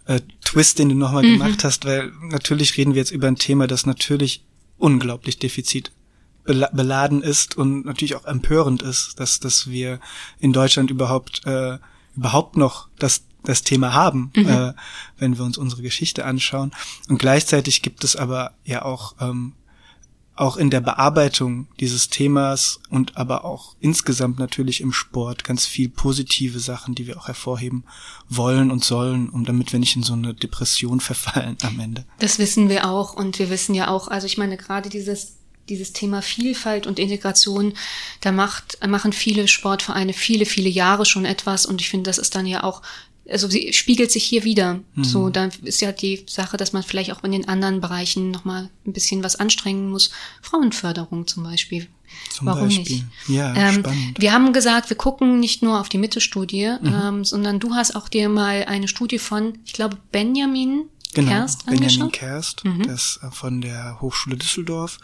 äh, 0.06 0.20
Twist, 0.42 0.78
den 0.78 0.88
du 0.88 0.94
nochmal 0.94 1.22
mhm. 1.22 1.38
gemacht 1.38 1.62
hast, 1.64 1.84
weil 1.84 2.12
natürlich 2.22 2.76
reden 2.76 2.94
wir 2.94 3.00
jetzt 3.00 3.12
über 3.12 3.28
ein 3.28 3.36
Thema, 3.36 3.66
das 3.66 3.86
natürlich 3.86 4.42
unglaublich 4.78 5.38
Defizit 5.38 5.92
beladen 6.44 7.22
ist 7.22 7.56
und 7.56 7.84
natürlich 7.84 8.16
auch 8.16 8.24
empörend 8.24 8.82
ist, 8.82 9.20
dass, 9.20 9.40
dass 9.40 9.68
wir 9.68 10.00
in 10.38 10.52
Deutschland 10.52 10.90
überhaupt 10.90 11.46
äh, 11.46 11.78
überhaupt 12.16 12.56
noch 12.56 12.88
das, 12.98 13.22
das 13.44 13.62
Thema 13.62 13.92
haben, 13.92 14.32
mhm. 14.36 14.48
äh, 14.48 14.72
wenn 15.18 15.38
wir 15.38 15.44
uns 15.44 15.58
unsere 15.58 15.82
Geschichte 15.82 16.24
anschauen. 16.24 16.72
Und 17.08 17.18
gleichzeitig 17.18 17.82
gibt 17.82 18.04
es 18.04 18.16
aber 18.16 18.52
ja 18.64 18.82
auch 18.84 19.14
ähm, 19.20 19.54
auch 20.40 20.56
in 20.56 20.70
der 20.70 20.80
Bearbeitung 20.80 21.66
dieses 21.80 22.08
Themas 22.08 22.80
und 22.88 23.18
aber 23.18 23.44
auch 23.44 23.76
insgesamt 23.78 24.38
natürlich 24.38 24.80
im 24.80 24.90
Sport 24.90 25.44
ganz 25.44 25.66
viel 25.66 25.90
positive 25.90 26.60
Sachen, 26.60 26.94
die 26.94 27.06
wir 27.06 27.18
auch 27.18 27.26
hervorheben 27.26 27.84
wollen 28.26 28.70
und 28.70 28.82
sollen, 28.82 29.28
um 29.28 29.44
damit 29.44 29.72
wir 29.72 29.78
nicht 29.78 29.96
in 29.96 30.02
so 30.02 30.14
eine 30.14 30.32
Depression 30.32 31.00
verfallen 31.00 31.58
am 31.62 31.78
Ende. 31.78 32.06
Das 32.20 32.38
wissen 32.38 32.70
wir 32.70 32.88
auch 32.88 33.12
und 33.12 33.38
wir 33.38 33.50
wissen 33.50 33.74
ja 33.74 33.88
auch, 33.88 34.08
also 34.08 34.26
ich 34.26 34.38
meine 34.38 34.56
gerade 34.56 34.88
dieses 34.88 35.39
dieses 35.70 35.92
Thema 35.92 36.20
Vielfalt 36.20 36.86
und 36.86 36.98
Integration, 36.98 37.72
da 38.20 38.32
macht, 38.32 38.78
machen 38.86 39.12
viele 39.12 39.48
Sportvereine 39.48 40.12
viele, 40.12 40.44
viele 40.44 40.68
Jahre 40.68 41.06
schon 41.06 41.24
etwas 41.24 41.64
und 41.64 41.80
ich 41.80 41.88
finde, 41.88 42.10
das 42.10 42.18
ist 42.18 42.34
dann 42.34 42.46
ja 42.46 42.64
auch 42.64 42.82
also 43.30 43.48
sie 43.48 43.72
spiegelt 43.72 44.10
sich 44.10 44.24
hier 44.24 44.44
wieder. 44.44 44.80
Mhm. 44.94 45.04
So, 45.04 45.30
da 45.30 45.50
ist 45.62 45.80
ja 45.80 45.92
die 45.92 46.24
Sache, 46.28 46.56
dass 46.56 46.72
man 46.72 46.82
vielleicht 46.82 47.12
auch 47.12 47.22
in 47.22 47.32
den 47.32 47.48
anderen 47.48 47.80
Bereichen 47.80 48.30
nochmal 48.30 48.70
ein 48.86 48.92
bisschen 48.92 49.22
was 49.22 49.36
anstrengen 49.36 49.88
muss. 49.88 50.10
Frauenförderung 50.42 51.28
zum 51.28 51.44
Beispiel. 51.44 51.86
Zum 52.30 52.48
Warum 52.48 52.68
Beispiel. 52.68 52.96
nicht? 52.96 53.04
Ja, 53.28 53.54
ähm, 53.54 53.80
spannend. 53.80 54.20
Wir 54.20 54.32
haben 54.32 54.52
gesagt, 54.52 54.90
wir 54.90 54.96
gucken 54.96 55.38
nicht 55.38 55.62
nur 55.62 55.80
auf 55.80 55.88
die 55.88 55.98
Mitte-Studie, 55.98 56.76
mhm. 56.80 56.94
ähm, 57.02 57.24
sondern 57.24 57.60
du 57.60 57.74
hast 57.74 57.94
auch 57.94 58.08
dir 58.08 58.28
mal 58.28 58.64
eine 58.64 58.88
Studie 58.88 59.18
von, 59.18 59.58
ich 59.64 59.72
glaube, 59.74 59.96
Benjamin 60.10 60.86
Genau, 61.12 61.30
Kerst 61.30 61.66
Benjamin 61.66 62.12
Kerst, 62.12 62.64
mhm. 62.64 62.86
das 62.86 63.18
äh, 63.22 63.30
von 63.32 63.60
der 63.60 64.00
Hochschule 64.00 64.36
Düsseldorf. 64.36 64.98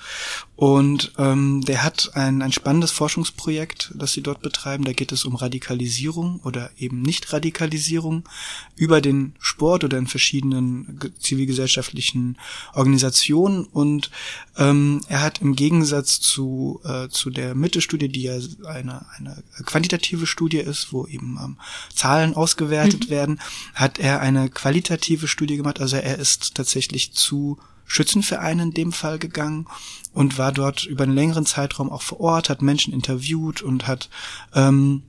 Und 0.56 1.12
ähm, 1.18 1.62
der 1.66 1.84
hat 1.84 2.12
ein, 2.14 2.40
ein 2.40 2.50
spannendes 2.50 2.90
Forschungsprojekt, 2.90 3.92
das 3.94 4.14
sie 4.14 4.22
dort 4.22 4.40
betreiben. 4.40 4.84
Da 4.84 4.94
geht 4.94 5.12
es 5.12 5.26
um 5.26 5.36
Radikalisierung 5.36 6.40
oder 6.44 6.70
eben 6.78 7.02
Nicht-Radikalisierung 7.02 8.26
über 8.74 9.02
den 9.02 9.34
Sport 9.38 9.84
oder 9.84 9.98
in 9.98 10.06
verschiedenen 10.06 10.98
zivilgesellschaftlichen 11.18 12.38
Organisationen. 12.72 13.64
Und 13.64 14.10
ähm, 14.56 15.02
er 15.08 15.20
hat 15.20 15.42
im 15.42 15.56
Gegensatz 15.56 16.20
zu, 16.20 16.80
äh, 16.84 17.08
zu 17.10 17.28
der 17.28 17.54
Mitte-Studie, 17.54 18.08
die 18.08 18.22
ja 18.22 18.38
eine, 18.66 19.04
eine 19.18 19.42
quantitative 19.66 20.26
Studie 20.26 20.58
ist, 20.58 20.90
wo 20.90 21.06
eben 21.06 21.38
ähm, 21.42 21.58
Zahlen 21.94 22.34
ausgewertet 22.34 23.06
mhm. 23.06 23.10
werden, 23.10 23.40
hat 23.74 23.98
er 23.98 24.20
eine 24.20 24.48
qualitative 24.48 25.28
Studie 25.28 25.58
gemacht, 25.58 25.80
also 25.80 25.96
er 25.96 26.18
ist 26.18 26.54
tatsächlich 26.54 27.12
zu 27.12 27.58
Schützenvereinen 27.86 28.68
in 28.68 28.74
dem 28.74 28.92
Fall 28.92 29.18
gegangen 29.18 29.66
und 30.12 30.38
war 30.38 30.52
dort 30.52 30.84
über 30.84 31.04
einen 31.04 31.14
längeren 31.14 31.46
Zeitraum 31.46 31.90
auch 31.90 32.02
vor 32.02 32.20
Ort, 32.20 32.50
hat 32.50 32.62
Menschen 32.62 32.92
interviewt 32.92 33.62
und 33.62 33.86
hat 33.86 34.10
ähm, 34.54 35.02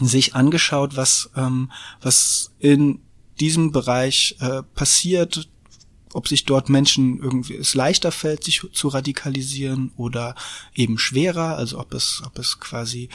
sich 0.00 0.34
angeschaut, 0.34 0.96
was, 0.96 1.30
ähm, 1.36 1.70
was 2.00 2.52
in 2.58 3.00
diesem 3.40 3.72
Bereich 3.72 4.36
äh, 4.40 4.62
passiert, 4.74 5.48
ob 6.14 6.28
sich 6.28 6.44
dort 6.44 6.68
Menschen 6.68 7.18
irgendwie 7.20 7.56
es 7.56 7.74
leichter 7.74 8.12
fällt, 8.12 8.44
sich 8.44 8.62
zu 8.72 8.88
radikalisieren 8.88 9.92
oder 9.96 10.34
eben 10.74 10.98
schwerer, 10.98 11.56
also 11.56 11.78
ob 11.78 11.94
es, 11.94 12.22
ob 12.26 12.38
es 12.38 12.60
quasi 12.60 13.08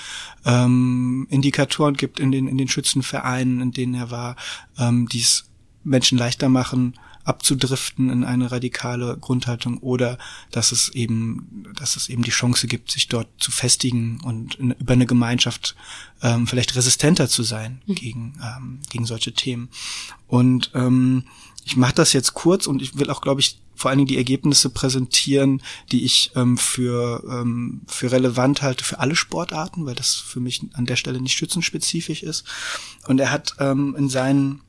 ähm, 0.45 1.27
Indikatoren 1.29 1.95
gibt 1.95 2.19
in 2.19 2.31
den, 2.31 2.47
in 2.47 2.57
den 2.57 2.67
Schützenvereinen, 2.67 3.61
in 3.61 3.71
denen 3.71 3.93
er 3.93 4.11
war, 4.11 4.35
ähm, 4.77 5.07
die 5.07 5.21
es 5.21 5.45
Menschen 5.83 6.17
leichter 6.17 6.49
machen, 6.49 6.95
abzudriften 7.27 8.09
in 8.09 8.23
eine 8.23 8.51
radikale 8.51 9.17
Grundhaltung 9.17 9.77
oder 9.79 10.17
dass 10.51 10.71
es 10.71 10.89
eben, 10.89 11.65
dass 11.75 11.95
es 11.95 12.09
eben 12.09 12.23
die 12.23 12.31
Chance 12.31 12.67
gibt, 12.67 12.91
sich 12.91 13.07
dort 13.07 13.27
zu 13.37 13.51
festigen 13.51 14.21
und 14.23 14.55
in, 14.55 14.71
über 14.71 14.93
eine 14.93 15.05
Gemeinschaft 15.05 15.75
ähm, 16.21 16.47
vielleicht 16.47 16.75
resistenter 16.75 17.27
zu 17.27 17.43
sein 17.43 17.81
mhm. 17.85 17.95
gegen, 17.95 18.33
ähm, 18.41 18.79
gegen 18.89 19.05
solche 19.05 19.33
Themen. 19.33 19.69
Und 20.27 20.71
ähm, 20.73 21.25
ich 21.65 21.75
mache 21.75 21.95
das 21.95 22.13
jetzt 22.13 22.33
kurz 22.33 22.65
und 22.65 22.81
ich 22.81 22.97
will 22.97 23.09
auch, 23.09 23.21
glaube 23.21 23.41
ich, 23.41 23.59
vor 23.75 23.89
allen 23.89 23.99
Dingen 23.99 24.07
die 24.07 24.17
Ergebnisse 24.17 24.69
präsentieren, 24.69 25.61
die 25.91 26.03
ich 26.03 26.31
ähm, 26.35 26.57
für, 26.57 27.23
ähm, 27.29 27.81
für 27.87 28.11
relevant 28.11 28.61
halte 28.61 28.83
für 28.83 28.99
alle 28.99 29.15
Sportarten, 29.15 29.85
weil 29.85 29.93
das 29.93 30.15
für 30.15 30.39
mich 30.39 30.61
an 30.73 30.85
der 30.85 30.95
Stelle 30.95 31.21
nicht 31.21 31.37
schützenspezifisch 31.37 32.23
ist. 32.23 32.45
Und 33.07 33.19
er 33.19 33.31
hat 33.31 33.55
ähm, 33.59 33.95
in 33.97 34.09
seinen 34.09 34.61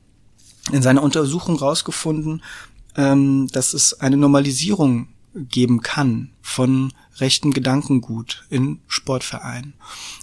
in 0.71 0.81
seiner 0.81 1.03
Untersuchung 1.03 1.57
rausgefunden, 1.57 2.43
ähm, 2.95 3.47
dass 3.51 3.73
es 3.73 3.99
eine 3.99 4.17
Normalisierung 4.17 5.07
geben 5.33 5.81
kann 5.81 6.31
von 6.41 6.93
rechten 7.17 7.51
Gedankengut 7.51 8.45
in 8.49 8.79
Sportvereinen. 8.87 9.73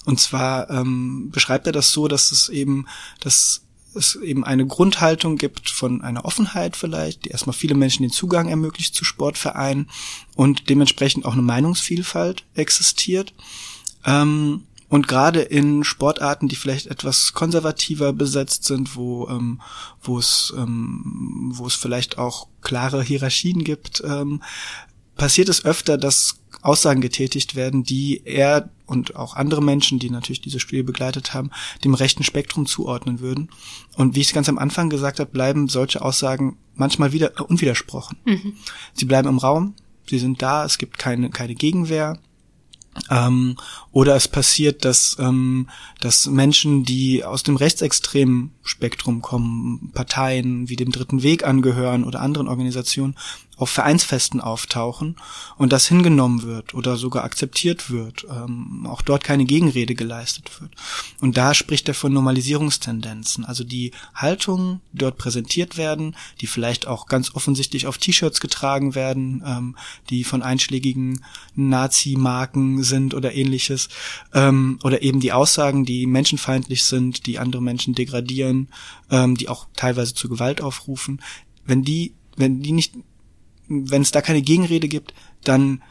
Und 0.04 0.20
zwar 0.20 0.70
ähm, 0.70 1.30
beschreibt 1.30 1.66
er 1.66 1.72
das 1.72 1.92
so, 1.92 2.08
dass 2.08 2.32
es 2.32 2.48
eben, 2.48 2.86
dass 3.20 3.62
es 3.94 4.16
eben 4.16 4.44
eine 4.44 4.66
Grundhaltung 4.66 5.36
gibt 5.36 5.70
von 5.70 6.02
einer 6.02 6.24
Offenheit 6.24 6.76
vielleicht, 6.76 7.24
die 7.24 7.30
erstmal 7.30 7.54
viele 7.54 7.74
Menschen 7.74 8.02
den 8.02 8.12
Zugang 8.12 8.48
ermöglicht 8.48 8.94
zu 8.94 9.04
Sportvereinen 9.04 9.88
und 10.34 10.68
dementsprechend 10.68 11.24
auch 11.24 11.32
eine 11.32 11.42
Meinungsvielfalt 11.42 12.44
existiert. 12.54 13.32
Ähm, 14.04 14.64
und 14.88 15.08
gerade 15.08 15.40
in 15.40 15.84
Sportarten, 15.84 16.48
die 16.48 16.56
vielleicht 16.56 16.86
etwas 16.86 17.32
konservativer 17.32 18.12
besetzt 18.12 18.64
sind, 18.64 18.96
wo, 18.96 19.28
ähm, 19.28 19.60
wo 20.00 20.18
es, 20.18 20.54
ähm, 20.56 21.52
wo 21.54 21.66
es 21.66 21.74
vielleicht 21.74 22.18
auch 22.18 22.48
klare 22.60 23.02
Hierarchien 23.02 23.64
gibt, 23.64 24.02
ähm, 24.04 24.42
passiert 25.16 25.48
es 25.48 25.64
öfter, 25.64 25.98
dass 25.98 26.38
Aussagen 26.62 27.00
getätigt 27.00 27.54
werden, 27.54 27.84
die 27.84 28.22
er 28.24 28.70
und 28.86 29.16
auch 29.16 29.34
andere 29.34 29.62
Menschen, 29.62 29.98
die 29.98 30.10
natürlich 30.10 30.40
diese 30.40 30.60
Studie 30.60 30.82
begleitet 30.82 31.34
haben, 31.34 31.50
dem 31.84 31.94
rechten 31.94 32.22
Spektrum 32.22 32.66
zuordnen 32.66 33.20
würden. 33.20 33.48
Und 33.96 34.14
wie 34.14 34.20
ich 34.20 34.28
es 34.28 34.32
ganz 34.32 34.48
am 34.48 34.58
Anfang 34.58 34.90
gesagt 34.90 35.18
habe, 35.18 35.30
bleiben 35.30 35.68
solche 35.68 36.02
Aussagen 36.02 36.56
manchmal 36.74 37.12
wieder 37.12 37.38
äh, 37.38 37.42
unwidersprochen. 37.42 38.18
Mhm. 38.24 38.52
Sie 38.94 39.04
bleiben 39.04 39.28
im 39.28 39.38
Raum, 39.38 39.74
sie 40.08 40.18
sind 40.18 40.40
da, 40.42 40.64
es 40.64 40.78
gibt 40.78 40.98
keine, 40.98 41.30
keine 41.30 41.54
Gegenwehr. 41.54 42.18
Ähm, 43.10 43.56
oder 43.92 44.16
es 44.16 44.28
passiert, 44.28 44.84
dass, 44.84 45.16
ähm, 45.18 45.68
dass 46.00 46.26
Menschen, 46.26 46.84
die 46.84 47.24
aus 47.24 47.42
dem 47.42 47.56
rechtsextremen 47.56 48.50
Spektrum 48.62 49.22
kommen, 49.22 49.90
Parteien 49.94 50.68
wie 50.68 50.76
dem 50.76 50.92
Dritten 50.92 51.22
Weg 51.22 51.44
angehören 51.44 52.04
oder 52.04 52.20
anderen 52.20 52.48
Organisationen, 52.48 53.16
auf 53.56 53.70
Vereinsfesten 53.70 54.40
auftauchen 54.40 55.16
und 55.56 55.72
das 55.72 55.86
hingenommen 55.86 56.42
wird 56.42 56.74
oder 56.74 56.96
sogar 56.96 57.24
akzeptiert 57.24 57.90
wird, 57.90 58.26
ähm, 58.30 58.86
auch 58.86 59.00
dort 59.00 59.24
keine 59.24 59.46
Gegenrede 59.46 59.94
geleistet 59.94 60.60
wird. 60.60 60.72
Und 61.20 61.38
da 61.38 61.54
spricht 61.54 61.88
er 61.88 61.94
von 61.94 62.12
Normalisierungstendenzen, 62.12 63.46
also 63.46 63.64
die 63.64 63.92
Haltungen, 64.14 64.82
die 64.92 64.98
dort 64.98 65.16
präsentiert 65.16 65.78
werden, 65.78 66.16
die 66.42 66.46
vielleicht 66.46 66.86
auch 66.86 67.06
ganz 67.06 67.34
offensichtlich 67.34 67.86
auf 67.86 67.96
T-Shirts 67.96 68.40
getragen 68.40 68.94
werden, 68.94 69.42
ähm, 69.46 69.76
die 70.10 70.24
von 70.24 70.42
einschlägigen 70.42 71.24
Nazi-Marken 71.54 72.82
sind 72.82 73.14
oder 73.14 73.34
ähnliches, 73.34 73.88
ähm, 74.34 74.78
oder 74.84 75.00
eben 75.00 75.20
die 75.20 75.32
Aussagen, 75.32 75.86
die 75.86 76.06
menschenfeindlich 76.06 76.84
sind, 76.84 77.24
die 77.24 77.38
andere 77.38 77.62
Menschen 77.62 77.94
degradieren, 77.94 78.68
ähm, 79.10 79.34
die 79.34 79.48
auch 79.48 79.66
teilweise 79.74 80.12
zu 80.12 80.28
Gewalt 80.28 80.60
aufrufen, 80.60 81.22
wenn 81.64 81.82
die 81.82 82.12
wenn 82.36 82.62
die 82.62 82.72
nicht 82.72 82.94
wenn 83.68 84.02
es 84.02 84.10
da 84.10 84.20
keine 84.20 84.42
Gegenrede 84.42 84.88
gibt, 84.88 85.14
dann 85.44 85.82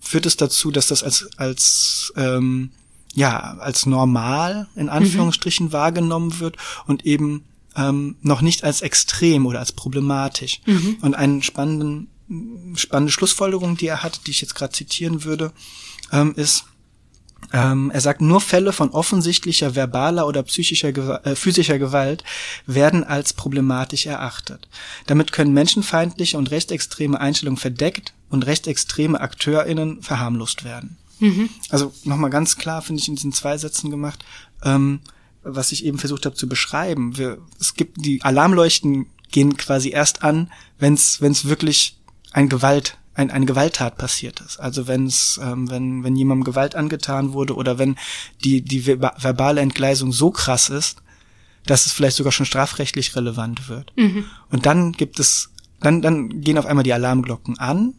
führt 0.00 0.26
es 0.26 0.36
dazu, 0.36 0.70
dass 0.70 0.88
das 0.88 1.02
als 1.02 1.28
als 1.36 2.12
ähm, 2.16 2.70
ja 3.14 3.56
als 3.58 3.86
normal 3.86 4.68
in 4.74 4.84
mhm. 4.84 4.90
Anführungsstrichen 4.90 5.66
mhm. 5.66 5.72
wahrgenommen 5.72 6.40
wird 6.40 6.56
und 6.86 7.06
eben 7.06 7.44
ähm, 7.76 8.16
noch 8.22 8.40
nicht 8.40 8.64
als 8.64 8.82
extrem 8.82 9.46
oder 9.46 9.60
als 9.60 9.72
problematisch. 9.72 10.60
Mhm. 10.66 10.98
Und 11.02 11.14
einen 11.14 11.42
spannenden 11.42 12.08
spannende 12.76 13.12
Schlussfolgerung, 13.12 13.76
die 13.76 13.88
er 13.88 14.02
hat, 14.02 14.26
die 14.26 14.30
ich 14.30 14.40
jetzt 14.40 14.54
gerade 14.54 14.72
zitieren 14.72 15.24
würde, 15.24 15.52
ähm, 16.12 16.34
ist 16.36 16.64
ähm, 17.52 17.90
er 17.92 18.00
sagt, 18.00 18.20
nur 18.20 18.40
Fälle 18.40 18.72
von 18.72 18.90
offensichtlicher 18.90 19.74
verbaler 19.74 20.26
oder 20.26 20.42
psychischer 20.42 20.92
Gewalt, 20.92 21.26
äh, 21.26 21.34
physischer 21.34 21.78
Gewalt 21.78 22.22
werden 22.66 23.02
als 23.02 23.32
problematisch 23.32 24.06
erachtet. 24.06 24.68
Damit 25.06 25.32
können 25.32 25.52
menschenfeindliche 25.52 26.38
und 26.38 26.50
rechtsextreme 26.50 27.20
Einstellungen 27.20 27.56
verdeckt 27.58 28.14
und 28.28 28.46
rechtsextreme 28.46 29.20
AkteurInnen 29.20 30.02
verharmlost 30.02 30.64
werden. 30.64 30.98
Mhm. 31.18 31.50
Also 31.70 31.92
nochmal 32.04 32.30
ganz 32.30 32.56
klar, 32.56 32.82
finde 32.82 33.02
ich, 33.02 33.08
in 33.08 33.16
diesen 33.16 33.32
zwei 33.32 33.58
Sätzen 33.58 33.90
gemacht, 33.90 34.24
ähm, 34.62 35.00
was 35.42 35.72
ich 35.72 35.84
eben 35.84 35.98
versucht 35.98 36.26
habe 36.26 36.36
zu 36.36 36.48
beschreiben. 36.48 37.16
Wir, 37.16 37.38
es 37.58 37.74
gibt 37.74 38.04
die 38.04 38.22
Alarmleuchten 38.22 39.06
gehen 39.30 39.56
quasi 39.56 39.90
erst 39.90 40.22
an, 40.22 40.50
wenn 40.78 40.94
es 40.94 41.20
wirklich 41.20 41.96
ein 42.32 42.48
Gewalt 42.48 42.96
ein, 43.14 43.30
eine 43.30 43.46
Gewalttat 43.46 43.98
passiert 43.98 44.40
ist. 44.40 44.58
Also 44.58 44.86
wenn 44.86 45.06
es, 45.06 45.40
ähm, 45.42 45.70
wenn, 45.70 46.04
wenn 46.04 46.16
jemandem 46.16 46.44
Gewalt 46.44 46.74
angetan 46.74 47.32
wurde 47.32 47.54
oder 47.54 47.78
wenn 47.78 47.96
die, 48.44 48.62
die 48.62 48.86
verbale 48.86 49.60
Entgleisung 49.60 50.12
so 50.12 50.30
krass 50.30 50.70
ist, 50.70 51.02
dass 51.66 51.86
es 51.86 51.92
vielleicht 51.92 52.16
sogar 52.16 52.32
schon 52.32 52.46
strafrechtlich 52.46 53.14
relevant 53.16 53.68
wird. 53.68 53.92
Mhm. 53.96 54.24
Und 54.50 54.66
dann 54.66 54.92
gibt 54.92 55.20
es, 55.20 55.50
dann, 55.80 56.02
dann 56.02 56.40
gehen 56.40 56.58
auf 56.58 56.66
einmal 56.66 56.84
die 56.84 56.92
Alarmglocken 56.92 57.58
an. 57.58 57.94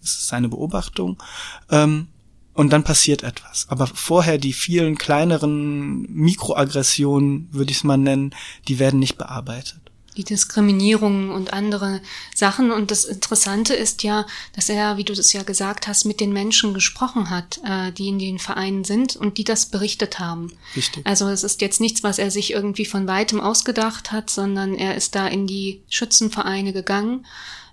Das 0.00 0.10
ist 0.12 0.28
seine 0.28 0.48
Beobachtung. 0.48 1.22
Ähm, 1.70 2.08
und 2.54 2.72
dann 2.72 2.84
passiert 2.84 3.22
etwas. 3.22 3.66
Aber 3.68 3.86
vorher 3.86 4.38
die 4.38 4.54
vielen 4.54 4.96
kleineren 4.96 6.10
Mikroaggressionen, 6.12 7.48
würde 7.52 7.70
ich 7.70 7.78
es 7.78 7.84
mal 7.84 7.98
nennen, 7.98 8.34
die 8.66 8.78
werden 8.78 8.98
nicht 8.98 9.18
bearbeitet 9.18 9.85
die 10.16 10.24
Diskriminierung 10.24 11.30
und 11.30 11.52
andere 11.52 12.00
Sachen. 12.34 12.70
Und 12.70 12.90
das 12.90 13.04
Interessante 13.04 13.74
ist 13.74 14.02
ja, 14.02 14.26
dass 14.54 14.68
er, 14.68 14.96
wie 14.96 15.04
du 15.04 15.14
das 15.14 15.32
ja 15.32 15.42
gesagt 15.42 15.86
hast, 15.86 16.04
mit 16.04 16.20
den 16.20 16.32
Menschen 16.32 16.74
gesprochen 16.74 17.30
hat, 17.30 17.60
äh, 17.64 17.92
die 17.92 18.08
in 18.08 18.18
den 18.18 18.38
Vereinen 18.38 18.84
sind 18.84 19.16
und 19.16 19.38
die 19.38 19.44
das 19.44 19.66
berichtet 19.66 20.18
haben. 20.18 20.52
Richtig. 20.74 21.06
Also 21.06 21.28
es 21.28 21.44
ist 21.44 21.60
jetzt 21.60 21.80
nichts, 21.80 22.02
was 22.02 22.18
er 22.18 22.30
sich 22.30 22.52
irgendwie 22.52 22.86
von 22.86 23.06
weitem 23.06 23.40
ausgedacht 23.40 24.12
hat, 24.12 24.30
sondern 24.30 24.74
er 24.74 24.96
ist 24.96 25.14
da 25.14 25.26
in 25.26 25.46
die 25.46 25.82
Schützenvereine 25.88 26.72
gegangen 26.72 27.26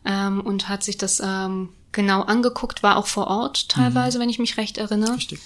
ähm, 0.05 0.41
und 0.41 0.69
hat 0.69 0.83
sich 0.83 0.97
das 0.97 1.21
ähm, 1.23 1.69
genau 1.91 2.21
angeguckt, 2.21 2.83
war 2.83 2.97
auch 2.97 3.07
vor 3.07 3.27
Ort 3.27 3.69
teilweise, 3.69 4.17
mhm. 4.17 4.23
wenn 4.23 4.29
ich 4.29 4.39
mich 4.39 4.57
recht 4.57 4.77
erinnere. 4.77 5.15
Richtig. 5.15 5.39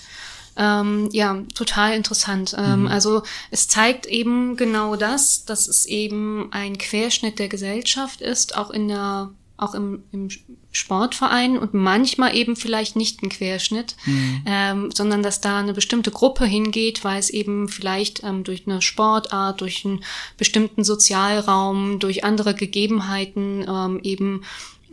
Ähm, 0.57 1.09
ja, 1.11 1.43
total 1.53 1.93
interessant. 1.93 2.55
Ähm, 2.57 2.81
mhm. 2.81 2.87
Also 2.87 3.23
es 3.51 3.67
zeigt 3.67 4.05
eben 4.07 4.57
genau 4.57 4.95
das, 4.95 5.45
dass 5.45 5.67
es 5.67 5.85
eben 5.85 6.47
ein 6.51 6.77
Querschnitt 6.77 7.39
der 7.39 7.47
Gesellschaft 7.47 8.21
ist, 8.21 8.57
auch 8.57 8.71
in 8.71 8.87
der 8.87 9.29
auch 9.57 9.73
im, 9.73 10.03
im 10.11 10.29
Sportverein 10.71 11.57
und 11.57 11.73
manchmal 11.73 12.35
eben 12.35 12.55
vielleicht 12.55 12.95
nicht 12.95 13.23
ein 13.23 13.29
Querschnitt, 13.29 13.95
mhm. 14.05 14.43
ähm, 14.45 14.89
sondern 14.93 15.23
dass 15.23 15.41
da 15.41 15.59
eine 15.59 15.73
bestimmte 15.73 16.11
Gruppe 16.11 16.45
hingeht, 16.45 17.03
weil 17.03 17.17
es 17.17 17.31
eben 17.31 17.67
vielleicht 17.67 18.23
ähm, 18.23 18.43
durch 18.43 18.67
eine 18.67 18.83
Sportart, 18.83 19.59
durch 19.61 19.83
einen 19.83 20.03
bestimmten 20.37 20.83
Sozialraum, 20.83 21.97
durch 21.97 22.23
andere 22.23 22.53
Gegebenheiten 22.53 23.65
ähm, 23.67 23.99
eben 24.03 24.43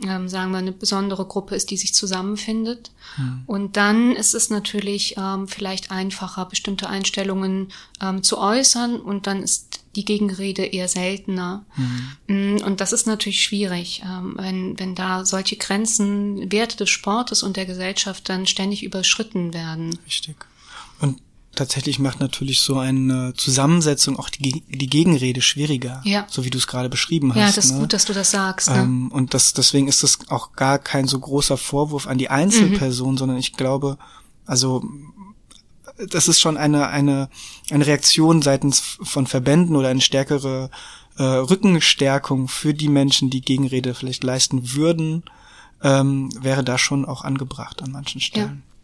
ähm, 0.03 0.27
sagen 0.27 0.51
wir, 0.51 0.57
eine 0.57 0.71
besondere 0.71 1.25
Gruppe 1.25 1.55
ist, 1.55 1.71
die 1.71 1.77
sich 1.77 1.93
zusammenfindet. 1.93 2.91
Mhm. 3.17 3.43
Und 3.45 3.77
dann 3.77 4.15
ist 4.15 4.33
es 4.33 4.49
natürlich 4.49 5.15
ähm, 5.17 5.47
vielleicht 5.47 5.91
einfacher, 5.91 6.45
bestimmte 6.45 6.89
Einstellungen 6.89 7.71
ähm, 8.01 8.23
zu 8.23 8.37
äußern 8.37 8.99
und 8.99 9.27
dann 9.27 9.41
ist 9.41 9.81
die 9.95 10.05
Gegenrede 10.05 10.65
eher 10.65 10.87
seltener. 10.87 11.65
Mhm. 12.27 12.61
Und 12.65 12.81
das 12.81 12.91
ist 12.91 13.07
natürlich 13.07 13.41
schwierig, 13.41 14.03
ähm, 14.05 14.35
wenn, 14.37 14.79
wenn 14.79 14.95
da 14.95 15.25
solche 15.25 15.55
Grenzen, 15.55 16.51
Werte 16.51 16.77
des 16.77 16.89
Sportes 16.89 17.43
und 17.43 17.55
der 17.55 17.65
Gesellschaft 17.65 18.27
dann 18.27 18.45
ständig 18.45 18.83
überschritten 18.83 19.53
werden. 19.53 19.97
Richtig. 20.05 20.35
Und 20.99 21.21
tatsächlich 21.55 21.99
macht 21.99 22.19
natürlich 22.19 22.61
so 22.61 22.77
eine 22.77 23.33
Zusammensetzung 23.35 24.19
auch 24.19 24.29
die, 24.29 24.63
die 24.67 24.87
Gegenrede 24.87 25.41
schwieriger. 25.41 26.01
Ja. 26.03 26.25
So 26.29 26.43
wie 26.43 26.49
du 26.49 26.57
es 26.57 26.67
gerade 26.67 26.89
beschrieben 26.89 27.33
hast. 27.33 27.39
Ja, 27.39 27.47
das 27.47 27.65
ist 27.65 27.73
ne? 27.73 27.79
gut, 27.79 27.93
dass 27.93 28.05
du 28.05 28.13
das 28.13 28.31
sagst. 28.31 28.69
Ne? 28.69 28.77
Ähm, 28.77 29.11
und 29.11 29.33
das, 29.33 29.53
deswegen 29.53 29.87
ist 29.87 30.03
das 30.03 30.19
auch 30.29 30.53
gar 30.53 30.79
kein 30.79 31.07
so 31.07 31.19
großer 31.19 31.57
Vorwurf 31.57 32.07
an 32.07 32.17
die 32.17 32.29
Einzelperson, 32.29 33.13
mhm. 33.13 33.17
sondern 33.17 33.37
ich 33.37 33.53
glaube, 33.53 33.97
also 34.45 34.83
das 36.09 36.27
ist 36.27 36.39
schon 36.39 36.57
eine, 36.57 36.87
eine, 36.87 37.29
eine 37.71 37.87
Reaktion 37.87 38.41
seitens 38.41 38.97
von 39.01 39.27
Verbänden 39.27 39.75
oder 39.75 39.89
eine 39.89 40.01
stärkere 40.01 40.69
äh, 41.17 41.23
Rückenstärkung 41.23 42.47
für 42.47 42.73
die 42.73 42.89
Menschen, 42.89 43.29
die 43.29 43.41
Gegenrede 43.41 43.93
vielleicht 43.93 44.23
leisten 44.23 44.73
würden, 44.73 45.23
ähm, 45.81 46.29
wäre 46.41 46.63
da 46.63 46.77
schon 46.77 47.05
auch 47.05 47.23
angebracht 47.23 47.81
an 47.81 47.91
manchen 47.91 48.21
Stellen. 48.21 48.63
Ja. 48.65 48.74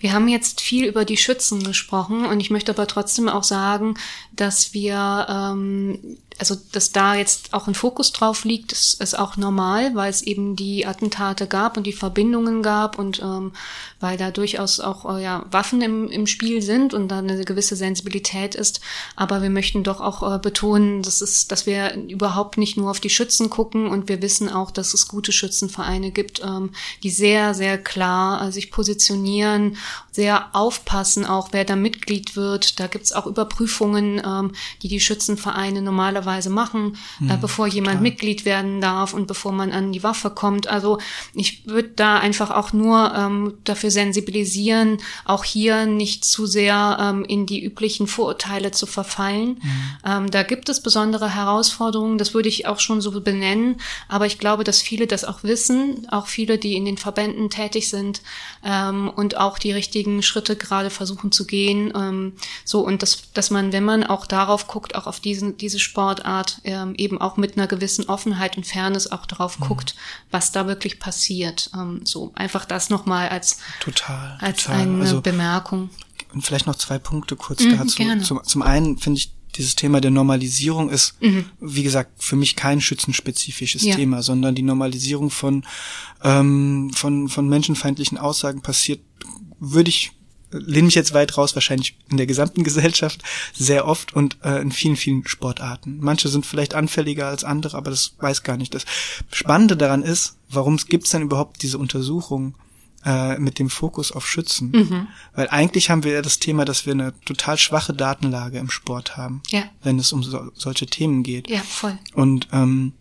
Wir 0.00 0.12
haben 0.12 0.28
jetzt 0.28 0.60
viel 0.60 0.86
über 0.86 1.04
die 1.04 1.18
Schützen 1.18 1.62
gesprochen 1.62 2.24
und 2.24 2.40
ich 2.40 2.50
möchte 2.50 2.72
aber 2.72 2.86
trotzdem 2.86 3.28
auch 3.28 3.44
sagen, 3.44 3.94
dass 4.32 4.72
wir 4.72 5.26
ähm, 5.28 6.18
also 6.40 6.56
dass 6.72 6.90
da 6.90 7.14
jetzt 7.14 7.52
auch 7.52 7.68
ein 7.68 7.74
Fokus 7.74 8.12
drauf 8.12 8.44
liegt, 8.44 8.72
ist, 8.72 9.00
ist 9.02 9.18
auch 9.18 9.36
normal, 9.36 9.94
weil 9.94 10.08
es 10.08 10.22
eben 10.22 10.56
die 10.56 10.86
Attentate 10.86 11.46
gab 11.46 11.76
und 11.76 11.86
die 11.86 11.92
Verbindungen 11.92 12.62
gab 12.62 12.98
und 12.98 13.20
ähm, 13.20 13.52
weil 14.00 14.16
da 14.16 14.30
durchaus 14.30 14.80
auch 14.80 15.16
äh, 15.16 15.22
ja, 15.22 15.44
Waffen 15.50 15.82
im, 15.82 16.08
im 16.08 16.26
Spiel 16.26 16.62
sind 16.62 16.94
und 16.94 17.08
da 17.08 17.18
eine 17.18 17.44
gewisse 17.44 17.76
Sensibilität 17.76 18.54
ist. 18.54 18.80
Aber 19.16 19.42
wir 19.42 19.50
möchten 19.50 19.84
doch 19.84 20.00
auch 20.00 20.34
äh, 20.34 20.38
betonen, 20.38 21.02
dass, 21.02 21.20
es, 21.20 21.46
dass 21.46 21.66
wir 21.66 21.94
überhaupt 21.94 22.56
nicht 22.56 22.78
nur 22.78 22.90
auf 22.90 23.00
die 23.00 23.10
Schützen 23.10 23.50
gucken 23.50 23.86
und 23.86 24.08
wir 24.08 24.22
wissen 24.22 24.48
auch, 24.48 24.70
dass 24.70 24.94
es 24.94 25.08
gute 25.08 25.32
Schützenvereine 25.32 26.10
gibt, 26.10 26.40
ähm, 26.42 26.70
die 27.02 27.10
sehr, 27.10 27.52
sehr 27.52 27.76
klar 27.76 28.48
äh, 28.48 28.52
sich 28.52 28.70
positionieren, 28.70 29.76
sehr 30.10 30.54
aufpassen, 30.54 31.26
auch 31.26 31.48
wer 31.52 31.66
da 31.66 31.76
Mitglied 31.76 32.34
wird. 32.34 32.80
Da 32.80 32.86
gibt's 32.86 33.12
auch 33.12 33.26
Überprüfungen, 33.26 34.22
ähm, 34.24 34.52
die 34.82 34.88
die 34.88 35.00
Schützenvereine 35.00 35.82
normalerweise 35.82 36.29
normalerweise 36.30 36.50
machen, 36.50 36.96
mhm, 37.18 37.30
äh, 37.30 37.36
bevor 37.36 37.66
jemand 37.66 37.96
klar. 37.96 38.02
Mitglied 38.02 38.44
werden 38.44 38.80
darf 38.80 39.14
und 39.14 39.26
bevor 39.26 39.52
man 39.52 39.72
an 39.72 39.92
die 39.92 40.02
Waffe 40.02 40.30
kommt. 40.30 40.68
Also 40.68 40.98
ich 41.34 41.66
würde 41.66 41.90
da 41.96 42.18
einfach 42.18 42.50
auch 42.50 42.72
nur 42.72 43.12
ähm, 43.14 43.54
dafür 43.64 43.90
sensibilisieren, 43.90 44.98
auch 45.24 45.44
hier 45.44 45.86
nicht 45.86 46.24
zu 46.24 46.46
sehr 46.46 46.98
ähm, 47.00 47.24
in 47.24 47.46
die 47.46 47.62
üblichen 47.62 48.06
Vorurteile 48.06 48.70
zu 48.70 48.86
verfallen. 48.86 49.60
Mhm. 49.62 49.96
Ähm, 50.04 50.30
da 50.30 50.42
gibt 50.42 50.68
es 50.68 50.82
besondere 50.82 51.34
Herausforderungen, 51.34 52.18
das 52.18 52.34
würde 52.34 52.48
ich 52.48 52.66
auch 52.66 52.80
schon 52.80 53.00
so 53.00 53.20
benennen, 53.20 53.76
aber 54.08 54.26
ich 54.26 54.38
glaube, 54.38 54.64
dass 54.64 54.80
viele 54.82 55.06
das 55.06 55.24
auch 55.24 55.42
wissen, 55.42 56.06
auch 56.10 56.26
viele, 56.26 56.58
die 56.58 56.76
in 56.76 56.84
den 56.84 56.98
Verbänden 56.98 57.50
tätig 57.50 57.88
sind 57.88 58.22
ähm, 58.64 59.10
und 59.14 59.36
auch 59.36 59.58
die 59.58 59.72
richtigen 59.72 60.22
Schritte 60.22 60.56
gerade 60.56 60.90
versuchen 60.90 61.32
zu 61.32 61.46
gehen. 61.46 61.92
Ähm, 61.94 62.32
so 62.64 62.80
und 62.80 63.02
dass, 63.02 63.32
dass 63.32 63.50
man, 63.50 63.72
wenn 63.72 63.84
man 63.84 64.04
auch 64.04 64.26
darauf 64.26 64.66
guckt, 64.66 64.94
auch 64.94 65.06
auf 65.06 65.20
diesen, 65.20 65.56
diese 65.56 65.78
Sport 65.78 66.09
Sportart 66.10 66.60
ähm, 66.64 66.94
eben 66.96 67.20
auch 67.20 67.36
mit 67.36 67.56
einer 67.56 67.66
gewissen 67.66 68.06
Offenheit 68.08 68.56
und 68.56 68.66
Fairness 68.66 69.10
auch 69.10 69.26
darauf 69.26 69.58
mhm. 69.58 69.64
guckt, 69.64 69.94
was 70.30 70.52
da 70.52 70.66
wirklich 70.66 70.98
passiert. 70.98 71.70
Ähm, 71.74 72.00
so 72.04 72.32
einfach 72.34 72.64
das 72.64 72.90
nochmal 72.90 73.28
als 73.28 73.58
total 73.80 74.38
als 74.40 74.64
total. 74.64 74.80
eine 74.80 75.00
also, 75.02 75.20
Bemerkung. 75.20 75.90
Und 76.32 76.42
vielleicht 76.42 76.66
noch 76.66 76.76
zwei 76.76 76.98
Punkte 76.98 77.36
kurz 77.36 77.62
mhm, 77.62 77.76
dazu. 77.76 77.96
Gerne. 77.96 78.22
Zum, 78.22 78.42
zum 78.44 78.62
einen 78.62 78.98
finde 78.98 79.18
ich 79.18 79.32
dieses 79.56 79.74
Thema 79.74 80.00
der 80.00 80.12
Normalisierung 80.12 80.90
ist, 80.90 81.20
mhm. 81.20 81.46
wie 81.60 81.82
gesagt, 81.82 82.22
für 82.22 82.36
mich 82.36 82.54
kein 82.54 82.80
schützenspezifisches 82.80 83.82
ja. 83.82 83.96
Thema, 83.96 84.22
sondern 84.22 84.54
die 84.54 84.62
Normalisierung 84.62 85.30
von, 85.30 85.64
ähm, 86.22 86.90
von, 86.94 87.28
von 87.28 87.48
menschenfeindlichen 87.48 88.16
Aussagen 88.16 88.62
passiert, 88.62 89.00
würde 89.58 89.90
ich 89.90 90.12
lehne 90.50 90.86
mich 90.86 90.94
jetzt 90.94 91.14
weit 91.14 91.36
raus, 91.36 91.54
wahrscheinlich 91.54 91.96
in 92.10 92.16
der 92.16 92.26
gesamten 92.26 92.64
Gesellschaft 92.64 93.22
sehr 93.52 93.86
oft 93.86 94.12
und 94.14 94.38
äh, 94.42 94.60
in 94.60 94.72
vielen, 94.72 94.96
vielen 94.96 95.26
Sportarten. 95.26 95.98
Manche 96.00 96.28
sind 96.28 96.46
vielleicht 96.46 96.74
anfälliger 96.74 97.28
als 97.28 97.44
andere, 97.44 97.76
aber 97.76 97.90
das 97.90 98.14
weiß 98.18 98.42
gar 98.42 98.56
nicht. 98.56 98.74
Das 98.74 98.84
Spannende 99.32 99.76
daran 99.76 100.02
ist, 100.02 100.36
warum 100.48 100.76
gibt 100.76 101.04
es 101.04 101.10
denn 101.10 101.22
überhaupt 101.22 101.62
diese 101.62 101.78
Untersuchung 101.78 102.54
äh, 103.04 103.38
mit 103.38 103.58
dem 103.58 103.70
Fokus 103.70 104.12
auf 104.12 104.26
Schützen? 104.26 104.70
Mhm. 104.72 105.06
Weil 105.34 105.48
eigentlich 105.48 105.90
haben 105.90 106.04
wir 106.04 106.12
ja 106.12 106.22
das 106.22 106.38
Thema, 106.38 106.64
dass 106.64 106.86
wir 106.86 106.92
eine 106.92 107.14
total 107.24 107.58
schwache 107.58 107.94
Datenlage 107.94 108.58
im 108.58 108.70
Sport 108.70 109.16
haben, 109.16 109.42
ja. 109.48 109.64
wenn 109.82 109.98
es 109.98 110.12
um 110.12 110.22
so, 110.22 110.50
solche 110.54 110.86
Themen 110.86 111.22
geht. 111.22 111.48
Ja, 111.48 111.60
voll. 111.60 111.98
Und 112.14 112.48
ähm, 112.52 112.92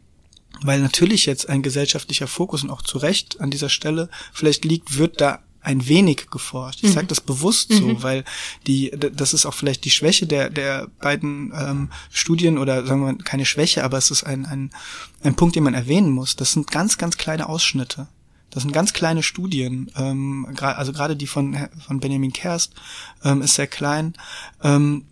weil 0.62 0.82
natürlich 0.82 1.26
jetzt 1.26 1.48
ein 1.48 1.62
gesellschaftlicher 1.62 2.28
Fokus 2.28 2.64
und 2.64 2.70
auch 2.70 2.82
zu 2.82 2.98
Recht 2.98 3.40
an 3.40 3.50
dieser 3.50 3.70
Stelle 3.70 4.10
vielleicht 4.34 4.66
liegt, 4.66 4.98
wird 4.98 5.22
da 5.22 5.40
ein 5.62 5.88
wenig 5.88 6.28
geforscht. 6.32 6.80
Ich 6.82 6.90
mhm. 6.90 6.94
sage 6.94 7.08
das 7.08 7.22
bewusst 7.22 7.72
so, 7.72 7.88
mhm. 7.88 8.04
weil 8.04 8.24
die, 8.68 8.92
das 8.92 9.34
ist 9.34 9.46
auch 9.46 9.54
vielleicht 9.54 9.86
die 9.86 9.92
Schwäche 9.92 10.26
der 10.26 10.50
der 10.50 10.88
beiden 11.02 11.52
ähm, 11.56 11.90
Studien 12.12 12.58
oder 12.58 12.86
sagen 12.86 13.02
wir 13.02 13.14
mal 13.14 13.18
keine 13.18 13.46
Schwäche, 13.46 13.84
aber 13.84 13.98
es 13.98 14.12
ist 14.12 14.24
ein, 14.24 14.46
ein 14.46 14.72
ein 15.24 15.36
Punkt, 15.36 15.56
den 15.56 15.64
man 15.64 15.74
erwähnen 15.74 16.12
muss. 16.12 16.36
Das 16.36 16.54
sind 16.54 16.72
ganz 16.72 16.98
ganz 16.98 17.18
kleine 17.18 17.50
Ausschnitte. 17.50 18.08
Das 18.52 18.64
sind 18.64 18.72
ganz 18.72 18.94
kleine 18.94 19.22
Studien. 19.22 19.92
Ähm, 19.96 20.48
also 20.60 20.94
gerade 20.94 21.16
die 21.16 21.28
von 21.28 21.58
von 21.86 22.00
Benjamin 22.00 22.34
Kerst 22.34 22.74
ähm, 23.24 23.42
ist 23.42 23.56
sehr 23.56 23.68
klein. 23.68 24.14
Ähm, 24.64 25.06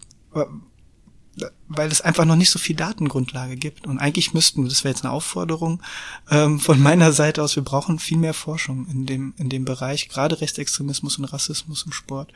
weil 1.68 1.92
es 1.92 2.02
einfach 2.02 2.26
noch 2.26 2.36
nicht 2.36 2.50
so 2.50 2.60
viel 2.60 2.76
Datengrundlage 2.76 3.56
gibt. 3.58 3.88
Und 3.88 4.00
eigentlich 4.00 4.34
müssten, 4.34 4.68
das 4.68 4.84
wäre 4.84 4.94
jetzt 4.94 5.04
eine 5.04 5.14
Aufforderung 5.14 5.82
ähm, 6.30 6.60
von 6.60 6.82
meiner 6.82 7.12
Seite 7.12 7.44
aus, 7.44 7.56
wir 7.56 7.64
brauchen 7.64 8.00
viel 8.00 8.18
mehr 8.18 8.34
Forschung 8.34 8.88
in 8.88 9.06
dem, 9.06 9.34
in 9.38 9.50
dem 9.50 9.66
Bereich, 9.66 10.10
gerade 10.10 10.40
Rechtsextremismus 10.40 11.18
und 11.18 11.26
Rassismus 11.26 11.84
im 11.86 11.92
Sport. 11.92 12.32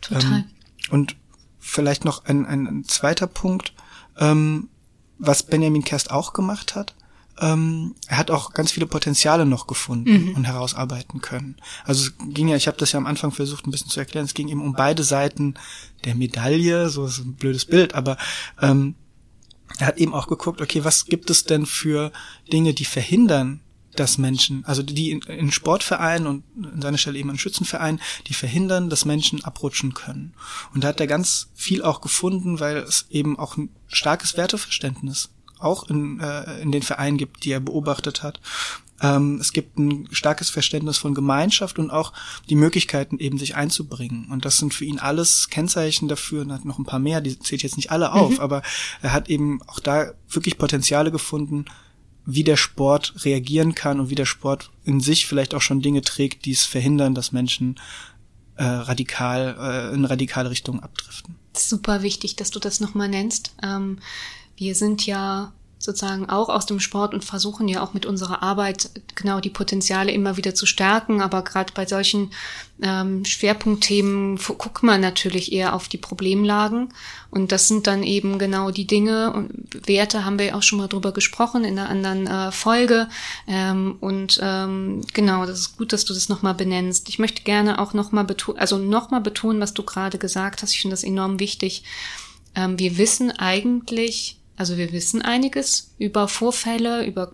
Total. 0.00 0.22
Ähm, 0.22 0.44
und 0.90 1.16
vielleicht 1.58 2.04
noch 2.04 2.24
ein, 2.24 2.46
ein, 2.46 2.66
ein 2.66 2.84
zweiter 2.84 3.26
Punkt, 3.26 3.74
ähm, 4.18 4.68
was 5.18 5.42
Benjamin 5.42 5.84
Kerst 5.84 6.10
auch 6.10 6.32
gemacht 6.32 6.74
hat, 6.74 6.94
ähm, 7.40 7.94
er 8.06 8.18
hat 8.18 8.30
auch 8.30 8.52
ganz 8.52 8.72
viele 8.72 8.86
Potenziale 8.86 9.46
noch 9.46 9.66
gefunden 9.66 10.28
mhm. 10.28 10.34
und 10.36 10.44
herausarbeiten 10.44 11.20
können. 11.20 11.56
Also 11.84 12.06
es 12.06 12.12
ging 12.34 12.48
ja, 12.48 12.56
ich 12.56 12.66
habe 12.66 12.78
das 12.78 12.92
ja 12.92 12.98
am 12.98 13.06
Anfang 13.06 13.32
versucht 13.32 13.66
ein 13.66 13.70
bisschen 13.70 13.90
zu 13.90 14.00
erklären, 14.00 14.26
es 14.26 14.34
ging 14.34 14.48
eben 14.48 14.62
um 14.62 14.74
beide 14.74 15.04
Seiten 15.04 15.54
der 16.04 16.14
Medaille, 16.14 16.88
so 16.88 17.06
ist 17.06 17.18
ein 17.18 17.34
blödes 17.34 17.64
Bild, 17.64 17.94
aber 17.94 18.16
ähm, 18.60 18.94
er 19.78 19.86
hat 19.86 19.98
eben 19.98 20.14
auch 20.14 20.26
geguckt, 20.26 20.60
okay, 20.60 20.84
was 20.84 21.06
gibt 21.06 21.30
es 21.30 21.44
denn 21.44 21.66
für 21.66 22.12
Dinge, 22.52 22.74
die 22.74 22.84
verhindern, 22.84 23.60
dass 23.96 24.18
Menschen, 24.18 24.64
also 24.66 24.82
die 24.82 25.10
in, 25.10 25.20
in 25.22 25.50
Sportvereinen 25.50 26.26
und 26.26 26.44
an 26.72 26.80
seiner 26.80 26.98
Stelle 26.98 27.18
eben 27.18 27.30
in 27.30 27.38
Schützenvereinen, 27.38 28.00
die 28.26 28.34
verhindern, 28.34 28.88
dass 28.88 29.04
Menschen 29.04 29.44
abrutschen 29.44 29.94
können. 29.94 30.34
Und 30.72 30.84
da 30.84 30.88
hat 30.88 31.00
er 31.00 31.06
ganz 31.06 31.48
viel 31.54 31.82
auch 31.82 32.00
gefunden, 32.00 32.60
weil 32.60 32.76
es 32.78 33.06
eben 33.10 33.38
auch 33.38 33.56
ein 33.56 33.70
starkes 33.88 34.36
Werteverständnis 34.36 35.30
auch 35.60 35.88
in, 35.88 36.20
äh, 36.20 36.60
in 36.60 36.72
den 36.72 36.82
Vereinen 36.82 37.18
gibt, 37.18 37.44
die 37.44 37.52
er 37.52 37.60
beobachtet 37.60 38.22
hat. 38.22 38.40
Ähm, 39.02 39.38
es 39.40 39.52
gibt 39.52 39.78
ein 39.78 40.08
starkes 40.12 40.50
Verständnis 40.50 40.98
von 40.98 41.14
Gemeinschaft 41.14 41.78
und 41.78 41.90
auch 41.90 42.12
die 42.48 42.54
Möglichkeiten 42.54 43.18
eben 43.18 43.38
sich 43.38 43.56
einzubringen. 43.56 44.28
Und 44.30 44.44
das 44.44 44.58
sind 44.58 44.74
für 44.74 44.84
ihn 44.84 44.98
alles 44.98 45.48
Kennzeichen 45.48 46.08
dafür. 46.08 46.42
Und 46.42 46.52
hat 46.52 46.64
noch 46.64 46.78
ein 46.78 46.84
paar 46.84 46.98
mehr, 46.98 47.20
die 47.20 47.38
zählt 47.38 47.62
jetzt 47.62 47.76
nicht 47.76 47.90
alle 47.90 48.12
auf, 48.12 48.32
mhm. 48.32 48.40
aber 48.40 48.62
er 49.00 49.12
hat 49.12 49.30
eben 49.30 49.62
auch 49.66 49.80
da 49.80 50.12
wirklich 50.28 50.58
Potenziale 50.58 51.10
gefunden, 51.10 51.64
wie 52.26 52.44
der 52.44 52.56
Sport 52.56 53.14
reagieren 53.24 53.74
kann 53.74 53.98
und 53.98 54.10
wie 54.10 54.14
der 54.14 54.26
Sport 54.26 54.70
in 54.84 55.00
sich 55.00 55.26
vielleicht 55.26 55.54
auch 55.54 55.62
schon 55.62 55.80
Dinge 55.80 56.02
trägt, 56.02 56.44
die 56.44 56.52
es 56.52 56.64
verhindern, 56.64 57.14
dass 57.14 57.32
Menschen 57.32 57.80
äh, 58.56 58.64
radikal 58.64 59.56
äh, 59.58 59.94
in 59.94 60.04
radikale 60.04 60.50
Richtungen 60.50 60.80
abdriften. 60.80 61.36
Super 61.56 62.02
wichtig, 62.02 62.36
dass 62.36 62.50
du 62.50 62.60
das 62.60 62.78
nochmal 62.78 63.08
nennst. 63.08 63.54
Ähm, 63.62 63.98
wir 64.60 64.74
sind 64.74 65.06
ja 65.06 65.52
sozusagen 65.78 66.28
auch 66.28 66.50
aus 66.50 66.66
dem 66.66 66.78
Sport 66.78 67.14
und 67.14 67.24
versuchen 67.24 67.66
ja 67.66 67.82
auch 67.82 67.94
mit 67.94 68.04
unserer 68.04 68.42
Arbeit 68.42 68.90
genau 69.14 69.40
die 69.40 69.48
Potenziale 69.48 70.12
immer 70.12 70.36
wieder 70.36 70.54
zu 70.54 70.66
stärken. 70.66 71.22
Aber 71.22 71.42
gerade 71.42 71.72
bei 71.72 71.86
solchen 71.86 72.30
ähm, 72.82 73.24
Schwerpunktthemen 73.24 74.36
guckt 74.36 74.82
man 74.82 75.00
natürlich 75.00 75.52
eher 75.52 75.74
auf 75.74 75.88
die 75.88 75.96
Problemlagen. 75.96 76.92
Und 77.30 77.50
das 77.50 77.66
sind 77.66 77.86
dann 77.86 78.02
eben 78.02 78.38
genau 78.38 78.70
die 78.70 78.86
Dinge 78.86 79.32
und 79.32 79.50
Werte 79.88 80.26
haben 80.26 80.38
wir 80.38 80.54
auch 80.54 80.62
schon 80.62 80.78
mal 80.78 80.88
drüber 80.88 81.12
gesprochen 81.12 81.64
in 81.64 81.78
einer 81.78 81.88
anderen 81.88 82.26
äh, 82.26 82.52
Folge. 82.52 83.08
Ähm, 83.48 83.96
und 84.00 84.38
ähm, 84.42 85.00
genau, 85.14 85.46
das 85.46 85.60
ist 85.60 85.78
gut, 85.78 85.94
dass 85.94 86.04
du 86.04 86.12
das 86.12 86.28
nochmal 86.28 86.54
benennst. 86.54 87.08
Ich 87.08 87.18
möchte 87.18 87.42
gerne 87.42 87.78
auch 87.78 87.94
nochmal 87.94 88.24
betonen, 88.24 88.58
also 88.58 88.76
nochmal 88.76 89.22
betonen, 89.22 89.62
was 89.62 89.72
du 89.72 89.82
gerade 89.82 90.18
gesagt 90.18 90.60
hast. 90.60 90.74
Ich 90.74 90.82
finde 90.82 90.92
das 90.92 91.04
enorm 91.04 91.40
wichtig. 91.40 91.84
Ähm, 92.54 92.78
wir 92.78 92.98
wissen 92.98 93.30
eigentlich, 93.30 94.39
also 94.60 94.76
wir 94.76 94.92
wissen 94.92 95.22
einiges 95.22 95.94
über 95.96 96.28
Vorfälle, 96.28 97.06
über, 97.06 97.32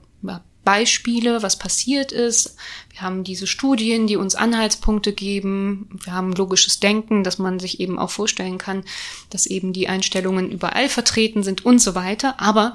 Beispiele, 0.62 1.42
was 1.42 1.58
passiert 1.58 2.12
ist. 2.12 2.54
Wir 2.90 3.00
haben 3.00 3.24
diese 3.24 3.48
Studien, 3.48 4.06
die 4.06 4.16
uns 4.16 4.36
Anhaltspunkte 4.36 5.12
geben. 5.12 5.88
Wir 6.04 6.12
haben 6.12 6.32
logisches 6.32 6.78
Denken, 6.78 7.24
dass 7.24 7.38
man 7.38 7.58
sich 7.58 7.80
eben 7.80 7.98
auch 7.98 8.10
vorstellen 8.10 8.58
kann, 8.58 8.84
dass 9.30 9.46
eben 9.46 9.72
die 9.72 9.88
Einstellungen 9.88 10.52
überall 10.52 10.88
vertreten 10.88 11.42
sind 11.42 11.64
und 11.64 11.80
so 11.80 11.96
weiter. 11.96 12.40
Aber 12.40 12.74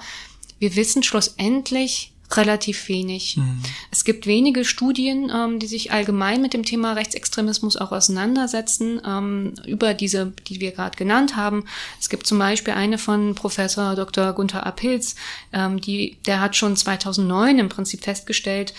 wir 0.60 0.76
wissen 0.76 1.02
schlussendlich 1.02 2.11
relativ 2.38 2.88
wenig. 2.88 3.38
Mhm. 3.38 3.62
Es 3.92 4.04
gibt 4.04 4.26
wenige 4.26 4.66
Studien, 4.66 5.32
ähm, 5.34 5.60
die 5.60 5.68
sich 5.68 5.92
allgemein 5.92 6.42
mit 6.42 6.54
dem 6.54 6.64
Thema 6.64 6.94
Rechtsextremismus 6.94 7.78
auch 7.78 7.92
auseinandersetzen, 7.92 9.02
ähm, 9.06 9.54
über 9.66 9.94
diese, 9.94 10.34
die 10.48 10.60
wir 10.60 10.72
gerade 10.72 10.98
genannt 10.98 11.36
haben. 11.36 11.66
Es 12.00 12.10
gibt 12.10 12.28
zum 12.28 12.40
Beispiel 12.40 12.74
eine 12.74 12.98
von 12.98 13.36
Professor 13.36 13.96
Dr. 13.96 14.34
Gunther 14.34 14.66
Apilz, 14.66 15.16
ähm, 15.54 15.82
die, 15.82 16.18
der 16.26 16.42
hat 16.42 16.56
schon 16.56 16.76
2009 16.76 17.60
im 17.60 17.70
Prinzip 17.70 18.04
festgestellt, 18.04 18.74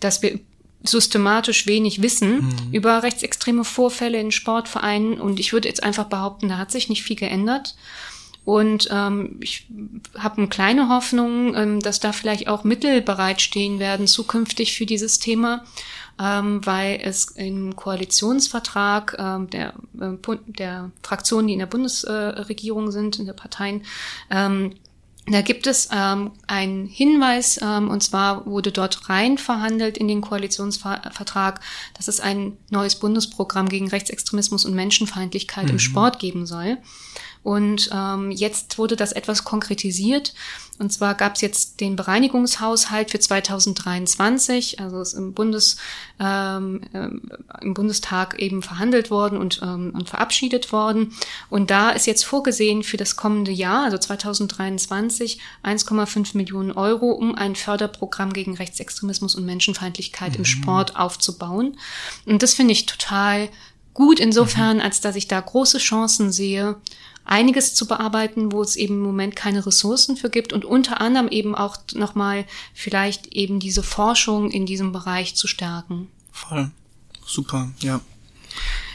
dass 0.00 0.22
wir 0.22 0.38
systematisch 0.84 1.66
wenig 1.66 2.02
wissen 2.02 2.46
mhm. 2.46 2.72
über 2.72 3.02
rechtsextreme 3.02 3.64
Vorfälle 3.64 4.20
in 4.20 4.30
Sportvereinen. 4.30 5.18
Und 5.20 5.40
ich 5.40 5.52
würde 5.52 5.68
jetzt 5.68 5.82
einfach 5.82 6.04
behaupten, 6.04 6.48
da 6.48 6.58
hat 6.58 6.70
sich 6.70 6.88
nicht 6.88 7.02
viel 7.02 7.16
geändert. 7.16 7.74
Und 8.44 8.88
ähm, 8.90 9.38
ich 9.40 9.66
habe 10.18 10.38
eine 10.38 10.48
kleine 10.48 10.88
Hoffnung, 10.88 11.54
ähm, 11.56 11.80
dass 11.80 12.00
da 12.00 12.12
vielleicht 12.12 12.48
auch 12.48 12.64
Mittel 12.64 13.00
bereitstehen 13.00 13.78
werden 13.78 14.06
zukünftig 14.06 14.76
für 14.76 14.84
dieses 14.84 15.18
Thema, 15.18 15.64
ähm, 16.20 16.64
weil 16.66 17.00
es 17.02 17.30
im 17.36 17.74
Koalitionsvertrag 17.74 19.16
ähm, 19.18 19.50
der, 19.50 19.74
äh, 19.98 20.36
der 20.46 20.90
Fraktionen, 21.02 21.46
die 21.46 21.54
in 21.54 21.58
der 21.60 21.66
Bundesregierung 21.66 22.90
sind, 22.90 23.18
in 23.18 23.26
der 23.26 23.32
Parteien, 23.32 23.82
ähm, 24.30 24.74
da 25.26 25.40
gibt 25.40 25.66
es 25.66 25.88
ähm, 25.90 26.32
einen 26.46 26.86
Hinweis, 26.86 27.58
ähm, 27.62 27.88
und 27.88 28.02
zwar 28.02 28.44
wurde 28.44 28.72
dort 28.72 29.08
rein 29.08 29.38
verhandelt 29.38 29.96
in 29.96 30.06
den 30.06 30.20
Koalitionsvertrag, 30.20 31.60
dass 31.94 32.08
es 32.08 32.20
ein 32.20 32.58
neues 32.68 32.96
Bundesprogramm 32.96 33.70
gegen 33.70 33.88
Rechtsextremismus 33.88 34.66
und 34.66 34.74
Menschenfeindlichkeit 34.74 35.64
mhm. 35.64 35.70
im 35.70 35.78
Sport 35.78 36.18
geben 36.18 36.44
soll. 36.44 36.76
Und 37.44 37.90
ähm, 37.92 38.30
jetzt 38.30 38.78
wurde 38.78 38.96
das 38.96 39.12
etwas 39.12 39.44
konkretisiert. 39.44 40.32
Und 40.78 40.92
zwar 40.92 41.14
gab 41.14 41.36
es 41.36 41.40
jetzt 41.42 41.80
den 41.80 41.94
Bereinigungshaushalt 41.94 43.10
für 43.10 43.20
2023, 43.20 44.80
also 44.80 45.00
ist 45.00 45.12
im, 45.12 45.34
Bundes, 45.34 45.76
ähm, 46.18 46.80
äh, 46.92 47.10
im 47.60 47.74
Bundestag 47.74 48.40
eben 48.40 48.62
verhandelt 48.62 49.10
worden 49.10 49.38
und, 49.38 49.60
ähm, 49.62 49.92
und 49.94 50.08
verabschiedet 50.08 50.72
worden. 50.72 51.14
Und 51.48 51.70
da 51.70 51.90
ist 51.90 52.06
jetzt 52.06 52.24
vorgesehen 52.24 52.82
für 52.82 52.96
das 52.96 53.14
kommende 53.14 53.52
Jahr, 53.52 53.84
also 53.84 53.98
2023, 53.98 55.38
1,5 55.62 56.36
Millionen 56.36 56.72
Euro, 56.72 57.12
um 57.12 57.36
ein 57.36 57.54
Förderprogramm 57.54 58.32
gegen 58.32 58.56
Rechtsextremismus 58.56 59.36
und 59.36 59.44
Menschenfeindlichkeit 59.44 60.32
mhm. 60.32 60.38
im 60.38 60.44
Sport 60.46 60.96
aufzubauen. 60.96 61.76
Und 62.24 62.42
das 62.42 62.54
finde 62.54 62.72
ich 62.72 62.86
total 62.86 63.50
gut 63.94 64.20
insofern, 64.20 64.76
mhm. 64.76 64.82
als 64.82 65.00
dass 65.00 65.16
ich 65.16 65.28
da 65.28 65.40
große 65.40 65.78
Chancen 65.78 66.32
sehe, 66.32 66.76
einiges 67.24 67.74
zu 67.74 67.86
bearbeiten, 67.86 68.52
wo 68.52 68.60
es 68.62 68.76
eben 68.76 68.96
im 68.96 69.02
Moment 69.02 69.34
keine 69.34 69.64
Ressourcen 69.64 70.16
für 70.16 70.28
gibt 70.28 70.52
und 70.52 70.64
unter 70.64 71.00
anderem 71.00 71.28
eben 71.28 71.54
auch 71.54 71.78
nochmal 71.94 72.44
vielleicht 72.74 73.28
eben 73.28 73.60
diese 73.60 73.82
Forschung 73.82 74.50
in 74.50 74.66
diesem 74.66 74.92
Bereich 74.92 75.34
zu 75.34 75.46
stärken. 75.46 76.08
Voll. 76.30 76.70
Super, 77.24 77.70
ja. 77.80 78.00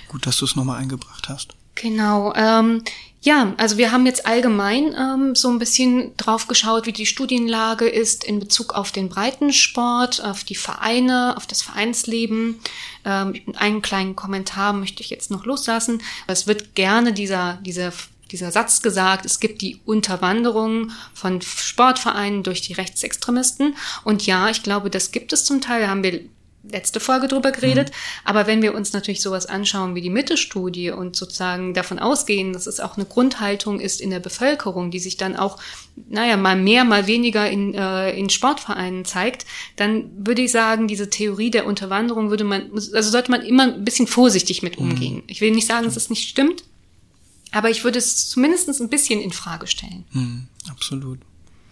Gut, 0.09 0.27
dass 0.27 0.37
du 0.37 0.45
es 0.45 0.55
nochmal 0.55 0.79
eingebracht 0.79 1.29
hast. 1.29 1.55
Genau. 1.75 2.33
Ähm, 2.35 2.83
ja, 3.21 3.53
also 3.57 3.77
wir 3.77 3.91
haben 3.91 4.05
jetzt 4.05 4.25
allgemein 4.25 4.95
ähm, 4.97 5.35
so 5.35 5.49
ein 5.49 5.59
bisschen 5.59 6.15
drauf 6.15 6.47
geschaut, 6.47 6.85
wie 6.85 6.93
die 6.93 7.05
Studienlage 7.05 7.87
ist 7.87 8.23
in 8.23 8.39
Bezug 8.39 8.73
auf 8.73 8.93
den 8.93 9.09
Breitensport, 9.09 10.23
auf 10.23 10.45
die 10.45 10.55
Vereine, 10.55 11.35
auf 11.35 11.45
das 11.45 11.61
Vereinsleben. 11.61 12.59
Ähm, 13.03 13.35
einen 13.55 13.81
kleinen 13.81 14.15
Kommentar 14.15 14.71
möchte 14.71 15.03
ich 15.03 15.09
jetzt 15.09 15.31
noch 15.31 15.45
loslassen. 15.45 16.01
Es 16.27 16.47
wird 16.47 16.75
gerne 16.75 17.11
dieser, 17.11 17.59
dieser 17.61 17.91
dieser 18.31 18.51
Satz 18.51 18.83
gesagt, 18.83 19.25
es 19.25 19.39
gibt 19.39 19.61
die 19.61 19.79
Unterwanderung 19.85 20.91
von 21.15 21.41
Sportvereinen 21.41 22.43
durch 22.43 22.61
die 22.61 22.73
Rechtsextremisten. 22.73 23.75
Und 24.03 24.25
ja, 24.27 24.49
ich 24.51 24.61
glaube, 24.61 24.91
das 24.91 25.11
gibt 25.11 25.33
es 25.33 25.45
zum 25.45 25.61
Teil. 25.61 25.81
Da 25.81 25.87
haben 25.87 26.03
wir 26.03 26.21
letzte 26.63 26.99
Folge 26.99 27.27
drüber 27.27 27.51
geredet. 27.51 27.89
Mhm. 27.89 27.93
Aber 28.25 28.47
wenn 28.47 28.61
wir 28.61 28.75
uns 28.75 28.93
natürlich 28.93 29.21
sowas 29.21 29.45
anschauen 29.45 29.95
wie 29.95 30.01
die 30.01 30.09
Mitte-Studie 30.09 30.91
und 30.91 31.15
sozusagen 31.15 31.73
davon 31.73 31.99
ausgehen, 31.99 32.53
dass 32.53 32.67
es 32.67 32.79
auch 32.79 32.97
eine 32.97 33.05
Grundhaltung 33.05 33.79
ist 33.79 34.01
in 34.01 34.09
der 34.09 34.19
Bevölkerung, 34.19 34.91
die 34.91 34.99
sich 34.99 35.17
dann 35.17 35.35
auch, 35.35 35.57
naja, 36.09 36.37
mal 36.37 36.55
mehr, 36.55 36.83
mal 36.83 37.07
weniger 37.07 37.49
in, 37.49 37.73
äh, 37.73 38.11
in 38.17 38.29
Sportvereinen 38.29 39.05
zeigt, 39.05 39.45
dann 39.75 40.11
würde 40.25 40.41
ich 40.41 40.51
sagen, 40.51 40.87
diese 40.87 41.09
Theorie 41.09 41.51
der 41.51 41.65
Unterwanderung 41.65 42.29
würde 42.29 42.43
man, 42.43 42.69
also 42.73 43.01
sollte 43.01 43.31
man 43.31 43.41
immer 43.41 43.63
ein 43.63 43.85
bisschen 43.85 44.07
vorsichtig 44.07 44.61
mit 44.61 44.79
mhm. 44.79 44.89
umgehen. 44.89 45.15
Mhm. 45.15 45.23
Ich 45.27 45.41
will 45.41 45.51
nicht 45.51 45.67
sagen, 45.67 45.85
dass 45.85 45.95
es 45.95 46.09
nicht 46.09 46.27
stimmt, 46.27 46.63
aber 47.51 47.69
ich 47.69 47.83
würde 47.83 47.99
es 47.99 48.29
zumindest 48.29 48.69
ein 48.79 48.89
bisschen 48.89 49.21
in 49.21 49.31
Frage 49.31 49.67
stellen. 49.67 50.05
Mhm, 50.11 50.47
absolut. 50.69 51.19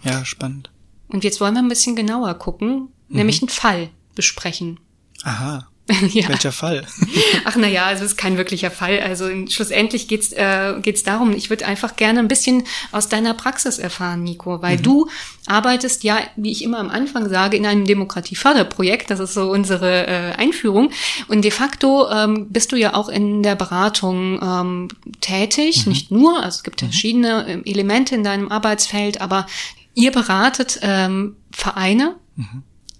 Ja, 0.03 0.25
spannend. 0.25 0.71
Und 1.09 1.23
jetzt 1.23 1.39
wollen 1.39 1.53
wir 1.53 1.61
ein 1.61 1.69
bisschen 1.69 1.95
genauer 1.95 2.33
gucken, 2.35 2.89
nämlich 3.09 3.41
mhm. 3.41 3.47
einen 3.47 3.55
Fall 3.55 3.89
besprechen. 4.17 4.79
Aha. 5.23 5.67
ja. 6.11 6.27
Welcher 6.27 6.51
Fall? 6.51 6.85
Ach 7.45 7.55
na 7.55 7.67
ja, 7.67 7.85
also 7.85 8.03
es 8.03 8.11
ist 8.11 8.17
kein 8.17 8.37
wirklicher 8.37 8.71
Fall. 8.71 8.99
Also 8.99 9.29
schlussendlich 9.47 10.07
geht's 10.07 10.33
äh, 10.33 10.73
geht's 10.81 11.03
darum. 11.03 11.31
Ich 11.31 11.49
würde 11.49 11.65
einfach 11.65 11.95
gerne 11.95 12.19
ein 12.19 12.27
bisschen 12.27 12.63
aus 12.91 13.07
deiner 13.07 13.33
Praxis 13.33 13.79
erfahren, 13.79 14.23
Nico, 14.23 14.61
weil 14.61 14.77
mhm. 14.77 14.83
du 14.83 15.09
arbeitest 15.45 16.03
ja, 16.03 16.19
wie 16.35 16.51
ich 16.51 16.63
immer 16.63 16.79
am 16.79 16.89
Anfang 16.89 17.29
sage, 17.29 17.55
in 17.55 17.65
einem 17.65 17.85
Demokratieförderprojekt. 17.85 19.09
Das 19.09 19.21
ist 19.21 19.33
so 19.33 19.49
unsere 19.49 20.07
äh, 20.07 20.33
Einführung. 20.33 20.91
Und 21.29 21.43
de 21.43 21.51
facto 21.51 22.09
ähm, 22.09 22.49
bist 22.49 22.73
du 22.73 22.75
ja 22.75 22.93
auch 22.93 23.07
in 23.07 23.41
der 23.41 23.55
Beratung 23.55 24.41
ähm, 24.41 24.87
tätig, 25.21 25.85
mhm. 25.85 25.93
nicht 25.93 26.11
nur. 26.11 26.43
Also 26.43 26.57
es 26.57 26.63
gibt 26.63 26.81
mhm. 26.81 26.87
verschiedene 26.87 27.47
äh, 27.47 27.69
Elemente 27.69 28.13
in 28.13 28.25
deinem 28.25 28.51
Arbeitsfeld, 28.51 29.21
aber 29.21 29.47
ihr 29.93 30.11
beratet 30.11 30.79
ähm, 30.81 31.37
Vereine. 31.51 32.17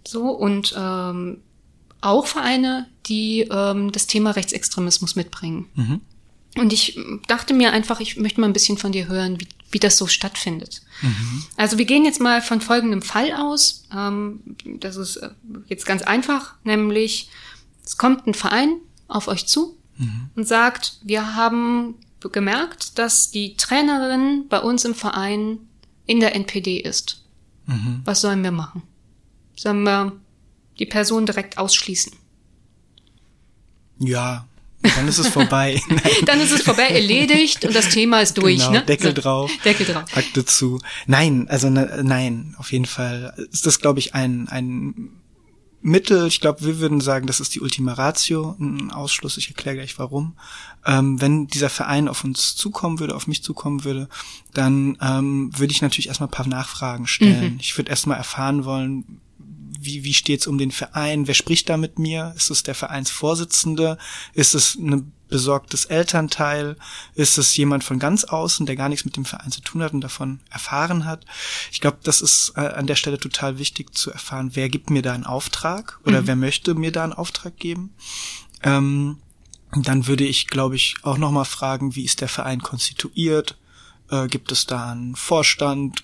So 0.10 0.30
und 0.30 0.74
ähm, 0.78 1.42
auch 2.02 2.28
Vereine, 2.28 2.88
die 3.08 3.42
ähm, 3.50 3.92
das 3.92 4.08
Thema 4.08 4.32
Rechtsextremismus 4.32 5.16
mitbringen. 5.16 5.68
Mhm. 5.76 6.02
Und 6.58 6.74
ich 6.74 7.00
dachte 7.28 7.54
mir 7.54 7.72
einfach, 7.72 8.00
ich 8.00 8.18
möchte 8.18 8.42
mal 8.42 8.48
ein 8.48 8.54
bisschen 8.54 8.78
von 8.78 8.92
dir 8.92 9.08
hören, 9.08 9.40
wie, 9.40 9.48
wie 9.72 9.80
das 9.80 9.98
so 9.98 10.08
stattfindet. 10.08 10.82
Mhm. 11.02 11.44
Also 11.56 11.78
wir 11.78 11.86
gehen 11.86 12.06
jetzt 12.06 12.20
mal 12.20 12.42
von 12.42 12.62
folgendem 12.62 13.02
Fall 13.02 13.34
aus. 13.34 13.86
Ähm, 13.96 14.42
das 14.80 14.96
ist 14.96 15.18
äh, 15.18 15.30
jetzt 15.68 15.86
ganz 15.86 16.02
einfach, 16.02 16.56
nämlich 16.64 17.30
es 17.86 17.98
kommt 17.98 18.28
ein 18.28 18.34
Verein 18.34 18.78
auf 19.08 19.28
euch 19.28 19.48
zu 19.48 19.78
mhm. 19.98 20.30
und 20.36 20.48
sagt, 20.48 21.00
wir 21.04 21.36
haben 21.36 21.96
gemerkt, 22.20 22.98
dass 22.98 23.32
die 23.32 23.56
Trainerin 23.56 24.46
bei 24.50 24.60
uns 24.60 24.84
im 24.84 24.96
Verein 24.96 25.60
in 26.06 26.20
der 26.20 26.36
NPD 26.36 26.80
ist. 26.80 27.24
Mhm. 27.68 28.02
Was 28.04 28.22
sollen 28.22 28.44
wir 28.44 28.52
machen? 28.52 28.82
Sollen 29.58 29.84
wir 29.84 30.14
die 30.80 30.86
Person 30.86 31.26
direkt 31.26 31.58
ausschließen. 31.58 32.14
Ja, 34.00 34.48
dann 34.82 35.08
ist 35.08 35.18
es 35.18 35.28
vorbei. 35.28 35.82
dann 36.26 36.40
ist 36.40 36.52
es 36.52 36.62
vorbei, 36.62 36.88
erledigt 36.90 37.66
und 37.66 37.76
das 37.76 37.90
Thema 37.90 38.22
ist 38.22 38.38
durch. 38.38 38.60
Genau, 38.60 38.72
ne? 38.72 38.86
Deckel 38.86 39.16
so, 39.16 39.22
drauf. 39.22 39.52
Deckel 39.66 39.88
drauf. 39.88 40.06
Akte 40.16 40.46
zu. 40.46 40.80
Nein, 41.08 41.48
also 41.50 41.70
ne, 41.70 42.02
nein, 42.04 42.56
auf 42.60 42.72
jeden 42.72 42.86
Fall 42.86 43.34
ist 43.52 43.66
das, 43.66 43.80
glaube 43.80 44.00
ich, 44.00 44.14
ein, 44.14 44.48
ein 44.50 45.10
Mittel. 45.82 46.28
Ich 46.28 46.42
glaube, 46.42 46.64
wir 46.64 46.80
würden 46.80 47.02
sagen, 47.02 47.26
das 47.26 47.40
ist 47.40 47.56
die 47.56 47.62
Ultima 47.62 47.94
Ratio, 47.94 48.56
ein 48.60 48.92
Ausschluss. 48.92 49.38
Ich 49.38 49.48
erkläre 49.48 49.78
gleich 49.78 49.98
warum. 49.98 50.36
Ähm, 50.86 51.20
wenn 51.20 51.48
dieser 51.48 51.70
Verein 51.70 52.08
auf 52.08 52.24
uns 52.24 52.56
zukommen 52.56 53.00
würde, 53.00 53.16
auf 53.16 53.26
mich 53.26 53.44
zukommen 53.44 53.84
würde, 53.84 54.08
dann 54.54 54.98
ähm, 55.02 55.50
würde 55.58 55.72
ich 55.72 55.82
natürlich 55.82 56.08
erstmal 56.08 56.28
ein 56.28 56.32
paar 56.32 56.48
Nachfragen 56.48 57.08
stellen. 57.08 57.54
Mhm. 57.54 57.60
Ich 57.60 57.76
würde 57.78 57.90
erstmal 57.90 58.18
erfahren 58.18 58.64
wollen, 58.64 59.22
wie, 59.80 60.04
wie 60.04 60.14
steht's 60.14 60.48
um 60.48 60.58
den 60.58 60.72
Verein? 60.72 61.28
Wer 61.28 61.34
spricht 61.34 61.70
da 61.70 61.78
mit 61.78 62.00
mir? 62.00 62.34
Ist 62.36 62.50
es 62.50 62.64
der 62.64 62.76
Vereinsvorsitzende? 62.76 63.98
Ist 64.34 64.56
es 64.56 64.76
ein 64.76 65.12
besorgtes 65.30 65.86
Elternteil? 65.86 66.76
Ist 67.16 67.38
es 67.38 67.56
jemand 67.58 67.84
von 67.84 68.00
ganz 68.00 68.24
außen, 68.24 68.66
der 68.66 68.76
gar 68.76 68.90
nichts 68.90 69.06
mit 69.06 69.18
dem 69.18 69.26
Verein 69.26 69.52
zu 69.52 69.62
tun 69.62 69.84
hat 69.84 69.94
und 69.94 70.02
davon 70.02 70.40
erfahren 70.50 71.06
hat? 71.06 71.26
Ich 71.72 71.82
glaube, 71.82 71.98
das 72.04 72.22
ist 72.22 72.54
äh, 72.56 72.62
an 72.62 72.88
der 72.88 72.96
Stelle 72.96 73.20
total 73.20 73.58
wichtig 73.58 73.96
zu 73.96 74.12
erfahren, 74.12 74.52
wer 74.54 74.70
gibt 74.70 74.90
mir 74.90 75.02
da 75.02 75.14
einen 75.14 75.26
Auftrag 75.26 76.00
oder 76.06 76.22
mhm. 76.22 76.28
wer 76.28 76.36
möchte 76.36 76.76
mir 76.76 76.92
da 76.92 77.04
einen 77.04 77.14
Auftrag 77.14 77.58
geben. 77.58 77.94
Ähm, 78.64 79.18
dann 79.72 80.08
würde 80.08 80.24
ich, 80.24 80.48
glaube 80.48 80.76
ich, 80.76 80.96
auch 81.04 81.18
nochmal 81.18 81.46
fragen, 81.46 81.96
wie 81.96 82.06
ist 82.06 82.22
der 82.22 82.30
Verein 82.30 82.62
konstituiert? 82.62 83.58
Äh, 84.10 84.28
gibt 84.28 84.52
es 84.52 84.66
da 84.66 84.92
einen 84.92 85.16
Vorstand? 85.16 86.02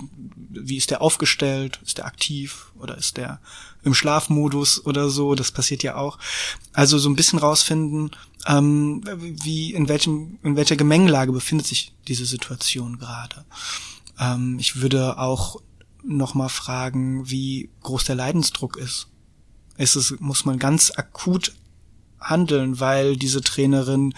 Wie 0.50 0.78
ist 0.78 0.92
der 0.92 1.02
aufgestellt? 1.02 1.80
Ist 1.86 1.98
der 1.98 2.06
aktiv 2.06 2.72
oder 2.78 2.98
ist 2.98 3.18
der 3.18 3.40
im 3.84 3.94
Schlafmodus 3.94 4.86
oder 4.86 5.10
so? 5.10 5.36
Das 5.36 5.52
passiert 5.52 5.84
ja 5.84 5.96
auch. 5.96 6.20
Also 6.74 6.98
so 6.98 7.10
ein 7.10 7.16
bisschen 7.16 7.40
rausfinden, 7.40 8.12
ähm, 8.46 9.04
wie 9.18 9.74
in 9.74 9.88
welchem 9.88 10.40
in 10.44 10.56
welcher 10.56 10.76
Gemengelage 10.76 11.32
befindet 11.32 11.68
sich 11.68 11.94
diese 12.08 12.26
Situation 12.26 13.00
gerade. 13.00 13.46
Ähm, 14.20 14.58
ich 14.60 14.82
würde 14.82 15.18
auch 15.18 15.62
noch 16.04 16.34
mal 16.34 16.50
fragen, 16.50 17.30
wie 17.30 17.70
groß 17.82 18.04
der 18.04 18.16
Leidensdruck 18.16 18.76
ist. 18.78 19.08
Ist 19.78 19.96
es 19.96 20.16
muss 20.20 20.46
man 20.46 20.60
ganz 20.60 20.92
akut 20.92 21.54
handeln, 22.24 22.80
weil 22.80 23.18
diese 23.18 23.42
Trainerin 23.42 24.14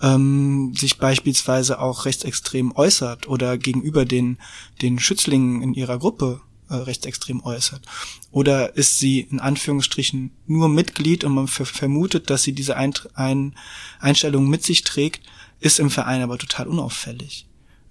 ähm, 0.00 0.74
sich 0.74 0.98
beispielsweise 0.98 1.78
auch 1.80 2.04
rechtsextrem 2.04 2.72
äußert 2.74 3.28
oder 3.28 3.58
gegenüber 3.58 4.04
den, 4.04 4.38
den 4.82 4.98
Schützlingen 4.98 5.62
in 5.62 5.74
ihrer 5.74 5.98
Gruppe 5.98 6.40
äh, 6.68 6.74
rechtsextrem 6.74 7.42
äußert. 7.42 7.82
Oder 8.30 8.76
ist 8.76 8.98
sie 8.98 9.20
in 9.20 9.40
Anführungsstrichen 9.40 10.30
nur 10.46 10.68
Mitglied 10.68 11.24
und 11.24 11.34
man 11.34 11.48
vermutet, 11.48 12.30
dass 12.30 12.42
sie 12.42 12.52
diese 12.52 12.76
Ein 12.76 12.94
Ein 13.14 13.54
Einstellung 13.98 14.48
mit 14.48 14.64
sich 14.64 14.82
trägt, 14.82 15.26
ist 15.60 15.78
im 15.78 15.90
Verein 15.90 16.22
aber 16.22 16.38
total 16.38 16.68
unauffällig. 16.68 17.46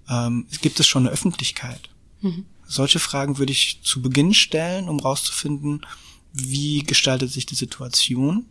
Ähm, 0.08 0.46
gibt 0.60 0.80
es 0.80 0.88
schon 0.88 1.04
eine 1.04 1.12
Öffentlichkeit? 1.12 1.90
Mhm. 2.20 2.46
Solche 2.66 2.98
Fragen 2.98 3.38
würde 3.38 3.52
ich 3.52 3.80
zu 3.82 4.00
Beginn 4.02 4.34
stellen, 4.34 4.88
um 4.88 5.00
rauszufinden, 5.00 5.84
wie 6.32 6.82
gestaltet 6.82 7.30
sich 7.32 7.46
die 7.46 7.54
Situation 7.54 8.46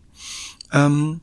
ähm, 0.72 1.22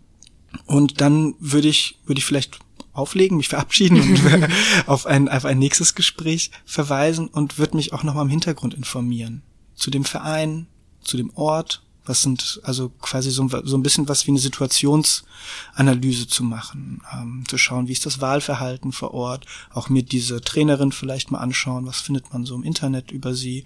und 0.65 1.01
dann 1.01 1.35
würde 1.39 1.69
ich, 1.69 1.99
würde 2.07 2.19
ich 2.19 2.25
vielleicht 2.25 2.59
auflegen, 2.93 3.37
mich 3.37 3.49
verabschieden 3.51 4.01
und 4.01 4.21
auf 4.87 5.07
ein, 5.07 5.29
auf 5.29 5.45
ein 5.45 5.59
nächstes 5.59 5.95
Gespräch 5.95 6.51
verweisen 6.65 7.29
und 7.29 7.59
würde 7.59 7.77
mich 7.77 7.93
auch 7.93 8.03
nochmal 8.03 8.25
im 8.25 8.31
Hintergrund 8.31 8.75
informieren. 8.75 9.43
Zu 9.75 9.91
dem 9.91 10.05
Verein, 10.05 10.67
zu 11.03 11.17
dem 11.17 11.31
Ort, 11.35 11.83
was 12.07 12.23
sind, 12.23 12.61
also 12.63 12.89
quasi 12.89 13.31
so, 13.31 13.49
so 13.49 13.77
ein 13.77 13.83
bisschen 13.83 14.09
was 14.09 14.27
wie 14.27 14.31
eine 14.31 14.39
Situationsanalyse 14.39 16.29
zu 16.29 16.45
machen, 16.45 17.03
ähm, 17.13 17.45
zu 17.49 17.59
schauen, 17.59 17.89
wie 17.89 17.93
ist 17.93 18.07
das 18.07 18.21
Wahlverhalten 18.21 18.93
vor 18.93 19.13
Ort, 19.13 19.45
auch 19.73 19.89
mir 19.89 20.03
diese 20.03 20.41
Trainerin 20.41 20.93
vielleicht 20.93 21.31
mal 21.31 21.39
anschauen, 21.39 21.87
was 21.87 22.01
findet 22.01 22.33
man 22.33 22.47
so 22.47 22.55
im 22.55 22.63
Internet 22.63 23.11
über 23.11 23.35
sie, 23.35 23.65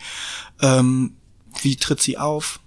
ähm, 0.61 1.15
wie 1.63 1.77
tritt 1.77 2.01
sie 2.01 2.19
auf, 2.19 2.61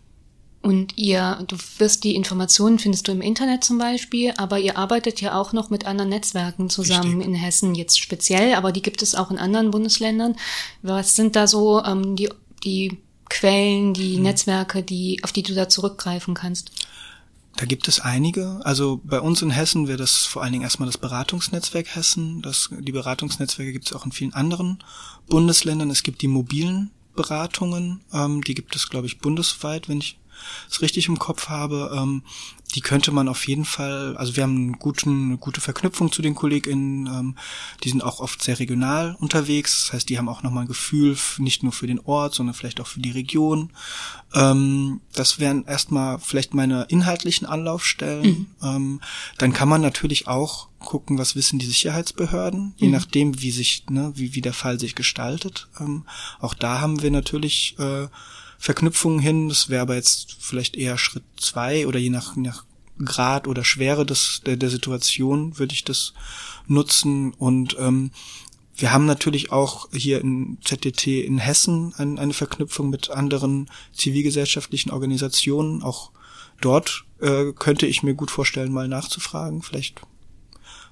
und 0.63 0.97
ihr, 0.97 1.43
du 1.45 1.57
wirst 1.77 2.05
die 2.05 2.15
Informationen 2.15 2.79
findest 2.79 3.07
du 3.09 3.11
im 3.11 3.21
Internet 3.21 3.65
zum 3.65 3.77
Beispiel, 3.77 4.33
aber 4.37 4.59
ihr 4.59 4.77
arbeitet 4.77 5.19
ja 5.19 5.37
auch 5.37 5.51
noch 5.51 5.69
mit 5.69 5.85
anderen 5.85 6.09
Netzwerken 6.09 6.69
zusammen 6.69 7.17
Richtig. 7.17 7.27
in 7.27 7.35
Hessen 7.35 7.75
jetzt 7.75 7.99
speziell, 7.99 8.55
aber 8.55 8.71
die 8.71 8.81
gibt 8.81 9.01
es 9.01 9.13
auch 9.13 9.29
in 9.29 9.37
anderen 9.37 9.71
Bundesländern. 9.71 10.37
Was 10.81 11.17
sind 11.17 11.35
da 11.35 11.47
so 11.47 11.83
ähm, 11.83 12.15
die, 12.15 12.29
die 12.63 12.97
Quellen, 13.29 13.93
die 13.93 14.15
hm. 14.15 14.23
Netzwerke, 14.23 14.83
die, 14.83 15.19
auf 15.23 15.33
die 15.33 15.43
du 15.43 15.53
da 15.53 15.67
zurückgreifen 15.67 16.33
kannst? 16.33 16.71
Da 17.57 17.65
gibt 17.65 17.89
es 17.89 17.99
einige. 17.99 18.61
Also 18.63 19.01
bei 19.03 19.19
uns 19.19 19.41
in 19.41 19.51
Hessen 19.51 19.89
wäre 19.89 19.97
das 19.97 20.25
vor 20.25 20.43
allen 20.43 20.53
Dingen 20.53 20.63
erstmal 20.63 20.87
das 20.87 20.97
Beratungsnetzwerk 20.97 21.93
Hessen. 21.93 22.41
Das, 22.41 22.69
die 22.71 22.91
Beratungsnetzwerke 22.93 23.73
gibt 23.73 23.87
es 23.87 23.93
auch 23.93 24.05
in 24.05 24.13
vielen 24.13 24.33
anderen 24.33 24.81
Bundesländern. 25.27 25.89
Es 25.89 26.03
gibt 26.03 26.21
die 26.21 26.29
mobilen 26.29 26.91
Beratungen, 27.15 28.01
ähm, 28.13 28.41
die 28.43 28.55
gibt 28.55 28.75
es, 28.75 28.89
glaube 28.89 29.07
ich, 29.07 29.19
bundesweit, 29.19 29.87
wenn 29.89 29.99
ich 29.99 30.17
es 30.69 30.81
richtig 30.81 31.07
im 31.07 31.19
Kopf 31.19 31.49
habe, 31.49 31.91
ähm, 31.95 32.23
die 32.75 32.81
könnte 32.81 33.11
man 33.11 33.27
auf 33.27 33.47
jeden 33.47 33.65
Fall, 33.65 34.17
also 34.17 34.35
wir 34.35 34.43
haben 34.43 34.55
einen 34.55 34.79
guten, 34.79 35.25
eine 35.25 35.37
gute 35.37 35.61
Verknüpfung 35.61 36.11
zu 36.11 36.21
den 36.21 36.35
KollegInnen, 36.35 37.07
ähm, 37.07 37.37
die 37.83 37.89
sind 37.89 38.03
auch 38.03 38.19
oft 38.19 38.41
sehr 38.41 38.59
regional 38.59 39.15
unterwegs, 39.19 39.85
das 39.85 39.93
heißt, 39.93 40.09
die 40.09 40.17
haben 40.17 40.29
auch 40.29 40.43
nochmal 40.43 40.63
ein 40.63 40.67
Gefühl 40.67 41.15
nicht 41.37 41.63
nur 41.63 41.71
für 41.71 41.87
den 41.87 41.99
Ort, 41.99 42.33
sondern 42.33 42.55
vielleicht 42.55 42.81
auch 42.81 42.87
für 42.87 42.99
die 42.99 43.11
Region. 43.11 43.71
Ähm, 44.33 45.01
das 45.13 45.39
wären 45.39 45.65
erstmal 45.65 46.19
vielleicht 46.19 46.53
meine 46.53 46.85
inhaltlichen 46.89 47.45
Anlaufstellen. 47.45 48.25
Mhm. 48.25 48.47
Ähm, 48.63 49.01
dann 49.37 49.53
kann 49.53 49.69
man 49.69 49.81
natürlich 49.81 50.27
auch 50.27 50.69
gucken, 50.79 51.17
was 51.17 51.35
wissen 51.35 51.59
die 51.59 51.65
Sicherheitsbehörden, 51.65 52.73
je 52.77 52.87
mhm. 52.87 52.93
nachdem, 52.93 53.41
wie 53.41 53.51
sich, 53.51 53.85
ne, 53.89 54.11
wie, 54.15 54.33
wie 54.33 54.41
der 54.41 54.53
Fall 54.53 54.79
sich 54.79 54.95
gestaltet. 54.95 55.67
Ähm, 55.79 56.05
auch 56.39 56.53
da 56.53 56.81
haben 56.81 57.01
wir 57.01 57.11
natürlich 57.11 57.75
äh, 57.79 58.07
Verknüpfungen 58.63 59.19
hin. 59.19 59.49
Das 59.49 59.67
wäre 59.67 59.81
aber 59.81 59.95
jetzt 59.95 60.37
vielleicht 60.39 60.77
eher 60.77 60.97
Schritt 60.97 61.25
zwei 61.35 61.85
oder 61.85 61.99
je 61.99 62.09
nach, 62.09 62.37
nach 62.37 62.63
Grad 63.03 63.45
oder 63.45 63.65
Schwere 63.65 64.05
des, 64.05 64.41
der, 64.45 64.55
der 64.55 64.69
Situation 64.69 65.59
würde 65.59 65.73
ich 65.73 65.83
das 65.83 66.13
nutzen. 66.65 67.33
Und 67.33 67.75
ähm, 67.77 68.11
wir 68.77 68.93
haben 68.93 69.05
natürlich 69.05 69.51
auch 69.51 69.89
hier 69.91 70.21
in 70.21 70.59
ZDT 70.63 71.25
in 71.25 71.39
Hessen 71.39 71.93
ein, 71.97 72.17
eine 72.17 72.31
Verknüpfung 72.31 72.89
mit 72.89 73.09
anderen 73.09 73.69
zivilgesellschaftlichen 73.91 74.91
Organisationen. 74.91 75.83
Auch 75.83 76.11
dort 76.61 77.03
äh, 77.19 77.51
könnte 77.51 77.85
ich 77.85 78.01
mir 78.01 78.13
gut 78.13 78.31
vorstellen, 78.31 78.71
mal 78.71 78.87
nachzufragen. 78.87 79.61
Vielleicht 79.61 79.99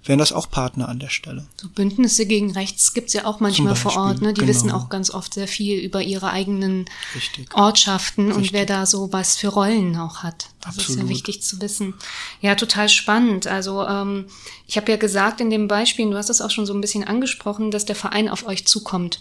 wären 0.03 0.19
das 0.19 0.33
auch 0.33 0.49
Partner 0.49 0.89
an 0.89 0.99
der 0.99 1.09
Stelle. 1.09 1.45
So 1.57 1.69
Bündnisse 1.69 2.25
gegen 2.25 2.51
Rechts 2.51 2.93
gibt's 2.93 3.13
ja 3.13 3.25
auch 3.25 3.39
manchmal 3.39 3.75
vor 3.75 3.95
Ort. 3.97 4.21
Ne? 4.21 4.33
Die 4.33 4.41
genau. 4.41 4.49
wissen 4.49 4.71
auch 4.71 4.89
ganz 4.89 5.11
oft 5.11 5.33
sehr 5.33 5.47
viel 5.47 5.79
über 5.79 6.01
ihre 6.01 6.31
eigenen 6.31 6.85
Richtig. 7.15 7.53
Ortschaften 7.55 8.27
Richtig. 8.27 8.47
und 8.47 8.53
wer 8.53 8.65
da 8.65 8.85
so 8.85 9.13
was 9.13 9.37
für 9.37 9.49
Rollen 9.49 9.95
auch 9.97 10.23
hat. 10.23 10.47
Das 10.61 10.77
Absolut. 10.77 10.89
ist 10.89 11.03
ja 11.03 11.09
wichtig 11.09 11.43
zu 11.43 11.61
wissen. 11.61 11.93
Ja, 12.41 12.55
total 12.55 12.89
spannend. 12.89 13.47
Also 13.47 13.85
ähm, 13.85 14.25
ich 14.67 14.77
habe 14.77 14.91
ja 14.91 14.97
gesagt 14.97 15.41
in 15.41 15.49
dem 15.49 15.67
Beispiel, 15.67 16.09
du 16.09 16.17
hast 16.17 16.29
es 16.29 16.41
auch 16.41 16.51
schon 16.51 16.65
so 16.65 16.73
ein 16.73 16.81
bisschen 16.81 17.03
angesprochen, 17.03 17.71
dass 17.71 17.85
der 17.85 17.95
Verein 17.95 18.29
auf 18.29 18.45
euch 18.45 18.65
zukommt. 18.65 19.19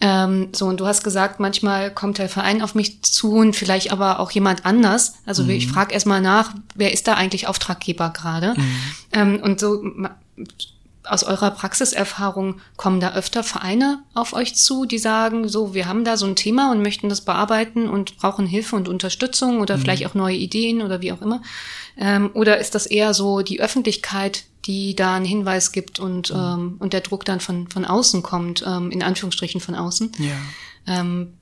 Ähm, 0.00 0.48
so, 0.52 0.66
und 0.66 0.80
du 0.80 0.86
hast 0.86 1.04
gesagt, 1.04 1.40
manchmal 1.40 1.92
kommt 1.92 2.18
der 2.18 2.28
Verein 2.28 2.62
auf 2.62 2.74
mich 2.74 3.02
zu 3.02 3.32
und 3.32 3.54
vielleicht 3.54 3.92
aber 3.92 4.18
auch 4.18 4.30
jemand 4.30 4.64
anders. 4.64 5.14
Also 5.26 5.44
mhm. 5.44 5.50
ich 5.50 5.68
frage 5.68 5.92
erstmal 5.92 6.22
nach, 6.22 6.54
wer 6.74 6.92
ist 6.92 7.06
da 7.06 7.14
eigentlich 7.14 7.46
Auftraggeber 7.46 8.10
gerade? 8.10 8.54
Mhm. 8.56 8.74
Ähm, 9.12 9.40
und 9.42 9.60
so 9.60 9.84
aus 11.04 11.24
eurer 11.24 11.50
Praxiserfahrung 11.50 12.60
kommen 12.76 13.00
da 13.00 13.14
öfter 13.14 13.42
Vereine 13.42 14.02
auf 14.14 14.32
euch 14.32 14.54
zu, 14.54 14.84
die 14.84 14.98
sagen, 14.98 15.48
so, 15.48 15.74
wir 15.74 15.86
haben 15.86 16.04
da 16.04 16.16
so 16.16 16.26
ein 16.26 16.36
Thema 16.36 16.70
und 16.70 16.82
möchten 16.82 17.08
das 17.08 17.22
bearbeiten 17.22 17.88
und 17.88 18.16
brauchen 18.18 18.46
Hilfe 18.46 18.76
und 18.76 18.88
Unterstützung 18.88 19.60
oder 19.60 19.76
mhm. 19.76 19.80
vielleicht 19.80 20.06
auch 20.06 20.14
neue 20.14 20.36
Ideen 20.36 20.82
oder 20.82 21.00
wie 21.00 21.12
auch 21.12 21.20
immer. 21.20 21.42
Ähm, 21.96 22.30
oder 22.34 22.58
ist 22.58 22.74
das 22.74 22.86
eher 22.86 23.12
so 23.12 23.40
die 23.42 23.60
Öffentlichkeit, 23.60 24.44
die 24.66 24.94
da 24.94 25.16
einen 25.16 25.24
Hinweis 25.24 25.72
gibt 25.72 25.98
und, 25.98 26.30
mhm. 26.30 26.36
ähm, 26.36 26.76
und 26.78 26.92
der 26.92 27.00
Druck 27.00 27.24
dann 27.24 27.40
von, 27.40 27.68
von 27.68 27.84
außen 27.84 28.22
kommt, 28.22 28.64
ähm, 28.66 28.90
in 28.90 29.02
Anführungsstrichen 29.02 29.60
von 29.60 29.74
außen? 29.74 30.12
Ja. 30.18 30.36
Ähm, 30.86 31.34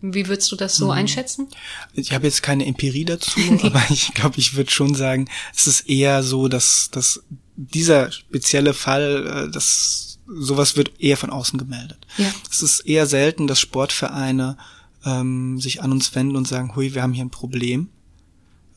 wie 0.00 0.28
würdest 0.28 0.52
du 0.52 0.56
das 0.56 0.76
so 0.76 0.86
mhm. 0.86 0.92
einschätzen? 0.92 1.48
Ich 1.94 2.12
habe 2.12 2.26
jetzt 2.26 2.42
keine 2.42 2.66
Empirie 2.66 3.04
dazu, 3.04 3.40
aber 3.62 3.82
ich 3.90 4.12
glaube, 4.14 4.38
ich 4.38 4.54
würde 4.54 4.70
schon 4.70 4.94
sagen, 4.94 5.28
es 5.54 5.66
ist 5.66 5.88
eher 5.88 6.22
so, 6.22 6.48
dass, 6.48 6.90
dass 6.90 7.22
dieser 7.56 8.12
spezielle 8.12 8.74
Fall, 8.74 9.46
äh, 9.48 9.50
das 9.50 10.18
sowas 10.26 10.76
wird 10.76 11.00
eher 11.00 11.16
von 11.16 11.30
außen 11.30 11.58
gemeldet. 11.58 12.06
Ja. 12.16 12.32
Es 12.50 12.62
ist 12.62 12.80
eher 12.80 13.06
selten, 13.06 13.46
dass 13.46 13.60
Sportvereine 13.60 14.56
ähm, 15.04 15.60
sich 15.60 15.82
an 15.82 15.92
uns 15.92 16.14
wenden 16.14 16.36
und 16.36 16.48
sagen, 16.48 16.74
hui, 16.74 16.94
wir 16.94 17.02
haben 17.02 17.12
hier 17.12 17.24
ein 17.24 17.30
Problem. 17.30 17.88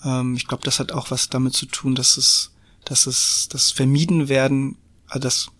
Ähm, 0.04 0.36
ich 0.36 0.48
glaube, 0.48 0.64
das 0.64 0.80
hat 0.80 0.92
auch 0.92 1.12
was 1.12 1.30
damit 1.30 1.54
zu 1.54 1.66
tun, 1.66 1.96
dass 1.96 2.18
es, 2.18 2.52
dass 2.90 3.08
es, 3.08 3.48
das 3.50 3.72
vermieden 3.72 4.30
werden, 4.30 4.78
äh, 5.12 5.20
dass 5.20 5.52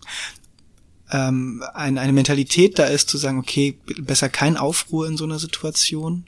ähm, 1.10 1.62
ein, 1.74 1.98
eine 1.98 2.12
Mentalität 2.12 2.78
da 2.78 2.84
ist, 2.84 3.08
zu 3.08 3.16
sagen, 3.16 3.38
okay, 3.38 3.78
besser 3.98 4.28
kein 4.28 4.56
Aufruhr 4.56 5.06
in 5.06 5.16
so 5.16 5.24
einer 5.24 5.38
Situation, 5.38 6.26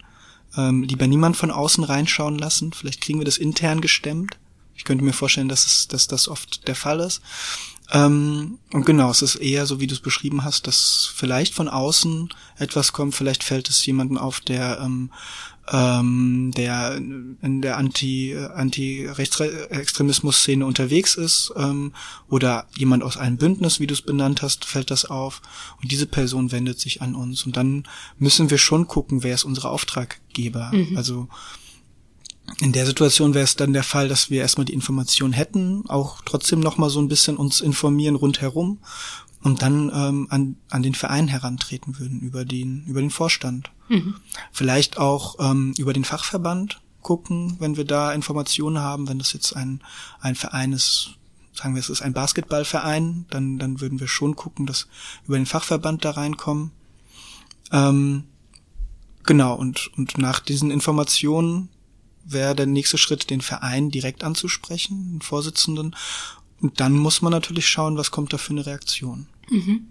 ähm, 0.57 0.83
lieber 0.83 1.07
niemand 1.07 1.37
von 1.37 1.51
außen 1.51 1.85
reinschauen 1.85 2.39
lassen, 2.39 2.73
vielleicht 2.73 3.01
kriegen 3.01 3.21
wir 3.21 3.27
das 3.27 3.39
intern 3.39 3.81
gestemmt. 3.81 4.39
Ich 4.75 4.85
könnte 4.85 5.05
mir 5.05 5.13
vorstellen, 5.13 5.51
dass, 5.51 5.67
es, 5.67 5.89
dass 5.89 6.07
das 6.07 6.29
oft 6.29 6.67
der 6.67 6.75
Fall 6.75 7.01
ist. 7.01 7.21
Ähm, 7.93 8.59
und 8.73 8.87
genau, 8.87 9.11
es 9.11 9.21
ist 9.21 9.37
eher 9.37 9.67
so, 9.67 9.81
wie 9.81 9.87
du 9.87 9.95
es 9.95 10.01
beschrieben 10.01 10.45
hast, 10.45 10.67
dass 10.67 11.13
vielleicht 11.15 11.55
von 11.55 11.69
außen 11.69 12.31
etwas 12.57 12.93
kommt, 12.93 13.15
vielleicht 13.15 13.45
fällt 13.45 13.69
es 13.69 13.85
jemanden 13.85 14.17
auf, 14.17 14.41
der 14.41 14.81
ähm, 14.81 15.11
ähm, 15.73 16.51
der 16.57 16.97
in 16.97 17.63
der 17.63 17.79
Anti, 17.79 18.37
Anti-Rechtsextremismus-Szene 18.37 20.67
unterwegs 20.67 21.15
ist 21.15 21.53
ähm, 21.57 21.93
oder 22.29 22.67
jemand 22.77 23.05
aus 23.05 23.17
einem 23.17 23.37
Bündnis, 23.37 23.79
wie 23.79 23.87
du 23.87 23.95
es 23.95 24.03
benannt 24.03 24.43
hast, 24.43 24.65
fällt 24.65 24.91
das 24.91 25.05
auf 25.05 25.41
und 25.81 25.93
diese 25.93 26.07
Person 26.07 26.51
wendet 26.51 26.81
sich 26.81 27.03
an 27.03 27.15
uns 27.15 27.47
und 27.47 27.57
dann 27.57 27.85
müssen 28.19 28.51
wir 28.51 28.59
schon 28.59 28.89
gucken, 28.89 29.23
wer 29.23 29.35
ist 29.35 29.45
unsere 29.45 29.71
Auftraggeber. 29.71 30.73
Mhm. 30.73 30.97
Also 30.97 31.29
in 32.61 32.73
der 32.73 32.85
Situation 32.85 33.35
wäre 33.35 33.45
es 33.45 33.55
dann 33.55 33.73
der 33.73 33.85
Fall, 33.85 34.09
dass 34.09 34.29
wir 34.29 34.41
erstmal 34.41 34.65
die 34.65 34.73
Information 34.73 35.33
hätten, 35.33 35.89
auch 35.89 36.21
trotzdem 36.25 36.59
noch 36.59 36.79
mal 36.79 36.91
so 36.91 37.01
ein 37.01 37.07
bisschen 37.07 37.37
uns 37.37 37.61
informieren 37.61 38.17
rundherum 38.17 38.81
und 39.43 39.63
dann 39.63 39.91
ähm, 39.95 40.27
an, 40.31 40.57
an 40.69 40.83
den 40.83 40.95
Verein 40.95 41.29
herantreten 41.29 41.99
würden 41.99 42.21
über 42.21 42.45
den 42.45 42.85
über 42.87 43.01
den 43.01 43.11
Vorstand. 43.11 43.71
Mhm. 43.89 44.17
Vielleicht 44.53 44.99
auch 44.99 45.37
ähm, 45.39 45.75
über 45.79 45.93
den 45.93 46.05
Fachverband 46.05 46.81
gucken, 47.01 47.57
wenn 47.59 47.77
wir 47.77 47.85
da 47.85 48.13
Informationen 48.13 48.79
haben, 48.79 49.09
wenn 49.09 49.19
das 49.19 49.33
jetzt 49.33 49.57
ein 49.57 49.83
ein 50.21 50.35
Verein 50.35 50.73
ist, 50.73 51.13
sagen 51.55 51.75
wir 51.75 51.81
es 51.81 51.89
ist 51.89 52.03
ein 52.03 52.13
Basketballverein, 52.13 53.27
dann 53.31 53.59
dann 53.59 53.81
würden 53.81 54.01
wir 54.01 54.09
schon 54.09 54.37
gucken, 54.37 54.67
dass 54.67 54.89
über 55.27 55.37
den 55.37 55.47
Fachverband 55.47 56.05
da 56.05 56.11
reinkommen. 56.13 56.73
Ähm, 57.73 58.25
genau 59.25 59.55
und 59.55 59.91
und 59.97 60.19
nach 60.19 60.41
diesen 60.41 60.71
Informationen 60.71 61.71
wäre 62.25 62.55
der 62.55 62.67
nächste 62.67 62.99
Schritt, 62.99 63.31
den 63.31 63.41
Verein 63.41 63.91
direkt 63.91 64.23
anzusprechen, 64.23 65.13
den 65.13 65.23
Vorsitzenden 65.23 65.97
dann 66.63 66.97
muss 66.97 67.23
man 67.23 67.33
natürlich 67.33 67.69
schauen, 67.69 67.97
was 67.97 68.11
kommt 68.11 68.33
da 68.33 68.39
für 68.39 68.51
eine 68.51 68.67
Reaktion. 68.67 69.27
Mhm. 69.49 69.87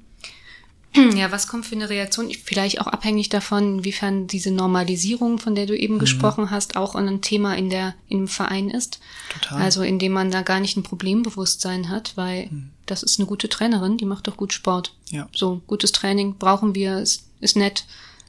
Ja, 1.16 1.32
was 1.32 1.48
kommt 1.48 1.66
für 1.66 1.76
eine 1.76 1.90
Reaktion? 1.90 2.32
Vielleicht 2.32 2.82
auch 2.82 2.88
abhängig 2.88 3.30
davon, 3.30 3.80
inwiefern 3.80 4.28
diese 4.28 4.52
Normalisierung, 4.52 5.38
von 5.38 5.56
der 5.56 5.66
du 5.66 5.78
eben 5.78 5.96
mhm. 5.96 6.00
gesprochen 6.00 6.50
hast, 6.50 6.76
auch 6.76 6.96
ein 6.96 7.22
Thema 7.22 7.56
in 7.56 7.70
der, 7.70 7.94
im 8.08 8.28
Verein 8.28 8.70
ist. 8.70 9.00
Total. 9.30 9.62
Also, 9.62 9.84
indem 9.84 10.14
man 10.14 10.32
da 10.32 10.42
gar 10.42 10.60
nicht 10.60 10.78
ein 10.78 10.84
Problembewusstsein 10.84 11.90
hat, 11.90 12.14
weil 12.16 12.48
mhm. 12.48 12.72
das 12.86 13.04
ist 13.04 13.20
eine 13.20 13.28
gute 13.28 13.50
Trainerin, 13.50 13.98
die 13.98 14.06
macht 14.06 14.28
doch 14.28 14.38
gut 14.38 14.54
Sport. 14.54 14.96
Ja. 15.10 15.30
So, 15.36 15.62
gutes 15.68 15.92
Training 15.92 16.36
brauchen 16.38 16.76
wir, 16.76 17.00
ist, 17.00 17.26
ist 17.40 17.56
nett. 17.56 17.86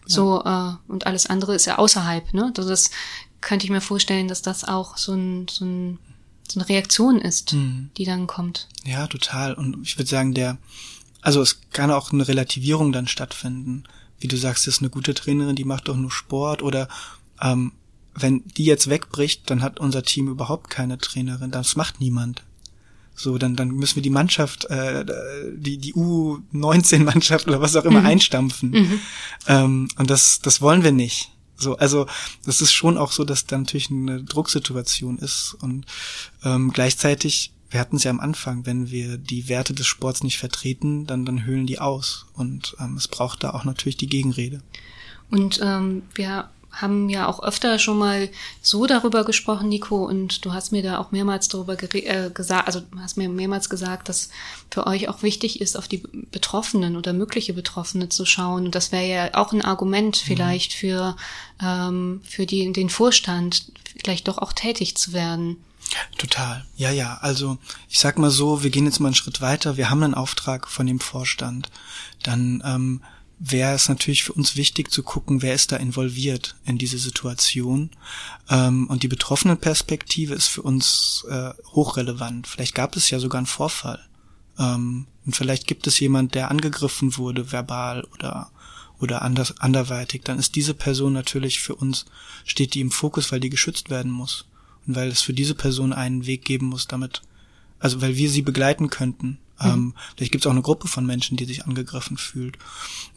Ja. 0.07 0.15
So, 0.15 0.45
äh, 0.45 0.93
und 0.93 1.07
alles 1.07 1.27
andere 1.27 1.55
ist 1.55 1.67
ja 1.67 1.79
außerhalb, 1.79 2.35
ne? 2.35 2.53
Also 2.57 2.69
das 2.69 2.91
könnte 3.41 3.65
ich 3.65 3.71
mir 3.71 3.81
vorstellen, 3.81 4.29
dass 4.29 4.43
das 4.43 4.65
auch 4.65 4.99
so 4.99 5.15
ein, 5.15 5.47
so 5.49 5.65
ein 5.65 5.99
so 6.51 6.61
eine 6.61 6.69
Reaktion 6.69 7.19
ist, 7.19 7.53
mhm. 7.53 7.91
die 7.97 8.05
dann 8.05 8.27
kommt. 8.27 8.69
Ja, 8.85 9.07
total. 9.07 9.55
Und 9.55 9.79
ich 9.83 9.99
würde 9.99 10.09
sagen, 10.09 10.35
der, 10.35 10.59
also 11.21 11.41
es 11.43 11.61
kann 11.73 11.91
auch 11.91 12.13
eine 12.13 12.27
Relativierung 12.27 12.93
dann 12.93 13.07
stattfinden. 13.07 13.85
Wie 14.19 14.29
du 14.29 14.37
sagst, 14.37 14.67
das 14.67 14.75
ist 14.75 14.83
eine 14.83 14.91
gute 14.91 15.15
Trainerin, 15.15 15.57
die 15.57 15.65
macht 15.65 15.89
doch 15.89 15.97
nur 15.97 16.11
Sport 16.11 16.63
oder 16.63 16.89
ähm, 17.41 17.73
wenn 18.15 18.43
die 18.57 18.65
jetzt 18.65 18.91
wegbricht, 18.91 19.49
dann 19.49 19.63
hat 19.63 19.81
unser 19.81 20.03
Team 20.03 20.29
überhaupt 20.29 20.69
keine 20.71 20.99
Trainerin. 20.99 21.51
Das 21.51 21.77
macht 21.77 22.01
niemand. 22.01 22.43
So, 23.15 23.37
dann, 23.39 23.55
dann 23.55 23.69
müssen 23.69 23.97
wir 23.97 24.03
die 24.03 24.11
Mannschaft, 24.11 24.65
äh, 24.67 25.05
die, 25.55 25.79
die 25.79 25.95
U19-Mannschaft 25.95 27.49
oder 27.49 27.61
was 27.61 27.77
auch 27.77 27.85
immer 27.85 28.01
mhm. 28.01 28.07
einstampfen. 28.07 28.71
Mhm. 28.71 29.01
Ähm, 29.47 29.89
und 29.97 30.11
das, 30.11 30.41
das 30.41 30.61
wollen 30.61 30.85
wir 30.85 30.93
nicht. 30.93 31.31
So, 31.61 31.77
also 31.77 32.07
das 32.45 32.61
ist 32.61 32.73
schon 32.73 32.99
auch 32.99 33.13
so, 33.13 33.25
dass 33.25 33.47
da 33.47 33.59
natürlich 33.59 33.91
eine 33.91 34.23
Drucksituation 34.23 35.19
ist 35.19 35.57
und 35.61 35.87
ähm, 36.45 36.73
gleichzeitig, 36.73 37.53
wir 37.71 37.81
hatten 37.81 37.97
es 37.97 38.05
ja 38.05 38.11
am 38.11 38.21
Anfang, 38.21 38.67
wenn 38.67 38.91
wir 38.91 39.19
die 39.19 39.49
Werte 39.49 39.75
des 39.75 39.87
Sports 39.87 40.23
nicht 40.23 40.39
vertreten, 40.39 41.07
dann 41.07 41.25
dann 41.25 41.45
höhlen 41.45 41.67
die 41.67 41.79
aus 41.79 42.27
und 42.35 42.77
ähm, 42.81 42.97
es 42.97 43.09
braucht 43.09 43.45
da 43.45 43.51
auch 43.51 43.65
natürlich 43.65 43.97
die 43.97 44.09
Gegenrede. 44.09 44.63
Und 45.31 45.61
ähm, 45.63 46.03
wir 46.15 46.51
haben 46.73 47.09
ja 47.09 47.27
auch 47.27 47.43
öfter 47.43 47.79
schon 47.79 47.99
mal 47.99 48.29
so 48.63 48.87
darüber 48.87 49.25
gesprochen, 49.25 49.69
Nico, 49.69 50.05
und 50.05 50.45
du 50.45 50.53
hast 50.53 50.73
mir 50.73 50.83
da 50.83 50.99
auch 50.99 51.11
mehrmals 51.11 51.49
darüber 51.49 51.77
äh, 51.95 52.31
gesagt, 52.31 52.67
also 52.67 52.83
hast 52.99 53.17
mir 53.17 53.29
mehrmals 53.29 53.69
gesagt, 53.69 54.09
dass 54.09 54.31
für 54.71 54.87
euch 54.87 55.09
auch 55.09 55.23
wichtig 55.23 55.61
ist, 55.61 55.77
auf 55.77 55.89
die 55.89 56.03
Betroffenen 56.31 56.97
oder 56.97 57.13
mögliche 57.13 57.53
Betroffene 57.53 58.09
zu 58.09 58.25
schauen. 58.25 58.67
Und 58.67 58.75
das 58.75 58.93
wäre 58.93 59.07
ja 59.07 59.35
auch 59.35 59.53
ein 59.53 59.63
Argument 59.63 60.21
mhm. 60.23 60.27
vielleicht 60.27 60.75
mhm. 60.75 60.79
für, 60.79 61.17
ähm, 61.63 62.21
für 62.25 62.47
die, 62.47 62.73
den 62.73 62.91
Vorstand, 62.91 63.73
vielleicht 63.99 64.29
doch 64.29 64.39
auch 64.39 64.53
tätig 64.53 64.97
zu 64.97 65.13
werden. 65.13 65.57
Total. 66.19 66.65
Ja, 66.77 66.91
ja. 66.91 67.19
Also 67.21 67.59
ich 67.89 67.99
sag 67.99 68.19
mal 68.19 68.31
so, 68.31 68.63
wir 68.63 68.71
gehen 68.71 68.87
jetzt 68.87 69.01
mal 69.01 69.09
einen 69.09 69.15
Schritt 69.15 69.41
weiter. 69.41 69.77
Wir 69.77 69.91
haben 69.91 70.03
einen 70.03 70.15
Auftrag 70.15 70.69
von 70.69 70.87
dem 70.87 71.01
Vorstand. 71.01 71.69
Dann 72.23 72.63
ähm, 72.65 73.03
wäre 73.43 73.75
es 73.75 73.89
natürlich 73.89 74.23
für 74.23 74.35
uns 74.35 74.55
wichtig 74.55 74.91
zu 74.91 75.03
gucken, 75.03 75.41
wer 75.41 75.55
ist 75.55 75.73
da 75.73 75.77
involviert 75.77 76.57
in 76.67 76.77
diese 76.77 76.99
Situation. 76.99 77.91
Ähm, 78.51 78.87
und 78.89 79.03
die 79.03 79.09
betroffene 79.09 79.57
Perspektive 79.57 80.35
ist 80.35 80.49
für 80.49 80.61
uns 80.61 81.25
äh, 81.29 81.51
hochrelevant. 81.73 82.47
Vielleicht 82.47 82.75
gab 82.75 82.95
es 82.97 83.09
ja 83.09 83.19
sogar 83.19 83.39
einen 83.39 83.47
Vorfall. 83.47 84.07
Ähm, 84.59 85.07
und 85.25 85.35
vielleicht 85.35 85.67
gibt 85.67 85.87
es 85.87 85.99
jemand, 86.01 86.35
der 86.35 86.51
angegriffen 86.51 87.17
wurde, 87.17 87.51
verbal 87.51 88.05
oder 88.15 88.53
oder 88.99 89.23
anders, 89.23 89.59
anderweitig, 89.63 90.25
dann 90.25 90.39
ist 90.39 90.57
diese 90.57 90.75
Person 90.75 91.15
natürlich 91.15 91.61
für 91.61 91.75
uns, 91.75 92.05
steht 92.45 92.75
die 92.75 92.83
im 92.83 92.91
Fokus, 92.91 93.33
weil 93.33 93.41
die 93.41 93.49
geschützt 93.49 93.89
werden 93.89 94.13
muss. 94.13 94.45
Und 94.87 94.95
weil 94.95 95.09
es 95.09 95.23
für 95.23 95.33
diese 95.33 95.55
Person 95.55 95.95
einen 95.95 96.27
Weg 96.27 96.45
geben 96.45 96.67
muss, 96.67 96.87
damit, 96.87 97.23
also 97.79 98.03
weil 98.03 98.17
wir 98.17 98.29
sie 98.29 98.43
begleiten 98.43 98.91
könnten 98.91 99.39
Mhm. 99.61 99.71
Ähm, 99.71 99.95
vielleicht 100.17 100.33
gibt 100.33 100.45
es 100.45 100.47
auch 100.47 100.53
eine 100.53 100.63
Gruppe 100.63 100.89
von 100.89 101.07
Menschen, 101.07 101.37
die 101.37 101.45
sich 101.45 101.65
angegriffen 101.65 102.17
fühlt. 102.17 102.59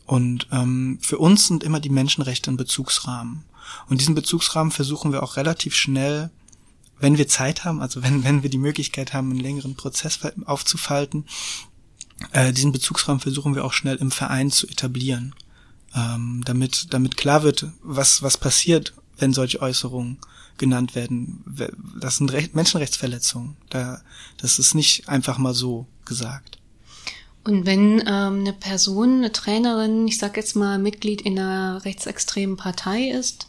Und 0.05 0.47
ähm, 0.51 0.99
für 1.01 1.17
uns 1.17 1.47
sind 1.47 1.63
immer 1.63 1.79
die 1.79 1.89
Menschenrechte 1.89 2.51
ein 2.51 2.57
Bezugsrahmen. 2.57 3.45
Und 3.89 4.01
diesen 4.01 4.15
Bezugsrahmen 4.15 4.71
versuchen 4.71 5.11
wir 5.11 5.23
auch 5.23 5.37
relativ 5.37 5.75
schnell, 5.75 6.29
wenn 6.99 7.17
wir 7.17 7.27
Zeit 7.27 7.65
haben, 7.65 7.81
also 7.81 8.03
wenn, 8.03 8.23
wenn 8.23 8.43
wir 8.43 8.49
die 8.49 8.57
Möglichkeit 8.57 9.13
haben, 9.13 9.31
einen 9.31 9.39
längeren 9.39 9.75
Prozess 9.75 10.19
aufzufalten, 10.45 11.25
äh, 12.31 12.53
diesen 12.53 12.71
Bezugsrahmen 12.71 13.19
versuchen 13.19 13.55
wir 13.55 13.65
auch 13.65 13.73
schnell 13.73 13.97
im 13.97 14.11
Verein 14.11 14.51
zu 14.51 14.67
etablieren. 14.67 15.35
Ähm, 15.95 16.41
damit, 16.45 16.93
damit 16.93 17.17
klar 17.17 17.43
wird, 17.43 17.67
was, 17.81 18.23
was 18.23 18.37
passiert, 18.37 18.93
wenn 19.17 19.33
solche 19.33 19.61
Äußerungen 19.61 20.17
genannt 20.57 20.95
werden. 20.95 21.43
Das 21.99 22.17
sind 22.17 22.31
Recht 22.31 22.55
Menschenrechtsverletzungen. 22.55 23.57
Da, 23.69 24.01
das 24.37 24.59
ist 24.59 24.75
nicht 24.75 25.09
einfach 25.09 25.37
mal 25.37 25.53
so 25.53 25.87
gesagt. 26.05 26.59
Und 27.43 27.65
wenn 27.65 27.99
ähm, 28.01 28.39
eine 28.39 28.53
Person, 28.53 29.17
eine 29.17 29.31
Trainerin, 29.31 30.07
ich 30.07 30.17
sag 30.17 30.37
jetzt 30.37 30.55
mal 30.55 30.79
Mitglied 30.79 31.21
in 31.21 31.37
einer 31.37 31.83
rechtsextremen 31.83 32.55
Partei 32.55 33.09
ist 33.09 33.47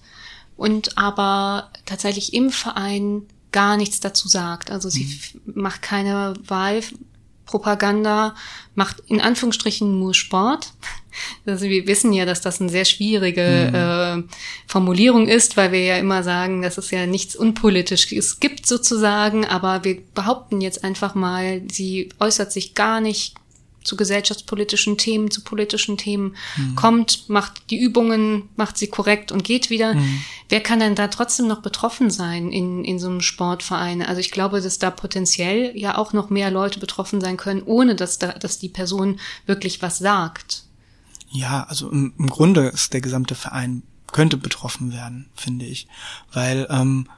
und 0.56 0.98
aber 0.98 1.70
tatsächlich 1.86 2.34
im 2.34 2.50
Verein 2.50 3.22
gar 3.52 3.76
nichts 3.76 4.00
dazu 4.00 4.26
sagt, 4.26 4.72
also 4.72 4.88
sie 4.88 5.04
mhm. 5.44 5.62
macht 5.62 5.80
keine 5.80 6.34
Wahlpropaganda, 6.44 8.34
macht 8.74 8.98
in 9.06 9.20
Anführungsstrichen 9.20 9.98
nur 9.98 10.14
Sport. 10.14 10.72
Also 11.46 11.66
wir 11.66 11.86
wissen 11.86 12.12
ja, 12.12 12.24
dass 12.24 12.40
das 12.40 12.60
eine 12.60 12.70
sehr 12.70 12.84
schwierige 12.84 13.70
mhm. 13.70 14.26
äh, 14.26 14.34
Formulierung 14.66 15.28
ist, 15.28 15.56
weil 15.56 15.70
wir 15.70 15.84
ja 15.84 15.96
immer 15.96 16.24
sagen, 16.24 16.60
dass 16.60 16.76
es 16.76 16.90
ja 16.90 17.06
nichts 17.06 17.36
Unpolitisches 17.36 18.40
gibt 18.40 18.66
sozusagen, 18.66 19.44
aber 19.44 19.84
wir 19.84 20.02
behaupten 20.16 20.60
jetzt 20.60 20.82
einfach 20.82 21.14
mal, 21.14 21.62
sie 21.70 22.08
äußert 22.18 22.50
sich 22.50 22.74
gar 22.74 23.00
nicht 23.00 23.36
zu 23.84 23.96
gesellschaftspolitischen 23.96 24.98
Themen, 24.98 25.30
zu 25.30 25.42
politischen 25.42 25.96
Themen 25.96 26.36
mhm. 26.56 26.74
kommt, 26.74 27.28
macht 27.28 27.70
die 27.70 27.78
Übungen, 27.78 28.48
macht 28.56 28.78
sie 28.78 28.88
korrekt 28.88 29.30
und 29.30 29.44
geht 29.44 29.70
wieder. 29.70 29.94
Mhm. 29.94 30.20
Wer 30.48 30.60
kann 30.60 30.80
denn 30.80 30.94
da 30.94 31.08
trotzdem 31.08 31.46
noch 31.46 31.62
betroffen 31.62 32.10
sein 32.10 32.50
in, 32.50 32.84
in 32.84 32.98
so 32.98 33.08
einem 33.08 33.20
Sportverein? 33.20 34.02
Also 34.02 34.20
ich 34.20 34.30
glaube, 34.30 34.60
dass 34.60 34.78
da 34.78 34.90
potenziell 34.90 35.76
ja 35.76 35.96
auch 35.96 36.12
noch 36.12 36.30
mehr 36.30 36.50
Leute 36.50 36.80
betroffen 36.80 37.20
sein 37.20 37.36
können, 37.36 37.62
ohne 37.62 37.94
dass 37.94 38.18
da, 38.18 38.32
dass 38.32 38.58
die 38.58 38.68
Person 38.68 39.20
wirklich 39.46 39.82
was 39.82 39.98
sagt. 39.98 40.64
Ja, 41.30 41.64
also 41.64 41.90
im, 41.90 42.14
im 42.18 42.30
Grunde 42.30 42.68
ist 42.68 42.92
der 42.92 43.00
gesamte 43.00 43.34
Verein 43.34 43.82
könnte 44.12 44.36
betroffen 44.36 44.92
werden, 44.92 45.28
finde 45.34 45.66
ich, 45.66 45.88
weil 46.32 46.68
ähm, 46.70 47.08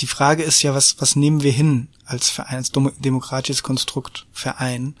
die 0.00 0.06
Frage 0.06 0.42
ist 0.42 0.62
ja, 0.62 0.74
was, 0.74 1.00
was 1.00 1.16
nehmen 1.16 1.42
wir 1.42 1.52
hin 1.52 1.88
als 2.04 2.30
Verein, 2.30 2.56
als 2.56 2.70
demokratisches 2.70 3.62
Konstrukt 3.62 4.26
Verein? 4.32 4.94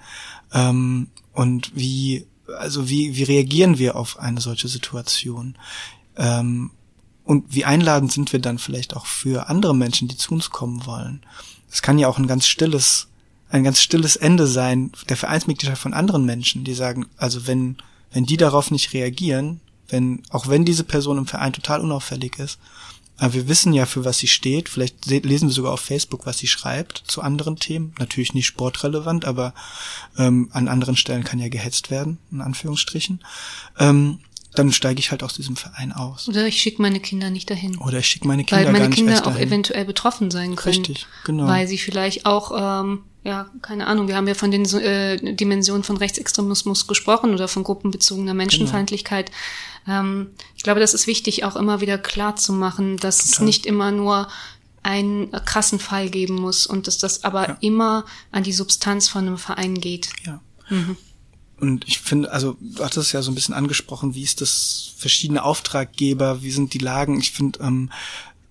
Ähm, 0.52 1.08
und 1.32 1.72
wie, 1.74 2.26
also 2.58 2.88
wie, 2.88 3.16
wie 3.16 3.24
reagieren 3.24 3.78
wir 3.78 3.96
auf 3.96 4.18
eine 4.18 4.40
solche 4.40 4.68
Situation? 4.68 5.56
Ähm, 6.16 6.70
und 7.24 7.44
wie 7.54 7.64
einladend 7.64 8.12
sind 8.12 8.32
wir 8.32 8.40
dann 8.40 8.58
vielleicht 8.58 8.94
auch 8.94 9.06
für 9.06 9.48
andere 9.48 9.74
Menschen, 9.74 10.08
die 10.08 10.16
zu 10.16 10.32
uns 10.32 10.50
kommen 10.50 10.86
wollen? 10.86 11.22
Es 11.70 11.82
kann 11.82 11.98
ja 11.98 12.08
auch 12.08 12.18
ein 12.18 12.28
ganz 12.28 12.46
stilles, 12.46 13.08
ein 13.50 13.64
ganz 13.64 13.80
stilles 13.80 14.16
Ende 14.16 14.46
sein 14.46 14.92
der 15.08 15.16
Vereinsmitgliedschaft 15.16 15.82
von 15.82 15.94
anderen 15.94 16.24
Menschen, 16.24 16.64
die 16.64 16.74
sagen, 16.74 17.06
also 17.16 17.46
wenn, 17.46 17.76
wenn 18.12 18.26
die 18.26 18.36
darauf 18.36 18.70
nicht 18.70 18.92
reagieren, 18.92 19.60
wenn, 19.88 20.22
auch 20.30 20.46
wenn 20.48 20.64
diese 20.64 20.84
Person 20.84 21.18
im 21.18 21.26
Verein 21.26 21.52
total 21.52 21.80
unauffällig 21.80 22.38
ist, 22.38 22.58
aber 23.18 23.34
wir 23.34 23.48
wissen 23.48 23.72
ja, 23.72 23.86
für 23.86 24.04
was 24.04 24.18
sie 24.18 24.26
steht. 24.26 24.68
Vielleicht 24.68 25.06
lesen 25.06 25.48
wir 25.48 25.54
sogar 25.54 25.72
auf 25.72 25.80
Facebook, 25.80 26.26
was 26.26 26.38
sie 26.38 26.46
schreibt 26.46 27.02
zu 27.06 27.22
anderen 27.22 27.56
Themen. 27.56 27.94
Natürlich 27.98 28.34
nicht 28.34 28.46
sportrelevant, 28.46 29.24
aber 29.24 29.54
ähm, 30.18 30.50
an 30.52 30.68
anderen 30.68 30.96
Stellen 30.96 31.24
kann 31.24 31.38
ja 31.38 31.48
gehetzt 31.48 31.90
werden, 31.90 32.18
in 32.30 32.40
Anführungsstrichen. 32.40 33.20
Ähm, 33.78 34.18
dann 34.54 34.72
steige 34.72 34.98
ich 34.98 35.10
halt 35.10 35.22
aus 35.22 35.34
diesem 35.34 35.56
Verein 35.56 35.92
aus. 35.92 36.28
Oder 36.28 36.46
ich 36.46 36.60
schicke 36.60 36.80
meine 36.80 37.00
Kinder 37.00 37.30
nicht 37.30 37.50
dahin. 37.50 37.78
Oder 37.78 37.98
ich 37.98 38.06
schicke 38.06 38.26
meine 38.26 38.44
Kinder 38.44 38.64
Weil 38.64 38.72
meine 38.72 38.84
gar 38.86 38.94
Kinder 38.94 39.12
nicht 39.12 39.26
auch 39.26 39.32
dahin. 39.32 39.48
eventuell 39.48 39.84
betroffen 39.84 40.30
sein 40.30 40.56
können. 40.56 40.76
Richtig, 40.76 41.06
genau. 41.24 41.46
Weil 41.46 41.68
sie 41.68 41.78
vielleicht 41.78 42.26
auch, 42.26 42.52
ähm, 42.82 43.00
ja, 43.22 43.50
keine 43.62 43.86
Ahnung, 43.86 44.08
wir 44.08 44.16
haben 44.16 44.28
ja 44.28 44.34
von 44.34 44.50
den 44.50 44.64
äh, 44.64 45.34
Dimensionen 45.34 45.84
von 45.84 45.96
Rechtsextremismus 45.96 46.86
gesprochen 46.86 47.34
oder 47.34 47.48
von 47.48 47.64
gruppenbezogener 47.64 48.34
Menschenfeindlichkeit. 48.34 49.26
Genau. 49.26 49.36
Ähm, 49.88 50.30
ich 50.56 50.62
glaube, 50.62 50.80
das 50.80 50.94
ist 50.94 51.06
wichtig, 51.06 51.44
auch 51.44 51.56
immer 51.56 51.80
wieder 51.80 51.98
klar 51.98 52.36
zu 52.36 52.52
machen, 52.52 52.96
dass 52.96 53.18
Total. 53.18 53.32
es 53.32 53.40
nicht 53.40 53.66
immer 53.66 53.90
nur 53.90 54.28
einen 54.82 55.32
krassen 55.32 55.80
Fall 55.80 56.10
geben 56.10 56.34
muss 56.34 56.66
und 56.66 56.86
dass 56.86 56.98
das 56.98 57.24
aber 57.24 57.48
ja. 57.48 57.56
immer 57.60 58.04
an 58.30 58.44
die 58.44 58.52
Substanz 58.52 59.08
von 59.08 59.26
einem 59.26 59.38
Verein 59.38 59.80
geht. 59.80 60.10
Ja. 60.24 60.40
Mhm. 60.68 60.96
Und 61.58 61.88
ich 61.88 61.98
finde, 62.00 62.30
also 62.30 62.56
du 62.60 62.84
hattest 62.84 63.08
es 63.08 63.12
ja 63.12 63.22
so 63.22 63.30
ein 63.30 63.34
bisschen 63.34 63.54
angesprochen, 63.54 64.14
wie 64.14 64.22
ist 64.22 64.40
das 64.40 64.92
verschiedene 64.96 65.42
Auftraggeber, 65.42 66.42
wie 66.42 66.50
sind 66.50 66.74
die 66.74 66.78
Lagen. 66.78 67.18
Ich 67.18 67.32
finde, 67.32 67.60
ähm, 67.60 67.90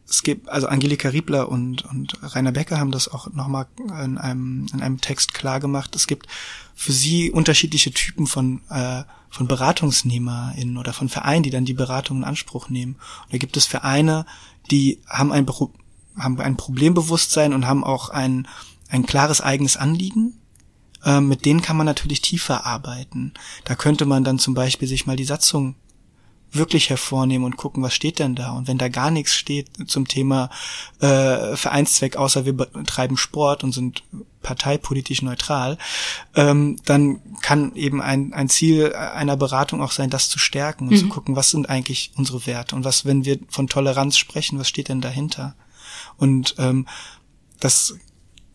es 0.07 0.21
gibt, 0.21 0.49
also 0.49 0.67
Angelika 0.67 1.09
Riebler 1.09 1.49
und, 1.49 1.83
und 1.85 2.13
Rainer 2.21 2.51
Becker 2.51 2.77
haben 2.77 2.91
das 2.91 3.07
auch 3.07 3.31
nochmal 3.33 3.65
in 3.79 4.17
einem, 4.17 4.67
in 4.71 4.81
einem 4.81 5.01
Text 5.01 5.33
klar 5.33 5.59
gemacht. 5.59 5.95
Es 5.95 6.05
gibt 6.05 6.27
für 6.75 6.91
sie 6.91 7.31
unterschiedliche 7.31 7.91
Typen 7.91 8.27
von, 8.27 8.61
äh, 8.69 9.03
von 9.29 9.47
BeratungsnehmerInnen 9.47 10.77
oder 10.77 10.93
von 10.93 11.09
Vereinen, 11.09 11.43
die 11.43 11.49
dann 11.49 11.65
die 11.65 11.73
Beratung 11.73 12.17
in 12.17 12.23
Anspruch 12.23 12.69
nehmen. 12.69 12.95
Und 13.23 13.33
da 13.33 13.37
gibt 13.39 13.57
es 13.57 13.65
Vereine, 13.65 14.25
die 14.69 14.99
haben 15.07 15.31
ein, 15.31 15.47
haben 16.17 16.39
ein 16.39 16.57
Problembewusstsein 16.57 17.53
und 17.53 17.65
haben 17.65 17.83
auch 17.83 18.09
ein, 18.09 18.47
ein 18.89 19.05
klares 19.05 19.41
eigenes 19.41 19.75
Anliegen 19.75 20.33
ähm, 21.05 21.27
mit 21.27 21.45
denen 21.45 21.61
kann 21.61 21.77
man 21.77 21.85
natürlich 21.85 22.21
tiefer 22.21 22.65
arbeiten. 22.65 23.33
Da 23.63 23.75
könnte 23.75 24.05
man 24.05 24.23
dann 24.23 24.39
zum 24.39 24.55
Beispiel 24.55 24.87
sich 24.87 25.05
mal 25.05 25.15
die 25.15 25.23
Satzung 25.23 25.75
wirklich 26.55 26.89
hervornehmen 26.89 27.45
und 27.45 27.57
gucken, 27.57 27.83
was 27.83 27.93
steht 27.93 28.19
denn 28.19 28.35
da. 28.35 28.51
Und 28.51 28.67
wenn 28.67 28.77
da 28.77 28.89
gar 28.89 29.11
nichts 29.11 29.33
steht 29.33 29.67
zum 29.89 30.07
Thema 30.07 30.49
äh, 30.99 31.55
Vereinszweck, 31.55 32.17
außer 32.17 32.45
wir 32.45 32.53
betreiben 32.53 33.17
Sport 33.17 33.63
und 33.63 33.73
sind 33.73 34.03
parteipolitisch 34.41 35.21
neutral, 35.21 35.77
ähm, 36.35 36.77
dann 36.85 37.19
kann 37.41 37.75
eben 37.75 38.01
ein, 38.01 38.33
ein 38.33 38.49
Ziel 38.49 38.93
einer 38.93 39.37
Beratung 39.37 39.81
auch 39.81 39.91
sein, 39.91 40.09
das 40.09 40.29
zu 40.29 40.39
stärken 40.39 40.87
und 40.87 40.93
mhm. 40.93 40.99
zu 40.99 41.09
gucken, 41.09 41.35
was 41.35 41.49
sind 41.49 41.69
eigentlich 41.69 42.11
unsere 42.15 42.45
Werte 42.45 42.75
und 42.75 42.83
was, 42.85 43.05
wenn 43.05 43.25
wir 43.25 43.39
von 43.49 43.67
Toleranz 43.67 44.17
sprechen, 44.17 44.59
was 44.59 44.69
steht 44.69 44.89
denn 44.89 45.01
dahinter? 45.01 45.55
Und 46.17 46.55
ähm, 46.59 46.87
das 47.59 47.95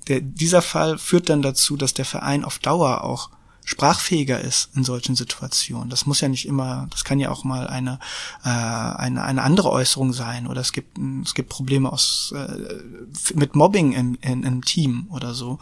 der, 0.09 0.21
dieser 0.21 0.63
Fall 0.63 0.99
führt 0.99 1.29
dann 1.29 1.41
dazu, 1.41 1.77
dass 1.77 1.95
der 1.95 2.05
Verein 2.05 2.45
auf 2.45 2.59
Dauer 2.59 3.05
auch 3.05 3.31
sprachfähiger 3.71 4.41
ist 4.41 4.71
in 4.75 4.83
solchen 4.83 5.15
Situationen. 5.15 5.91
Das 5.91 6.05
muss 6.05 6.21
ja 6.21 6.29
nicht 6.29 6.45
immer, 6.45 6.89
das 6.91 7.05
kann 7.05 7.21
ja 7.21 7.31
auch 7.31 7.45
mal 7.45 7.69
eine 7.69 8.01
äh, 8.45 8.49
eine, 8.49 9.23
eine 9.23 9.43
andere 9.43 9.71
Äußerung 9.71 10.13
sein 10.13 10.49
oder 10.49 10.61
es 10.61 10.73
gibt 10.73 10.99
es 11.25 11.35
gibt 11.35 11.51
Probleme 11.51 11.93
aus 11.93 12.35
äh, 12.35 13.33
mit 13.37 13.55
Mobbing 13.55 13.93
im, 13.93 14.19
in, 14.23 14.43
im 14.43 14.65
Team 14.65 15.07
oder 15.11 15.35
so 15.35 15.61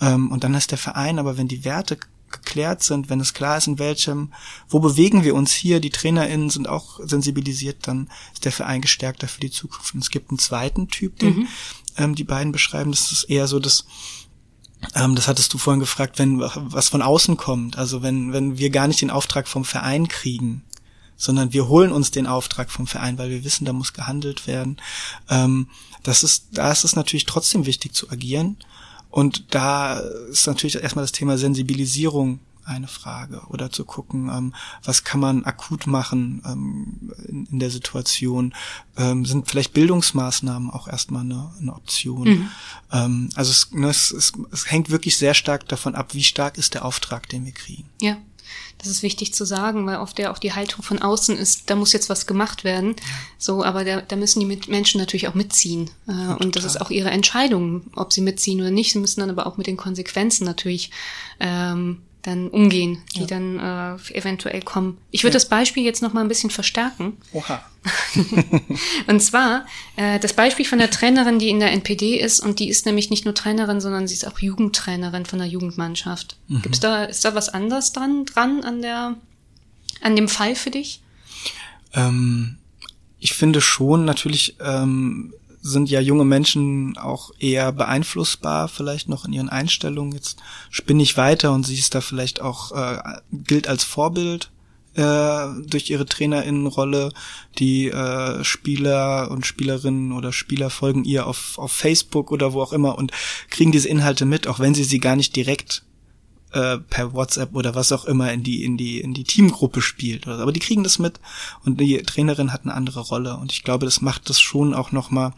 ähm, 0.00 0.32
und 0.32 0.42
dann 0.42 0.54
ist 0.54 0.70
der 0.70 0.78
Verein, 0.78 1.18
aber 1.18 1.36
wenn 1.36 1.48
die 1.48 1.66
Werte 1.66 1.98
geklärt 2.30 2.82
sind, 2.82 3.10
wenn 3.10 3.20
es 3.20 3.34
klar 3.34 3.58
ist, 3.58 3.66
in 3.66 3.78
welchem, 3.78 4.32
wo 4.68 4.78
bewegen 4.78 5.22
wir 5.24 5.34
uns 5.34 5.52
hier, 5.52 5.80
die 5.80 5.90
TrainerInnen 5.90 6.48
sind 6.48 6.66
auch 6.66 7.00
sensibilisiert, 7.02 7.88
dann 7.88 8.08
ist 8.32 8.44
der 8.44 8.52
Verein 8.52 8.80
gestärkter 8.80 9.26
für 9.26 9.40
die 9.40 9.50
Zukunft. 9.50 9.94
Und 9.94 10.00
es 10.00 10.10
gibt 10.10 10.30
einen 10.30 10.38
zweiten 10.38 10.86
Typ, 10.86 11.18
den, 11.18 11.40
mhm 11.40 11.48
ähm, 11.96 12.14
die 12.14 12.24
beiden 12.24 12.52
beschreiben. 12.52 12.90
Das 12.90 13.12
ist 13.12 13.24
eher 13.24 13.46
so 13.46 13.58
das, 13.58 13.84
ähm, 13.84 13.86
das 14.94 15.28
hattest 15.28 15.52
du 15.52 15.58
vorhin 15.58 15.80
gefragt, 15.80 16.18
wenn 16.18 16.40
was 16.40 16.88
von 16.88 17.02
außen 17.02 17.36
kommt. 17.36 17.76
Also 17.76 18.02
wenn, 18.02 18.32
wenn 18.32 18.58
wir 18.58 18.70
gar 18.70 18.88
nicht 18.88 19.00
den 19.00 19.10
Auftrag 19.10 19.46
vom 19.46 19.64
Verein 19.64 20.08
kriegen, 20.08 20.62
sondern 21.16 21.52
wir 21.52 21.68
holen 21.68 21.92
uns 21.92 22.10
den 22.10 22.26
Auftrag 22.26 22.70
vom 22.70 22.86
Verein, 22.86 23.18
weil 23.18 23.28
wir 23.28 23.44
wissen, 23.44 23.66
da 23.66 23.74
muss 23.74 23.92
gehandelt 23.92 24.46
werden. 24.46 24.78
Ähm, 25.28 25.68
das 26.02 26.22
ist, 26.22 26.46
da 26.52 26.72
ist 26.72 26.84
es 26.84 26.96
natürlich 26.96 27.26
trotzdem 27.26 27.66
wichtig 27.66 27.92
zu 27.94 28.10
agieren. 28.10 28.56
Und 29.10 29.54
da 29.54 29.98
ist 30.30 30.46
natürlich 30.46 30.76
erstmal 30.76 31.04
das 31.04 31.12
Thema 31.12 31.36
Sensibilisierung 31.36 32.38
eine 32.70 32.88
Frage 32.88 33.42
oder 33.48 33.70
zu 33.70 33.84
gucken, 33.84 34.30
ähm, 34.32 34.54
was 34.84 35.04
kann 35.04 35.20
man 35.20 35.44
akut 35.44 35.86
machen 35.86 36.42
ähm, 36.46 37.12
in, 37.26 37.46
in, 37.46 37.58
der 37.58 37.70
Situation. 37.70 38.54
Ähm, 38.96 39.24
sind 39.24 39.48
vielleicht 39.48 39.72
Bildungsmaßnahmen 39.72 40.70
auch 40.70 40.88
erstmal 40.88 41.22
eine, 41.22 41.52
eine 41.60 41.74
Option. 41.74 42.28
Mhm. 42.28 42.50
Ähm, 42.92 43.30
also 43.34 43.50
es, 43.50 43.72
ne, 43.72 43.88
es, 43.88 44.12
es, 44.12 44.32
es 44.52 44.70
hängt 44.70 44.90
wirklich 44.90 45.16
sehr 45.16 45.34
stark 45.34 45.68
davon 45.68 45.94
ab, 45.94 46.14
wie 46.14 46.22
stark 46.22 46.58
ist 46.58 46.74
der 46.74 46.84
Auftrag, 46.84 47.28
den 47.28 47.44
wir 47.44 47.52
kriegen. 47.52 47.88
Ja. 48.00 48.16
Das 48.78 48.88
ist 48.88 49.02
wichtig 49.02 49.34
zu 49.34 49.44
sagen, 49.44 49.86
weil 49.86 49.98
oft 49.98 50.18
ja 50.18 50.32
auch 50.32 50.38
die 50.38 50.54
Haltung 50.54 50.82
von 50.82 51.00
außen 51.00 51.36
ist, 51.36 51.68
da 51.68 51.76
muss 51.76 51.92
jetzt 51.92 52.08
was 52.08 52.26
gemacht 52.26 52.64
werden. 52.64 52.96
So, 53.38 53.62
aber 53.62 53.84
da, 53.84 54.00
da 54.00 54.16
müssen 54.16 54.40
die 54.40 54.60
Menschen 54.68 54.98
natürlich 54.98 55.28
auch 55.28 55.34
mitziehen. 55.34 55.90
Äh, 56.08 56.12
ja, 56.12 56.34
und 56.34 56.56
das 56.56 56.64
ist 56.64 56.80
auch 56.80 56.90
ihre 56.90 57.10
Entscheidung, 57.10 57.82
ob 57.94 58.12
sie 58.12 58.22
mitziehen 58.22 58.60
oder 58.60 58.70
nicht. 58.70 58.92
Sie 58.92 58.98
müssen 58.98 59.20
dann 59.20 59.30
aber 59.30 59.46
auch 59.46 59.58
mit 59.58 59.66
den 59.66 59.76
Konsequenzen 59.76 60.44
natürlich 60.44 60.90
ähm, 61.40 62.00
dann 62.22 62.48
umgehen, 62.48 63.02
die 63.14 63.20
ja. 63.20 63.26
dann 63.26 63.58
äh, 63.58 64.14
eventuell 64.14 64.62
kommen. 64.62 64.98
Ich 65.10 65.22
würde 65.22 65.32
ja. 65.32 65.40
das 65.40 65.48
Beispiel 65.48 65.84
jetzt 65.84 66.02
noch 66.02 66.12
mal 66.12 66.20
ein 66.20 66.28
bisschen 66.28 66.50
verstärken. 66.50 67.16
Oha. 67.32 67.64
und 69.06 69.20
zwar 69.20 69.64
äh, 69.96 70.18
das 70.18 70.34
Beispiel 70.34 70.66
von 70.66 70.78
der 70.78 70.90
Trainerin, 70.90 71.38
die 71.38 71.48
in 71.48 71.60
der 71.60 71.72
NPD 71.72 72.16
ist 72.16 72.40
und 72.40 72.58
die 72.58 72.68
ist 72.68 72.84
nämlich 72.84 73.08
nicht 73.08 73.24
nur 73.24 73.34
Trainerin, 73.34 73.80
sondern 73.80 74.06
sie 74.06 74.14
ist 74.14 74.26
auch 74.26 74.38
Jugendtrainerin 74.38 75.24
von 75.24 75.38
der 75.38 75.48
Jugendmannschaft. 75.48 76.36
Mhm. 76.48 76.62
Gibt's 76.62 76.80
da 76.80 77.04
ist 77.04 77.24
da 77.24 77.34
was 77.34 77.48
anderes 77.48 77.92
dran 77.92 78.26
dran 78.26 78.64
an 78.64 78.82
der 78.82 79.16
an 80.02 80.16
dem 80.16 80.28
Fall 80.28 80.54
für 80.54 80.70
dich? 80.70 81.00
Ähm, 81.94 82.58
ich 83.18 83.32
finde 83.32 83.60
schon 83.60 84.04
natürlich 84.04 84.56
ähm, 84.60 85.32
sind 85.62 85.90
ja 85.90 86.00
junge 86.00 86.24
Menschen 86.24 86.96
auch 86.96 87.30
eher 87.38 87.72
beeinflussbar, 87.72 88.68
vielleicht 88.68 89.08
noch 89.08 89.24
in 89.24 89.32
ihren 89.32 89.48
Einstellungen. 89.48 90.12
Jetzt 90.12 90.38
spinne 90.70 91.02
ich 91.02 91.16
weiter 91.16 91.52
und 91.52 91.66
sie 91.66 91.76
ist 91.76 91.94
da 91.94 92.00
vielleicht 92.00 92.40
auch, 92.40 92.72
äh, 92.72 92.98
gilt 93.32 93.68
als 93.68 93.84
Vorbild 93.84 94.50
äh, 94.94 95.46
durch 95.66 95.90
ihre 95.90 96.06
Trainerinnenrolle. 96.06 97.12
Die 97.58 97.88
äh, 97.88 98.42
Spieler 98.42 99.30
und 99.30 99.46
Spielerinnen 99.46 100.12
oder 100.12 100.32
Spieler 100.32 100.70
folgen 100.70 101.04
ihr 101.04 101.26
auf, 101.26 101.58
auf 101.58 101.72
Facebook 101.72 102.32
oder 102.32 102.52
wo 102.52 102.62
auch 102.62 102.72
immer 102.72 102.96
und 102.96 103.12
kriegen 103.50 103.72
diese 103.72 103.88
Inhalte 103.88 104.24
mit, 104.24 104.46
auch 104.46 104.60
wenn 104.60 104.74
sie 104.74 104.84
sie 104.84 104.98
gar 104.98 105.16
nicht 105.16 105.36
direkt 105.36 105.84
äh, 106.52 106.78
per 106.78 107.12
WhatsApp 107.12 107.54
oder 107.54 107.74
was 107.74 107.92
auch 107.92 108.04
immer 108.04 108.32
in 108.32 108.42
die 108.42 108.64
in 108.64 108.76
die 108.76 109.00
in 109.00 109.14
die 109.14 109.24
Teamgruppe 109.24 109.80
spielt 109.82 110.24
so. 110.24 110.32
aber 110.32 110.52
die 110.52 110.60
kriegen 110.60 110.82
das 110.82 110.98
mit 110.98 111.20
und 111.64 111.80
die 111.80 111.98
Trainerin 112.02 112.52
hat 112.52 112.62
eine 112.62 112.74
andere 112.74 113.00
Rolle 113.00 113.36
und 113.36 113.52
ich 113.52 113.62
glaube 113.62 113.84
das 113.84 114.00
macht 114.00 114.28
das 114.28 114.40
schon 114.40 114.74
auch 114.74 114.92
noch 114.92 115.10
mal 115.10 115.32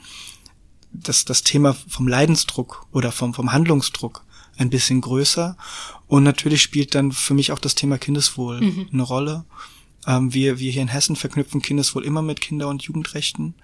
das 0.92 1.24
das 1.24 1.42
Thema 1.42 1.74
vom 1.88 2.08
Leidensdruck 2.08 2.86
oder 2.92 3.12
vom 3.12 3.34
vom 3.34 3.52
Handlungsdruck 3.52 4.24
ein 4.56 4.70
bisschen 4.70 5.00
größer. 5.00 5.56
Und 6.08 6.24
natürlich 6.24 6.62
spielt 6.62 6.94
dann 6.94 7.12
für 7.12 7.34
mich 7.34 7.52
auch 7.52 7.58
das 7.58 7.74
Thema 7.74 7.98
Kindeswohl 7.98 8.60
mhm. 8.60 8.88
eine 8.92 9.02
Rolle. 9.02 9.44
Ähm, 10.06 10.34
wir 10.34 10.58
wir 10.58 10.72
hier 10.72 10.82
in 10.82 10.88
Hessen 10.88 11.16
verknüpfen 11.16 11.62
Kindeswohl 11.62 12.04
immer 12.04 12.22
mit 12.22 12.40
Kinder- 12.40 12.68
und 12.68 12.82
Jugendrechten. 12.82 13.54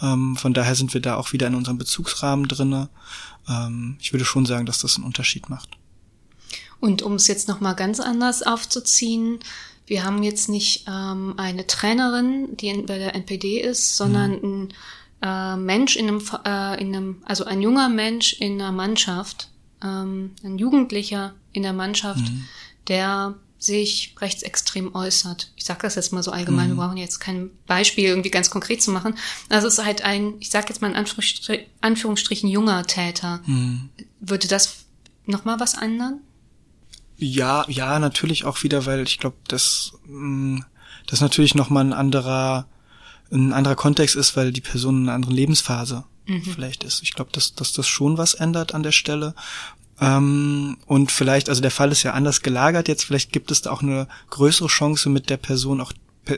Ähm, 0.00 0.36
von 0.36 0.54
daher 0.54 0.74
sind 0.74 0.94
wir 0.94 1.00
da 1.00 1.16
auch 1.16 1.32
wieder 1.32 1.46
in 1.48 1.54
unserem 1.54 1.78
Bezugsrahmen 1.78 2.46
drinne. 2.46 2.88
Ähm, 3.48 3.96
ich 4.00 4.12
würde 4.12 4.24
schon 4.24 4.46
sagen 4.46 4.66
dass 4.66 4.78
das 4.78 4.96
einen 4.96 5.04
Unterschied 5.04 5.48
macht 5.48 5.77
und 6.80 7.02
um 7.02 7.14
es 7.14 7.26
jetzt 7.26 7.48
nochmal 7.48 7.74
ganz 7.74 8.00
anders 8.00 8.42
aufzuziehen, 8.42 9.40
wir 9.86 10.04
haben 10.04 10.22
jetzt 10.22 10.48
nicht 10.48 10.84
ähm, 10.86 11.34
eine 11.38 11.66
Trainerin, 11.66 12.56
die 12.56 12.68
in, 12.68 12.86
bei 12.86 12.98
der 12.98 13.14
NPD 13.14 13.60
ist, 13.60 13.96
sondern 13.96 14.32
mhm. 14.32 14.68
ein 15.22 15.56
äh, 15.56 15.56
Mensch 15.56 15.96
in 15.96 16.08
einem, 16.08 16.22
äh, 16.44 16.80
in 16.80 16.94
einem, 16.94 17.22
also 17.24 17.44
ein 17.44 17.62
junger 17.62 17.88
Mensch 17.88 18.34
in 18.34 18.60
einer 18.60 18.70
Mannschaft, 18.72 19.48
ähm, 19.82 20.32
ein 20.44 20.58
Jugendlicher 20.58 21.34
in 21.52 21.62
der 21.62 21.72
Mannschaft, 21.72 22.20
mhm. 22.20 22.44
der 22.86 23.34
sich 23.58 24.14
rechtsextrem 24.20 24.94
äußert. 24.94 25.52
Ich 25.56 25.64
sage 25.64 25.80
das 25.82 25.96
jetzt 25.96 26.12
mal 26.12 26.22
so 26.22 26.30
allgemein, 26.30 26.66
mhm. 26.66 26.76
wir 26.76 26.84
brauchen 26.84 26.96
jetzt 26.96 27.18
kein 27.18 27.50
Beispiel 27.66 28.04
irgendwie 28.04 28.30
ganz 28.30 28.50
konkret 28.50 28.82
zu 28.82 28.92
machen. 28.92 29.16
Also 29.48 29.66
es 29.66 29.78
ist 29.78 29.84
halt 29.84 30.02
ein, 30.02 30.34
ich 30.38 30.50
sage 30.50 30.66
jetzt 30.68 30.80
mal 30.80 30.88
in 30.88 30.96
Anführungsstrichen, 30.96 31.66
Anführungsstrichen 31.80 32.48
junger 32.48 32.86
Täter. 32.86 33.40
Mhm. 33.46 33.88
Würde 34.20 34.46
das 34.46 34.84
nochmal 35.26 35.58
was 35.58 35.74
ändern? 35.74 36.20
Ja, 37.18 37.64
ja, 37.68 37.98
natürlich 37.98 38.44
auch 38.44 38.62
wieder, 38.62 38.86
weil 38.86 39.02
ich 39.02 39.18
glaube, 39.18 39.36
dass 39.48 39.92
mm, 40.06 40.60
das 41.06 41.20
natürlich 41.20 41.56
nochmal 41.56 41.84
ein 41.84 41.92
anderer, 41.92 42.66
ein 43.32 43.52
anderer 43.52 43.74
Kontext 43.74 44.14
ist, 44.14 44.36
weil 44.36 44.52
die 44.52 44.60
Person 44.60 44.98
in 44.98 45.02
einer 45.02 45.14
anderen 45.14 45.34
Lebensphase 45.34 46.04
mhm. 46.26 46.42
vielleicht 46.42 46.84
ist. 46.84 47.02
Ich 47.02 47.14
glaube, 47.14 47.32
dass, 47.32 47.54
dass 47.54 47.72
das 47.72 47.88
schon 47.88 48.18
was 48.18 48.34
ändert 48.34 48.72
an 48.72 48.84
der 48.84 48.92
Stelle. 48.92 49.34
Ähm, 50.00 50.78
und 50.86 51.10
vielleicht, 51.10 51.48
also 51.48 51.60
der 51.60 51.72
Fall 51.72 51.90
ist 51.90 52.04
ja 52.04 52.12
anders 52.12 52.42
gelagert 52.42 52.86
jetzt, 52.86 53.04
vielleicht 53.04 53.32
gibt 53.32 53.50
es 53.50 53.62
da 53.62 53.72
auch 53.72 53.82
eine 53.82 54.06
größere 54.30 54.68
Chance, 54.68 55.10
mit 55.10 55.28
der 55.28 55.38
Person 55.38 55.80
auch 55.80 55.92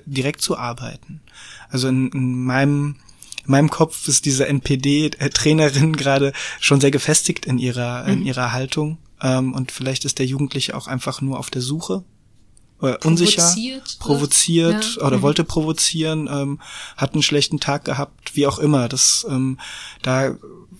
direkt 0.06 0.40
zu 0.40 0.56
arbeiten. 0.56 1.20
Also 1.68 1.88
in, 1.88 2.10
in 2.10 2.44
meinem 2.44 2.96
in 3.44 3.52
meinem 3.52 3.70
Kopf 3.70 4.06
ist 4.06 4.26
diese 4.26 4.46
NPD-Trainerin 4.46 5.96
gerade 5.96 6.32
schon 6.60 6.80
sehr 6.80 6.90
gefestigt 6.90 7.46
in 7.46 7.58
ihrer, 7.58 8.04
mhm. 8.04 8.12
in 8.12 8.26
ihrer 8.26 8.52
Haltung 8.52 8.98
ähm, 9.22 9.52
und 9.54 9.72
vielleicht 9.72 10.04
ist 10.04 10.18
der 10.18 10.26
Jugendliche 10.26 10.76
auch 10.76 10.86
einfach 10.86 11.20
nur 11.20 11.38
auf 11.38 11.50
der 11.50 11.62
Suche 11.62 12.04
äh, 12.82 12.96
unsicher, 13.04 13.42
provoziert, 13.42 13.98
provoziert 13.98 14.96
ja. 14.96 15.06
oder 15.06 15.18
mhm. 15.18 15.22
wollte 15.22 15.44
provozieren, 15.44 16.28
ähm, 16.30 16.60
hat 16.96 17.12
einen 17.12 17.22
schlechten 17.22 17.60
Tag 17.60 17.84
gehabt, 17.84 18.36
wie 18.36 18.46
auch 18.46 18.58
immer. 18.58 18.88
Das, 18.88 19.26
ähm, 19.28 19.58
da 20.02 20.36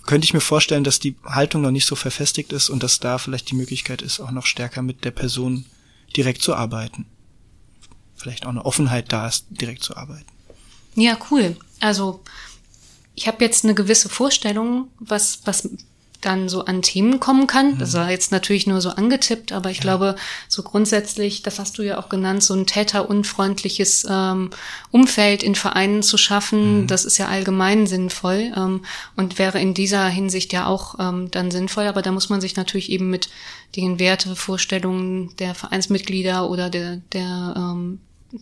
könnte 0.07 0.24
ich 0.24 0.34
mir 0.34 0.41
vorstellen, 0.41 0.84
dass 0.84 0.99
die 0.99 1.16
Haltung 1.24 1.62
noch 1.62 1.70
nicht 1.70 1.86
so 1.86 1.95
verfestigt 1.95 2.53
ist 2.53 2.70
und 2.70 2.82
dass 2.82 3.01
da 3.01 3.18
vielleicht 3.18 3.51
die 3.51 3.55
Möglichkeit 3.55 4.03
ist, 4.03 4.20
auch 4.20 4.30
noch 4.30 4.47
stärker 4.47 4.82
mit 4.82 5.05
der 5.05 5.11
Person 5.11 5.66
direkt 6.16 6.43
zu 6.43 6.55
arbeiten. 6.55 7.07
Vielleicht 8.16 8.45
auch 8.45 8.51
eine 8.51 8.64
Offenheit 8.64 9.12
da 9.12 9.28
ist, 9.28 9.47
direkt 9.51 9.82
zu 9.82 9.97
arbeiten. 9.97 10.26
Ja, 10.95 11.16
cool. 11.30 11.57
Also 11.80 12.22
ich 13.14 13.28
habe 13.28 13.45
jetzt 13.45 13.64
eine 13.64 13.74
gewisse 13.74 14.09
Vorstellung, 14.09 14.88
was, 14.99 15.41
was 15.45 15.68
dann 16.21 16.49
so 16.49 16.64
an 16.64 16.83
Themen 16.83 17.21
kommen 17.21 17.47
kann. 17.47 17.79
Das 17.79 17.93
mhm. 17.93 17.99
war 17.99 18.11
jetzt 18.11 18.33
natürlich 18.33 18.66
nur 18.66 18.81
so 18.81 18.91
angetippt, 18.91 19.53
aber 19.53 19.71
ich 19.71 19.79
ja. 19.79 19.83
glaube, 19.83 20.16
so 20.49 20.62
grundsätzlich, 20.62 21.43
das 21.43 21.59
hast 21.59 21.79
du 21.79 21.83
ja 21.83 21.99
auch 21.99 22.09
genannt, 22.09 22.43
so 22.43 22.55
ein 22.55 22.66
täterunfreundliches 22.66 24.07
ähm, 24.09 24.51
Umfeld 24.91 25.43
in 25.43 25.55
Vereinen 25.55 26.03
zu 26.03 26.16
schaffen, 26.18 26.83
mhm. 26.83 26.87
das 26.87 27.05
ist 27.05 27.18
ja 27.18 27.29
allgemein 27.29 27.87
sinnvoll 27.87 28.53
ähm, 28.57 28.85
und 29.16 29.39
wäre 29.39 29.61
in 29.61 29.75
dieser 29.75 30.07
Hinsicht 30.09 30.53
ja 30.53 30.66
auch 30.66 30.97
ähm, 30.99 31.31
dann 31.31 31.51
sinnvoll. 31.51 31.87
Aber 31.87 32.03
da 32.03 32.12
muss 32.12 32.29
man 32.29 32.41
sich 32.41 32.57
natürlich 32.57 32.91
eben 32.91 33.11
mit 33.11 33.31
den 33.77 33.99
Wertevorstellungen 33.99 35.35
der 35.37 35.55
Vereinsmitglieder 35.55 36.51
oder 36.51 36.71
der, 36.71 36.97
der 37.12 37.55
ähm, 37.57 38.01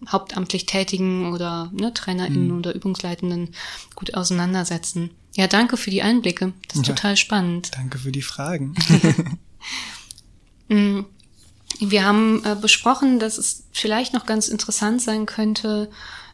hauptamtlich 0.09 0.66
Tätigen 0.66 1.32
oder 1.32 1.70
ne, 1.72 1.93
TrainerInnen 1.93 2.49
mhm. 2.49 2.59
oder 2.59 2.74
Übungsleitenden 2.74 3.51
gut 3.95 4.14
auseinandersetzen. 4.14 5.11
Ja, 5.34 5.47
danke 5.47 5.76
für 5.76 5.91
die 5.91 6.03
Einblicke. 6.03 6.53
Das 6.68 6.78
ist 6.78 6.89
ja, 6.89 6.95
total 6.95 7.16
spannend. 7.16 7.70
Danke 7.74 7.99
für 7.99 8.12
die 8.12 8.22
Fragen. 8.22 8.74
Mm, 10.70 11.07
wir 11.80 12.05
haben 12.05 12.45
äh, 12.45 12.55
besprochen, 12.55 13.18
dass 13.18 13.39
es 13.39 13.64
vielleicht 13.72 14.12
noch 14.12 14.26
ganz 14.26 14.49
interessant 14.49 15.01
sein 15.01 15.24
könnte, 15.24 15.91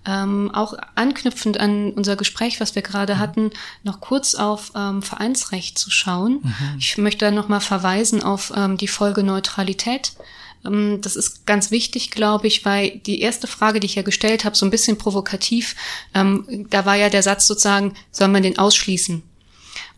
ähm, 0.07 0.50
auch 0.52 0.74
anknüpfend 0.94 1.59
an 1.59 1.92
unser 1.92 2.16
Gespräch, 2.16 2.61
was 2.61 2.74
wir 2.74 2.82
gerade 2.82 3.14
mhm. 3.14 3.18
hatten, 3.18 3.50
noch 3.82 4.00
kurz 4.00 4.34
auf 4.34 4.72
ähm, 4.74 5.02
Vereinsrecht 5.02 5.78
zu 5.78 5.90
schauen. 5.90 6.40
Mhm. 6.42 6.76
Ich 6.78 6.98
möchte 6.98 7.24
da 7.24 7.30
nochmal 7.30 7.61
verweisen 7.61 8.22
auf 8.22 8.52
ähm, 8.55 8.76
die 8.76 8.88
Folge 8.88 9.22
Neutralität, 9.22 10.12
das 10.64 11.14
ist 11.16 11.46
ganz 11.46 11.70
wichtig, 11.70 12.10
glaube 12.10 12.46
ich, 12.46 12.64
weil 12.64 12.98
die 13.00 13.20
erste 13.20 13.46
Frage, 13.46 13.80
die 13.80 13.86
ich 13.86 13.96
ja 13.96 14.02
gestellt 14.02 14.44
habe, 14.44 14.56
so 14.56 14.64
ein 14.64 14.70
bisschen 14.70 14.96
provokativ, 14.96 15.76
ähm, 16.14 16.66
da 16.70 16.86
war 16.86 16.96
ja 16.96 17.10
der 17.10 17.22
Satz 17.22 17.46
sozusagen, 17.46 17.94
soll 18.10 18.28
man 18.28 18.42
den 18.42 18.58
ausschließen? 18.58 19.22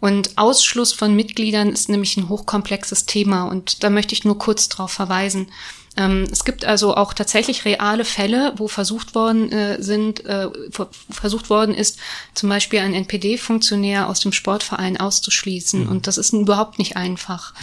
Und 0.01 0.37
Ausschluss 0.37 0.93
von 0.93 1.15
Mitgliedern 1.15 1.71
ist 1.71 1.89
nämlich 1.89 2.17
ein 2.17 2.29
hochkomplexes 2.29 3.07
Thema 3.07 3.45
und 3.45 3.83
da 3.83 3.91
möchte 3.91 4.15
ich 4.15 4.25
nur 4.25 4.39
kurz 4.39 4.69
darauf 4.69 4.91
verweisen. 4.91 5.49
Ähm, 5.97 6.27
es 6.31 6.45
gibt 6.45 6.65
also 6.65 6.95
auch 6.95 7.15
tatsächlich 7.15 7.65
reale 7.65 8.05
Fälle, 8.05 8.53
wo 8.57 8.69
versucht 8.69 9.15
worden 9.15 9.51
äh, 9.51 9.83
sind, 9.83 10.25
äh, 10.27 10.49
versucht 11.11 11.49
worden 11.49 11.75
ist, 11.75 11.99
zum 12.35 12.49
Beispiel 12.51 12.81
einen 12.81 12.95
NPD-Funktionär 12.95 14.09
aus 14.09 14.21
dem 14.21 14.33
Sportverein 14.33 14.99
auszuschließen. 14.99 15.85
Mhm. 15.85 15.89
Und 15.89 16.07
das 16.07 16.19
ist 16.19 16.33
überhaupt 16.33 16.79
nicht 16.79 16.97
einfach. 16.97 17.55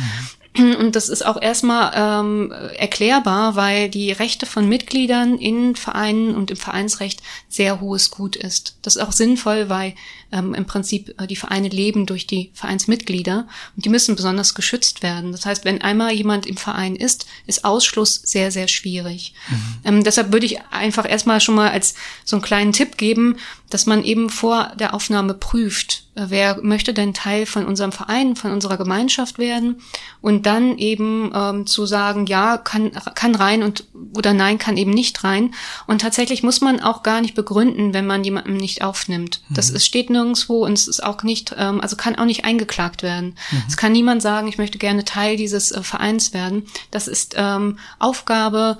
Und 0.80 0.95
das 0.95 1.10
ist 1.10 1.26
auch 1.26 1.41
erstmal 1.41 1.91
ähm, 1.95 2.51
erklärbar, 2.78 3.56
weil 3.56 3.89
die 3.89 4.12
Rechte 4.12 4.45
von 4.45 4.70
Mitgliedern 4.70 5.38
in 5.38 5.76
Vereinen 5.76 6.36
und 6.36 6.51
im 6.51 6.58
Vereinsrecht 6.58 7.22
sehr 7.49 7.82
hohes 7.82 8.12
Gut 8.12 8.36
ist. 8.36 8.78
Das 8.82 8.95
ist 8.95 9.01
auch 9.01 9.12
sinnvoll, 9.12 9.70
weil 9.70 9.95
ähm, 10.34 10.54
im 10.54 10.66
Prinzip 10.66 11.14
äh, 11.22 11.28
die 11.28 11.36
Vereine 11.36 11.70
leben 11.70 12.06
durch 12.06 12.28
die 12.28 12.52
Vereinsmitglieder 12.54 13.48
und 13.76 13.86
die 13.86 13.90
müssen 13.90 14.16
besonders 14.16 14.56
geschützt 14.56 15.04
werden. 15.04 15.32
Das 15.32 15.46
heißt, 15.46 15.64
wenn 15.64 15.82
einmal 15.82 16.12
jemand 16.12 16.46
im 16.46 16.58
Verein 16.58 16.96
ist, 16.96 17.28
ist 17.46 17.64
Ausschluss 17.64 18.16
sehr, 18.16 18.52
sehr 18.52 18.68
schwierig. 18.68 19.34
Mhm. 19.50 19.58
Ähm, 19.86 20.04
deshalb 20.04 20.34
würde 20.34 20.48
ich 20.48 20.62
einfach 20.72 21.10
erstmal 21.10 21.40
schon 21.40 21.56
mal 21.56 21.70
als 21.70 21.94
so 22.26 22.36
einen 22.36 22.44
kleinen 22.44 22.74
Tipp 22.74 22.98
geben, 22.98 23.38
dass 23.70 23.86
man 23.86 24.04
eben 24.04 24.30
vor 24.30 24.72
der 24.80 24.94
Aufnahme 24.94 25.34
prüft, 25.34 26.04
äh, 26.16 26.26
wer 26.30 26.62
möchte 26.62 26.94
denn 26.94 27.14
Teil 27.14 27.46
von 27.46 27.66
unserem 27.66 27.92
Verein, 27.92 28.36
von 28.36 28.52
unserer 28.52 28.78
Gemeinschaft 28.78 29.40
werden 29.40 29.82
und 30.22 30.46
dann 30.46 30.78
eben 30.78 31.32
ähm, 31.34 31.66
zu 31.66 31.86
sagen, 31.86 32.26
ja, 32.28 32.58
kann, 32.58 32.92
kann 33.16 33.36
rein 33.36 33.64
und 33.64 33.86
oder 34.16 34.34
nein, 34.34 34.58
kann 34.58 34.78
eben 34.78 34.92
nicht 34.92 35.24
rein. 35.24 35.54
Und 35.88 36.02
tatsächlich 36.02 36.44
muss 36.44 36.62
man 36.62 36.82
auch 36.82 37.04
gar 37.04 37.22
nicht 37.22 37.36
begründen, 37.36 37.94
wenn 37.94 38.06
man 38.06 38.24
jemanden 38.24 38.58
nicht 38.58 38.84
aufnimmt. 38.84 39.42
Mhm. 39.50 39.56
Das 39.56 39.70
ist, 39.70 39.86
steht 39.86 40.10
nirgendwo 40.24 40.66
und 40.66 40.74
es 40.74 40.88
ist 40.88 41.04
auch 41.04 41.22
nicht, 41.24 41.56
ähm, 41.58 41.82
also 41.82 41.96
kann 41.96 42.16
auch 42.16 42.26
nicht 42.26 42.46
eingeklagt 42.46 43.04
werden. 43.04 43.36
Mhm. 43.52 43.64
Es 43.68 43.78
kann 43.78 43.92
niemand 43.92 44.22
sagen, 44.22 44.48
ich 44.48 44.58
möchte 44.58 44.78
gerne 44.78 45.04
Teil 45.04 45.38
dieses 45.38 45.72
äh, 45.72 45.84
Vereins 45.84 46.34
werden. 46.34 46.66
Das 46.92 47.08
ist 47.08 47.36
ähm, 47.38 47.80
Aufgabe 48.00 48.78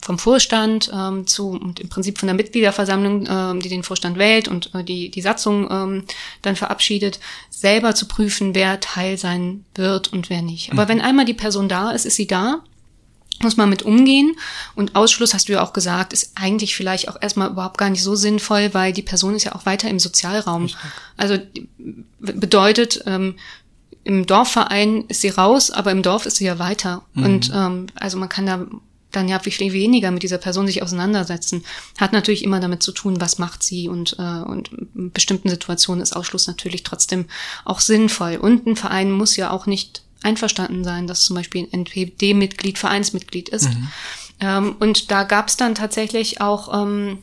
vom 0.00 0.18
Vorstand 0.18 0.90
ähm, 0.94 1.26
zu 1.26 1.50
und 1.50 1.80
im 1.80 1.88
Prinzip 1.88 2.18
von 2.18 2.28
der 2.28 2.36
Mitgliederversammlung, 2.36 3.26
ähm, 3.28 3.60
die 3.60 3.68
den 3.68 3.82
Vorstand 3.82 4.16
wählt 4.16 4.48
und 4.48 4.74
äh, 4.74 4.84
die 4.84 5.10
die 5.10 5.20
Satzung 5.20 5.68
ähm, 5.70 6.04
dann 6.42 6.56
verabschiedet, 6.56 7.18
selber 7.50 7.94
zu 7.94 8.06
prüfen, 8.06 8.54
wer 8.54 8.80
Teil 8.80 9.18
sein 9.18 9.64
wird 9.74 10.12
und 10.12 10.30
wer 10.30 10.42
nicht. 10.42 10.72
Aber 10.72 10.84
mhm. 10.84 10.88
wenn 10.88 11.00
einmal 11.00 11.24
die 11.24 11.34
Person 11.34 11.68
da 11.68 11.90
ist, 11.90 12.06
ist 12.06 12.16
sie 12.16 12.28
da 12.28 12.62
muss 13.42 13.56
man 13.56 13.68
mit 13.68 13.82
umgehen. 13.82 14.32
Und 14.74 14.96
Ausschluss, 14.96 15.34
hast 15.34 15.48
du 15.48 15.52
ja 15.52 15.62
auch 15.62 15.72
gesagt, 15.72 16.12
ist 16.12 16.32
eigentlich 16.34 16.74
vielleicht 16.74 17.08
auch 17.08 17.16
erstmal 17.20 17.50
überhaupt 17.50 17.78
gar 17.78 17.90
nicht 17.90 18.02
so 18.02 18.14
sinnvoll, 18.14 18.74
weil 18.74 18.92
die 18.92 19.02
Person 19.02 19.34
ist 19.34 19.44
ja 19.44 19.54
auch 19.54 19.66
weiter 19.66 19.88
im 19.88 19.98
Sozialraum. 19.98 20.64
Richtig. 20.64 20.80
Also 21.16 21.38
bedeutet, 22.18 23.02
ähm, 23.06 23.36
im 24.04 24.26
Dorfverein 24.26 25.04
ist 25.08 25.20
sie 25.20 25.28
raus, 25.28 25.70
aber 25.70 25.90
im 25.92 26.02
Dorf 26.02 26.26
ist 26.26 26.36
sie 26.36 26.46
ja 26.46 26.58
weiter. 26.58 27.02
Mhm. 27.14 27.24
Und 27.24 27.52
ähm, 27.54 27.86
also 27.94 28.16
man 28.16 28.28
kann 28.28 28.46
da 28.46 28.66
dann 29.10 29.28
ja 29.28 29.38
viel 29.38 29.72
weniger 29.72 30.10
mit 30.10 30.22
dieser 30.22 30.38
Person 30.38 30.66
sich 30.66 30.82
auseinandersetzen. 30.82 31.64
Hat 31.98 32.12
natürlich 32.12 32.44
immer 32.44 32.60
damit 32.60 32.82
zu 32.82 32.92
tun, 32.92 33.20
was 33.20 33.38
macht 33.38 33.62
sie 33.62 33.88
und, 33.88 34.16
äh, 34.18 34.42
und 34.42 34.70
in 34.94 35.12
bestimmten 35.12 35.48
Situationen 35.48 36.02
ist 36.02 36.14
Ausschluss 36.14 36.46
natürlich 36.46 36.82
trotzdem 36.82 37.26
auch 37.64 37.80
sinnvoll. 37.80 38.36
Und 38.36 38.66
ein 38.66 38.76
Verein 38.76 39.10
muss 39.10 39.36
ja 39.36 39.50
auch 39.50 39.66
nicht 39.66 40.02
einverstanden 40.22 40.84
sein, 40.84 41.06
dass 41.06 41.22
zum 41.22 41.36
Beispiel 41.36 41.64
ein 41.64 41.72
NPD-Mitglied 41.72 42.78
Vereinsmitglied 42.78 43.48
ist. 43.48 43.68
Mhm. 43.68 43.88
Ähm, 44.40 44.76
und 44.78 45.10
da 45.10 45.24
gab 45.24 45.48
es 45.48 45.56
dann 45.56 45.74
tatsächlich 45.74 46.40
auch 46.40 46.82
ähm, 46.82 47.18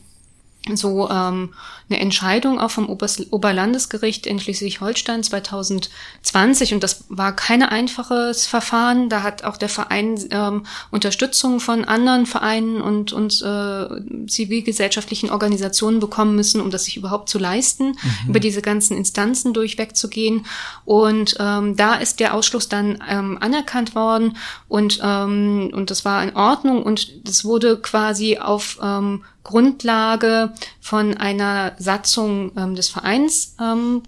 so 0.74 1.09
ähm, 1.09 1.53
eine 1.89 1.99
Entscheidung 1.99 2.59
auch 2.59 2.72
vom 2.72 2.89
Obers 2.89 3.32
Oberlandesgericht 3.32 4.26
in 4.26 4.39
Schleswig-Holstein 4.39 5.22
2020 5.22 6.74
und 6.74 6.84
das 6.84 7.05
war 7.09 7.36
kein 7.36 7.61
einfaches 7.61 8.47
Verfahren. 8.47 9.09
Da 9.09 9.22
hat 9.22 9.43
auch 9.43 9.57
der 9.57 9.70
Verein 9.70 10.18
ähm, 10.32 10.66
Unterstützung 10.89 11.59
von 11.59 11.86
anderen 11.86 12.26
Vereinen 12.26 12.82
und, 12.82 13.13
und 13.13 13.41
äh, 13.43 14.28
zivilgesellschaftlichen 14.28 15.30
Organisationen 15.30 15.99
bekommen 15.99 16.36
müssen, 16.36 16.61
um 16.61 16.72
das 16.72 16.86
sich 16.86 16.97
überhaupt 16.97 17.30
zu 17.30 17.38
leisten, 17.38 17.89
mhm. 17.89 18.30
über 18.30 18.39
diese 18.39 18.63
ganzen 18.63 18.97
Instanzen 18.97 19.53
durchwegzugehen. 19.53 20.45
Und 20.86 21.36
ähm, 21.39 21.76
da 21.76 21.95
ist 21.95 22.20
der 22.20 22.34
Ausschluss 22.34 22.68
dann 22.68 23.03
ähm, 23.07 23.38
anerkannt 23.39 23.93
worden 23.93 24.38
und, 24.68 24.99
ähm, 25.03 25.70
und 25.72 25.91
das 25.91 26.03
war 26.03 26.24
in 26.24 26.36
Ordnung 26.36 26.82
und 26.82 27.28
das 27.28 27.45
wurde 27.45 27.78
quasi 27.78 28.39
auf 28.39 28.80
ähm, 28.82 29.24
Grundlage 29.45 30.53
von 30.81 31.15
einer 31.15 31.75
Satzung 31.77 32.51
ähm, 32.57 32.75
des 32.75 32.89
Vereins 32.89 33.55
ähm, 33.61 34.03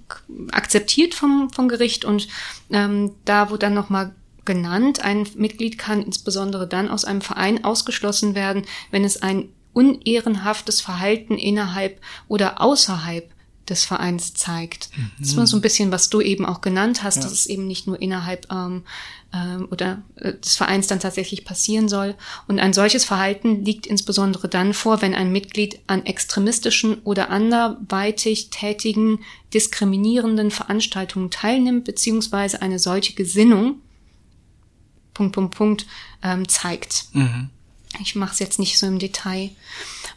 akzeptiert 0.51 1.13
vom, 1.13 1.49
vom 1.51 1.69
Gericht. 1.69 2.03
Und 2.03 2.27
ähm, 2.71 3.11
da 3.23 3.49
wurde 3.49 3.59
dann 3.59 3.73
nochmal 3.73 4.13
genannt, 4.43 5.05
ein 5.05 5.27
Mitglied 5.35 5.77
kann 5.77 6.01
insbesondere 6.01 6.67
dann 6.67 6.89
aus 6.89 7.05
einem 7.05 7.21
Verein 7.21 7.63
ausgeschlossen 7.63 8.33
werden, 8.33 8.65
wenn 8.91 9.05
es 9.05 9.21
ein 9.21 9.49
unehrenhaftes 9.73 10.81
Verhalten 10.81 11.38
innerhalb 11.38 12.01
oder 12.27 12.59
außerhalb 12.61 13.29
des 13.70 13.86
Vereins 13.86 14.34
zeigt. 14.34 14.89
Mhm. 14.95 15.11
Das 15.20 15.36
war 15.38 15.47
so 15.47 15.57
ein 15.57 15.61
bisschen, 15.61 15.91
was 15.91 16.09
du 16.09 16.22
eben 16.22 16.45
auch 16.45 16.61
genannt 16.61 17.03
hast, 17.03 17.18
ja. 17.18 17.24
dass 17.24 17.32
es 17.32 17.45
eben 17.45 17.68
nicht 17.68 17.88
nur 17.88 18.01
innerhalb 18.01 18.51
ähm, 18.51 18.84
ähm, 19.34 19.68
oder 19.72 20.01
äh, 20.15 20.34
des 20.34 20.55
Vereins 20.55 20.88
dann 20.88 20.99
tatsächlich 20.99 21.45
passieren 21.45 21.89
soll. 21.89 22.15
Und 22.47 22.59
ein 22.59 22.74
solches 22.74 23.05
Verhalten 23.05 23.65
liegt 23.65 23.86
insbesondere 23.86 24.47
dann 24.47 24.74
vor, 24.74 25.01
wenn 25.01 25.13
ein 25.13 25.32
Mitglied 25.32 25.80
an 25.88 26.05
extremistischen 26.05 26.99
oder 27.03 27.30
anderweitig 27.30 28.49
tätigen 28.49 29.20
diskriminierenden 29.53 30.51
Veranstaltungen 30.51 31.32
teilnimmt, 31.32 31.86
beziehungsweise 31.86 32.61
eine 32.61 32.80
solche 32.80 33.13
Gesinnung 33.13 33.82
Punkt, 35.18 35.34
Punkt, 35.34 35.55
Punkt 35.55 35.86
ähm, 36.22 36.47
zeigt. 36.47 37.05
Mhm. 37.13 37.49
Ich 37.99 38.15
mache 38.15 38.34
es 38.34 38.39
jetzt 38.39 38.59
nicht 38.59 38.78
so 38.78 38.86
im 38.86 38.99
Detail. 38.99 39.49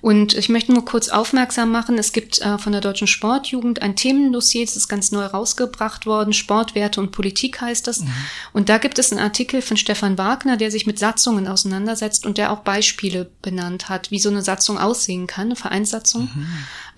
Und 0.01 0.35
ich 0.35 0.49
möchte 0.49 0.73
nur 0.73 0.85
kurz 0.85 1.09
aufmerksam 1.09 1.71
machen, 1.71 1.99
es 1.99 2.13
gibt 2.13 2.41
äh, 2.41 2.59
von 2.59 2.73
der 2.73 2.81
Deutschen 2.81 3.07
Sportjugend 3.07 3.83
ein 3.83 3.97
Themendossier, 3.97 4.65
das 4.65 4.77
ist 4.77 4.89
ganz 4.89 5.13
neu 5.13 5.25
rausgebracht 5.25 6.07
worden, 6.07 6.33
Sportwerte 6.33 7.01
und 7.01 7.13
Politik 7.13 7.61
heißt 7.61 7.87
das. 7.87 8.01
Mhm. 8.01 8.13
Und 8.53 8.69
da 8.69 8.79
gibt 8.79 8.99
es 8.99 9.13
einen 9.13 9.21
Artikel 9.21 9.63
von 9.63 9.77
Stefan 9.77 10.17
Wagner, 10.17 10.57
der 10.57 10.71
sich 10.71 10.87
mit 10.87 10.99
Satzungen 10.99 11.47
auseinandersetzt 11.47 12.25
und 12.25 12.39
der 12.39 12.53
auch 12.53 12.61
Beispiele 12.61 13.31
benannt 13.43 13.89
hat, 13.89 14.11
wie 14.11 14.19
so 14.19 14.31
eine 14.31 14.43
Satzung 14.43 14.79
aussehen 14.79 15.27
kann, 15.27 15.49
eine 15.49 15.57
Vereinssatzung 15.57 16.31
mhm. 16.35 16.47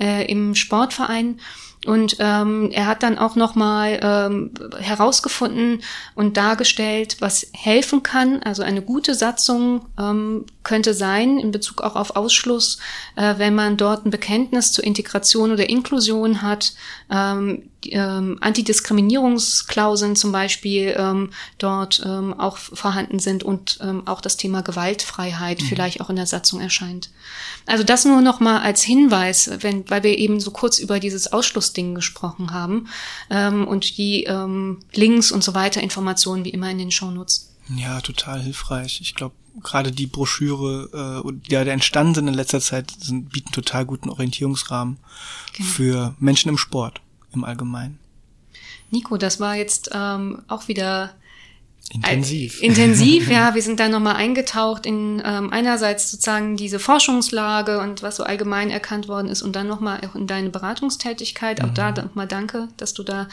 äh, 0.01 0.25
im 0.27 0.55
Sportverein. 0.55 1.41
Und 1.85 2.17
ähm, 2.21 2.71
er 2.71 2.87
hat 2.87 3.03
dann 3.03 3.19
auch 3.19 3.35
nochmal 3.35 3.99
ähm, 4.03 4.53
herausgefunden 4.79 5.83
und 6.15 6.37
dargestellt, 6.37 7.17
was 7.19 7.49
helfen 7.53 8.05
kann. 8.05 8.41
Also 8.43 8.63
eine 8.63 8.83
gute 8.83 9.15
Satzung 9.15 9.87
ähm, 9.99 10.47
könnte 10.63 10.95
sein 10.95 11.39
in 11.39 11.51
Bezug 11.51 11.83
auch 11.83 11.97
auf 11.97 12.15
Ausschluss, 12.15 12.79
äh, 13.17 13.35
wenn 13.39 13.57
man 13.57 13.77
dort 13.77 14.07
ein 14.07 14.11
Bekenntnis 14.11 14.73
zur 14.73 14.85
Integration 14.85 15.51
oder 15.51 15.69
Inklusion 15.69 16.43
hat, 16.43 16.75
ähm, 17.11 17.69
ähm, 17.91 18.39
Antidiskriminierungsklauseln 18.41 20.17
zum 20.17 20.33
Beispiel 20.33 20.95
ähm, 20.97 21.31
dort 21.59 22.03
ähm, 22.05 22.39
auch 22.39 22.57
vorhanden 22.57 23.19
sind 23.19 23.43
und 23.43 23.79
ähm, 23.83 24.07
auch 24.07 24.21
das 24.21 24.37
Thema 24.37 24.63
Gewaltfreiheit 24.63 25.63
mhm. 25.63 25.67
vielleicht 25.67 26.01
auch 26.01 26.11
in 26.11 26.17
der 26.17 26.27
Satzung 26.27 26.61
erscheint. 26.61 27.11
Also 27.67 27.85
das 27.85 28.05
nur 28.05 28.21
noch 28.21 28.41
mal 28.41 28.61
als 28.61 28.83
Hinweis, 28.83 29.51
wenn, 29.61 29.89
weil 29.89 30.03
wir 30.03 30.19
eben 30.19 30.41
so 30.41 30.51
kurz 30.51 30.79
über 30.79 31.01
dieses 31.01 31.33
Ausschlussding 31.33 31.95
gesprochen 31.95 32.53
haben 32.53 32.89
ähm, 33.31 33.67
und 33.67 33.99
die 33.99 34.25
ähm, 34.25 34.81
Links 34.93 35.33
und 35.33 35.45
so 35.45 35.55
weiter 35.55 35.81
Informationen 35.81 36.45
wie 36.45 36.51
immer 36.51 36.71
in 36.71 36.79
den 36.79 36.91
Shownotes. 36.91 37.51
Ja, 37.77 38.01
total 38.01 38.41
hilfreich. 38.41 39.01
Ich 39.01 39.15
glaube, 39.15 39.35
gerade 39.63 39.93
die 39.93 40.07
Broschüre, 40.07 41.23
äh, 41.25 41.33
die 41.47 41.53
ja 41.53 41.63
entstanden 41.63 42.15
sind 42.15 42.29
in 42.29 42.35
letzter 42.35 42.61
Zeit, 42.61 42.91
sind, 42.99 43.31
bieten 43.31 43.53
total 43.53 43.85
guten 43.87 44.11
Orientierungsrahmen 44.11 44.99
genau. 45.53 45.69
für 45.69 46.15
Menschen 46.19 46.49
im 46.49 46.59
Sport 46.59 47.01
im 47.35 47.45
Allgemeinen. 47.45 47.99
Nico, 48.91 49.17
das 49.17 49.41
war 49.41 49.57
jetzt 49.57 49.91
ähm, 49.93 50.43
auch 50.49 50.69
wieder 50.69 51.15
Intensiv. 51.91 52.63
Äh, 52.63 52.67
intensiv, 52.67 53.31
ja. 53.31 53.55
Wir 53.55 53.63
sind 53.63 53.79
da 53.79 53.89
nochmal 53.89 54.17
eingetaucht 54.17 54.87
in 54.87 55.23
ähm, 55.25 55.53
einerseits 55.53 56.11
sozusagen 56.11 56.57
diese 56.57 56.79
Forschungslage 56.79 57.81
und 57.81 58.03
was 58.03 58.17
so 58.17 58.25
allgemein 58.25 58.71
erkannt 58.71 59.09
worden 59.09 59.29
ist 59.29 59.43
und 59.43 59.55
dann 59.55 59.69
nochmal 59.69 60.01
auch 60.07 60.15
in 60.15 60.27
deine 60.27 60.49
Beratungstätigkeit. 60.49 61.61
Mhm. 61.61 61.69
Auch 61.69 61.75
da 61.75 61.91
nochmal 61.91 62.27
danke, 62.27 62.69
dass 62.79 62.95
du 62.95 63.03
da 63.03 63.29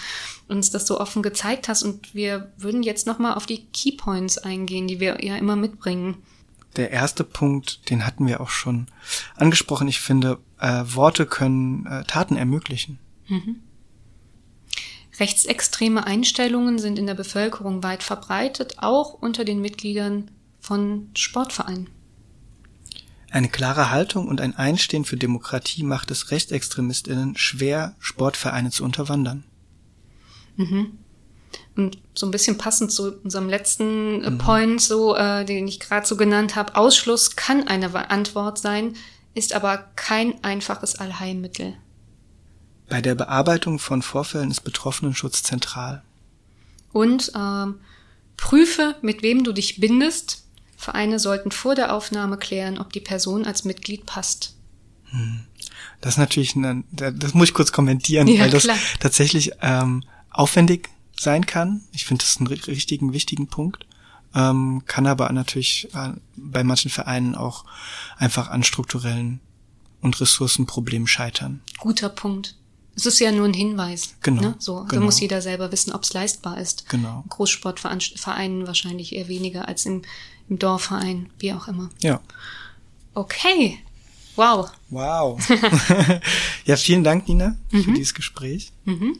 uns 0.50 0.72
das 0.72 0.86
so 0.88 1.00
offen 1.00 1.24
gezeigt 1.24 1.70
hast. 1.70 1.84
Und 1.84 2.14
wir 2.14 2.52
würden 2.58 2.84
jetzt 2.84 3.08
nochmal 3.08 3.36
auf 3.36 3.45
die 3.45 3.66
Keypoints 3.68 4.38
eingehen, 4.39 4.88
die 4.88 5.00
wir 5.00 5.24
ja 5.24 5.38
immer 5.38 5.56
mitbringen. 5.56 6.18
Der 6.76 6.91
erste 6.91 7.24
Punkt, 7.24 7.89
den 7.89 8.06
hatten 8.06 8.28
wir 8.28 8.41
auch 8.41 8.50
schon 8.50 8.88
angesprochen. 9.36 9.88
Ich 9.88 10.02
finde, 10.02 10.38
äh, 10.60 10.84
Worte 10.86 11.26
können 11.26 11.86
äh, 11.86 12.04
Taten 12.04 12.36
ermöglichen. 12.36 13.00
Mhm. 13.28 13.62
Rechtsextreme 15.20 16.05
Einstellungen 16.05 16.80
sind 16.80 16.97
in 16.97 17.05
der 17.05 17.13
Bevölkerung 17.13 17.84
weit 17.84 18.03
verbreitet, 18.03 18.76
auch 18.78 19.13
unter 19.13 19.43
den 19.43 19.59
Mitgliedern 19.59 20.32
von 20.59 21.09
Sportvereinen. 21.15 21.89
Eine 23.32 23.49
klare 23.49 23.91
Haltung 23.91 24.28
und 24.28 24.41
ein 24.41 24.55
Einstehen 24.55 25.05
für 25.05 25.17
Demokratie 25.17 25.84
macht 25.84 26.09
es 26.09 26.32
Rechtsextremistinnen 26.32 27.38
schwer, 27.38 27.95
Sportvereine 27.99 28.72
zu 28.72 28.84
unterwandern. 28.84 29.43
Mhm. 30.55 30.97
Und 31.76 31.99
so 32.13 32.26
ein 32.26 32.32
bisschen 32.32 32.57
passend 32.57 32.91
zu 32.91 33.20
unserem 33.24 33.47
letzten 33.47 34.24
äh, 34.24 34.30
mhm. 34.32 34.38
Point, 34.39 34.82
so 34.82 35.15
äh, 35.15 35.45
den 35.45 35.67
ich 35.67 35.80
gerade 35.80 36.05
so 36.07 36.15
genannt 36.17 36.55
habe, 36.55 36.76
Ausschluss 36.76 37.36
kann 37.36 37.67
eine 37.67 38.09
Antwort 38.09 38.57
sein, 38.57 38.95
ist 39.36 39.53
aber 39.53 39.89
kein 39.95 40.43
einfaches 40.43 40.95
Allheilmittel. 40.95 41.76
Bei 42.89 43.01
der 43.01 43.15
Bearbeitung 43.15 43.79
von 43.79 44.01
Vorfällen 44.01 44.51
ist 44.51 44.61
Betroffenenschutz 44.61 45.43
zentral. 45.43 46.03
Und 46.91 47.31
ähm, 47.35 47.75
prüfe, 48.35 48.95
mit 49.01 49.21
wem 49.21 49.43
du 49.43 49.53
dich 49.53 49.79
bindest. 49.79 50.43
Vereine 50.75 51.19
sollten 51.19 51.51
vor 51.51 51.75
der 51.75 51.93
Aufnahme 51.93 52.37
klären, 52.37 52.79
ob 52.79 52.91
die 52.91 53.01
Person 53.01 53.45
als 53.45 53.63
Mitglied 53.63 54.05
passt. 54.05 54.55
Hm. 55.11 55.41
Das 56.01 56.13
ist 56.13 56.17
natürlich, 56.17 56.55
eine, 56.55 56.83
das 56.91 57.33
muss 57.33 57.49
ich 57.49 57.53
kurz 57.53 57.71
kommentieren, 57.71 58.27
ja, 58.27 58.41
weil 58.41 58.49
das 58.49 58.63
klar. 58.63 58.77
tatsächlich 58.99 59.51
ähm, 59.61 60.03
aufwendig 60.29 60.89
sein 61.17 61.45
kann. 61.45 61.81
Ich 61.91 62.05
finde 62.05 62.23
das 62.23 62.37
einen 62.37 62.47
richtigen, 62.47 63.13
wichtigen 63.13 63.47
Punkt. 63.47 63.85
Ähm, 64.33 64.83
kann 64.85 65.07
aber 65.07 65.31
natürlich 65.31 65.89
äh, 65.93 66.11
bei 66.35 66.63
manchen 66.63 66.91
Vereinen 66.91 67.35
auch 67.35 67.65
einfach 68.17 68.49
an 68.49 68.63
strukturellen 68.63 69.41
und 70.01 70.19
Ressourcenproblemen 70.21 71.07
scheitern. 71.07 71.61
Guter 71.79 72.09
Punkt. 72.09 72.55
Es 73.00 73.06
ist 73.06 73.20
ja 73.20 73.32
nur 73.32 73.45
ein 73.45 73.54
Hinweis. 73.54 74.16
Genau. 74.24 74.41
Ne? 74.41 74.56
So, 74.60 74.84
genau. 74.84 75.04
muss 75.04 75.22
jeder 75.22 75.41
selber 75.41 75.72
wissen, 75.72 75.93
ob 75.93 76.04
es 76.04 76.12
leistbar 76.12 76.60
ist. 76.60 76.89
Genau. 76.89 77.24
Großsportvereinen 77.30 78.68
wahrscheinlich 78.68 79.16
eher 79.16 79.30
weniger 79.30 79.70
als 79.70 79.86
im, 79.86 80.02
im 80.50 80.60
Dorfverein, 80.60 81.30
wie 81.39 81.54
auch 81.54 81.70
immer. 81.70 81.89
Ja. 82.02 82.20
Okay. 83.14 83.80
Wow. 84.36 84.70
Wow. 84.89 85.39
ja, 86.66 86.76
vielen 86.76 87.06
Dank, 87.06 87.30
Nina, 87.30 87.56
mhm. 87.72 87.84
für 87.86 87.91
dieses 87.93 88.14
Gespräch. 88.14 88.74
Mhm. 88.84 89.18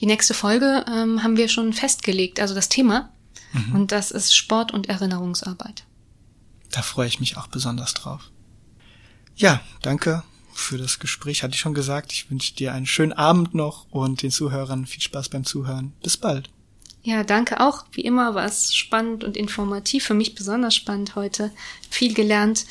Die 0.00 0.06
nächste 0.06 0.34
Folge 0.34 0.84
ähm, 0.86 1.22
haben 1.22 1.38
wir 1.38 1.48
schon 1.48 1.72
festgelegt, 1.72 2.40
also 2.40 2.54
das 2.54 2.68
Thema. 2.68 3.08
Mhm. 3.54 3.74
Und 3.74 3.92
das 3.92 4.10
ist 4.10 4.36
Sport 4.36 4.74
und 4.74 4.90
Erinnerungsarbeit. 4.90 5.84
Da 6.72 6.82
freue 6.82 7.08
ich 7.08 7.20
mich 7.20 7.38
auch 7.38 7.46
besonders 7.46 7.94
drauf. 7.94 8.30
Ja, 9.34 9.62
danke 9.80 10.24
für 10.58 10.78
das 10.78 10.98
Gespräch. 10.98 11.42
Hatte 11.42 11.54
ich 11.54 11.60
schon 11.60 11.74
gesagt. 11.74 12.12
Ich 12.12 12.30
wünsche 12.30 12.54
dir 12.54 12.72
einen 12.72 12.86
schönen 12.86 13.12
Abend 13.12 13.54
noch 13.54 13.86
und 13.90 14.22
den 14.22 14.30
Zuhörern 14.30 14.86
viel 14.86 15.02
Spaß 15.02 15.28
beim 15.28 15.44
Zuhören. 15.44 15.92
Bis 16.02 16.16
bald. 16.16 16.50
Ja, 17.02 17.24
danke 17.24 17.60
auch. 17.60 17.84
Wie 17.92 18.02
immer 18.02 18.34
war 18.34 18.44
es 18.44 18.74
spannend 18.74 19.24
und 19.24 19.36
informativ. 19.36 20.04
Für 20.04 20.14
mich 20.14 20.34
besonders 20.34 20.74
spannend 20.74 21.14
heute. 21.14 21.52
Viel 21.88 22.12
gelernt. 22.12 22.66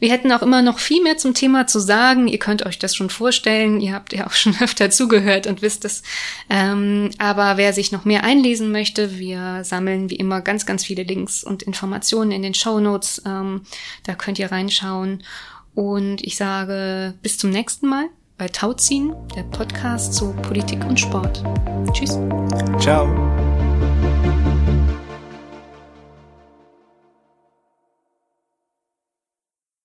Wir 0.00 0.12
hätten 0.12 0.30
auch 0.30 0.42
immer 0.42 0.62
noch 0.62 0.78
viel 0.78 1.02
mehr 1.02 1.16
zum 1.16 1.34
Thema 1.34 1.66
zu 1.66 1.80
sagen. 1.80 2.28
Ihr 2.28 2.38
könnt 2.38 2.64
euch 2.64 2.78
das 2.78 2.94
schon 2.94 3.10
vorstellen. 3.10 3.80
Ihr 3.80 3.94
habt 3.94 4.12
ja 4.12 4.26
auch 4.26 4.32
schon 4.32 4.56
öfter 4.60 4.90
zugehört 4.90 5.46
und 5.46 5.60
wisst 5.62 5.84
es. 5.84 6.02
Ähm, 6.48 7.10
aber 7.18 7.56
wer 7.56 7.72
sich 7.72 7.92
noch 7.92 8.04
mehr 8.04 8.24
einlesen 8.24 8.70
möchte, 8.70 9.18
wir 9.18 9.64
sammeln 9.64 10.08
wie 10.10 10.16
immer 10.16 10.40
ganz, 10.40 10.66
ganz 10.66 10.84
viele 10.84 11.02
Links 11.02 11.44
und 11.44 11.62
Informationen 11.62 12.30
in 12.30 12.42
den 12.42 12.54
Show 12.54 12.80
Notes. 12.80 13.22
Ähm, 13.26 13.62
da 14.04 14.14
könnt 14.14 14.38
ihr 14.38 14.50
reinschauen. 14.50 15.22
Und 15.78 16.26
ich 16.26 16.36
sage 16.36 17.14
bis 17.22 17.38
zum 17.38 17.50
nächsten 17.50 17.86
Mal 17.86 18.06
bei 18.36 18.48
Tauziehen, 18.48 19.14
der 19.36 19.44
Podcast 19.44 20.12
zu 20.12 20.32
Politik 20.32 20.84
und 20.84 20.98
Sport. 20.98 21.44
Tschüss. 21.92 22.18
Ciao. 22.80 23.06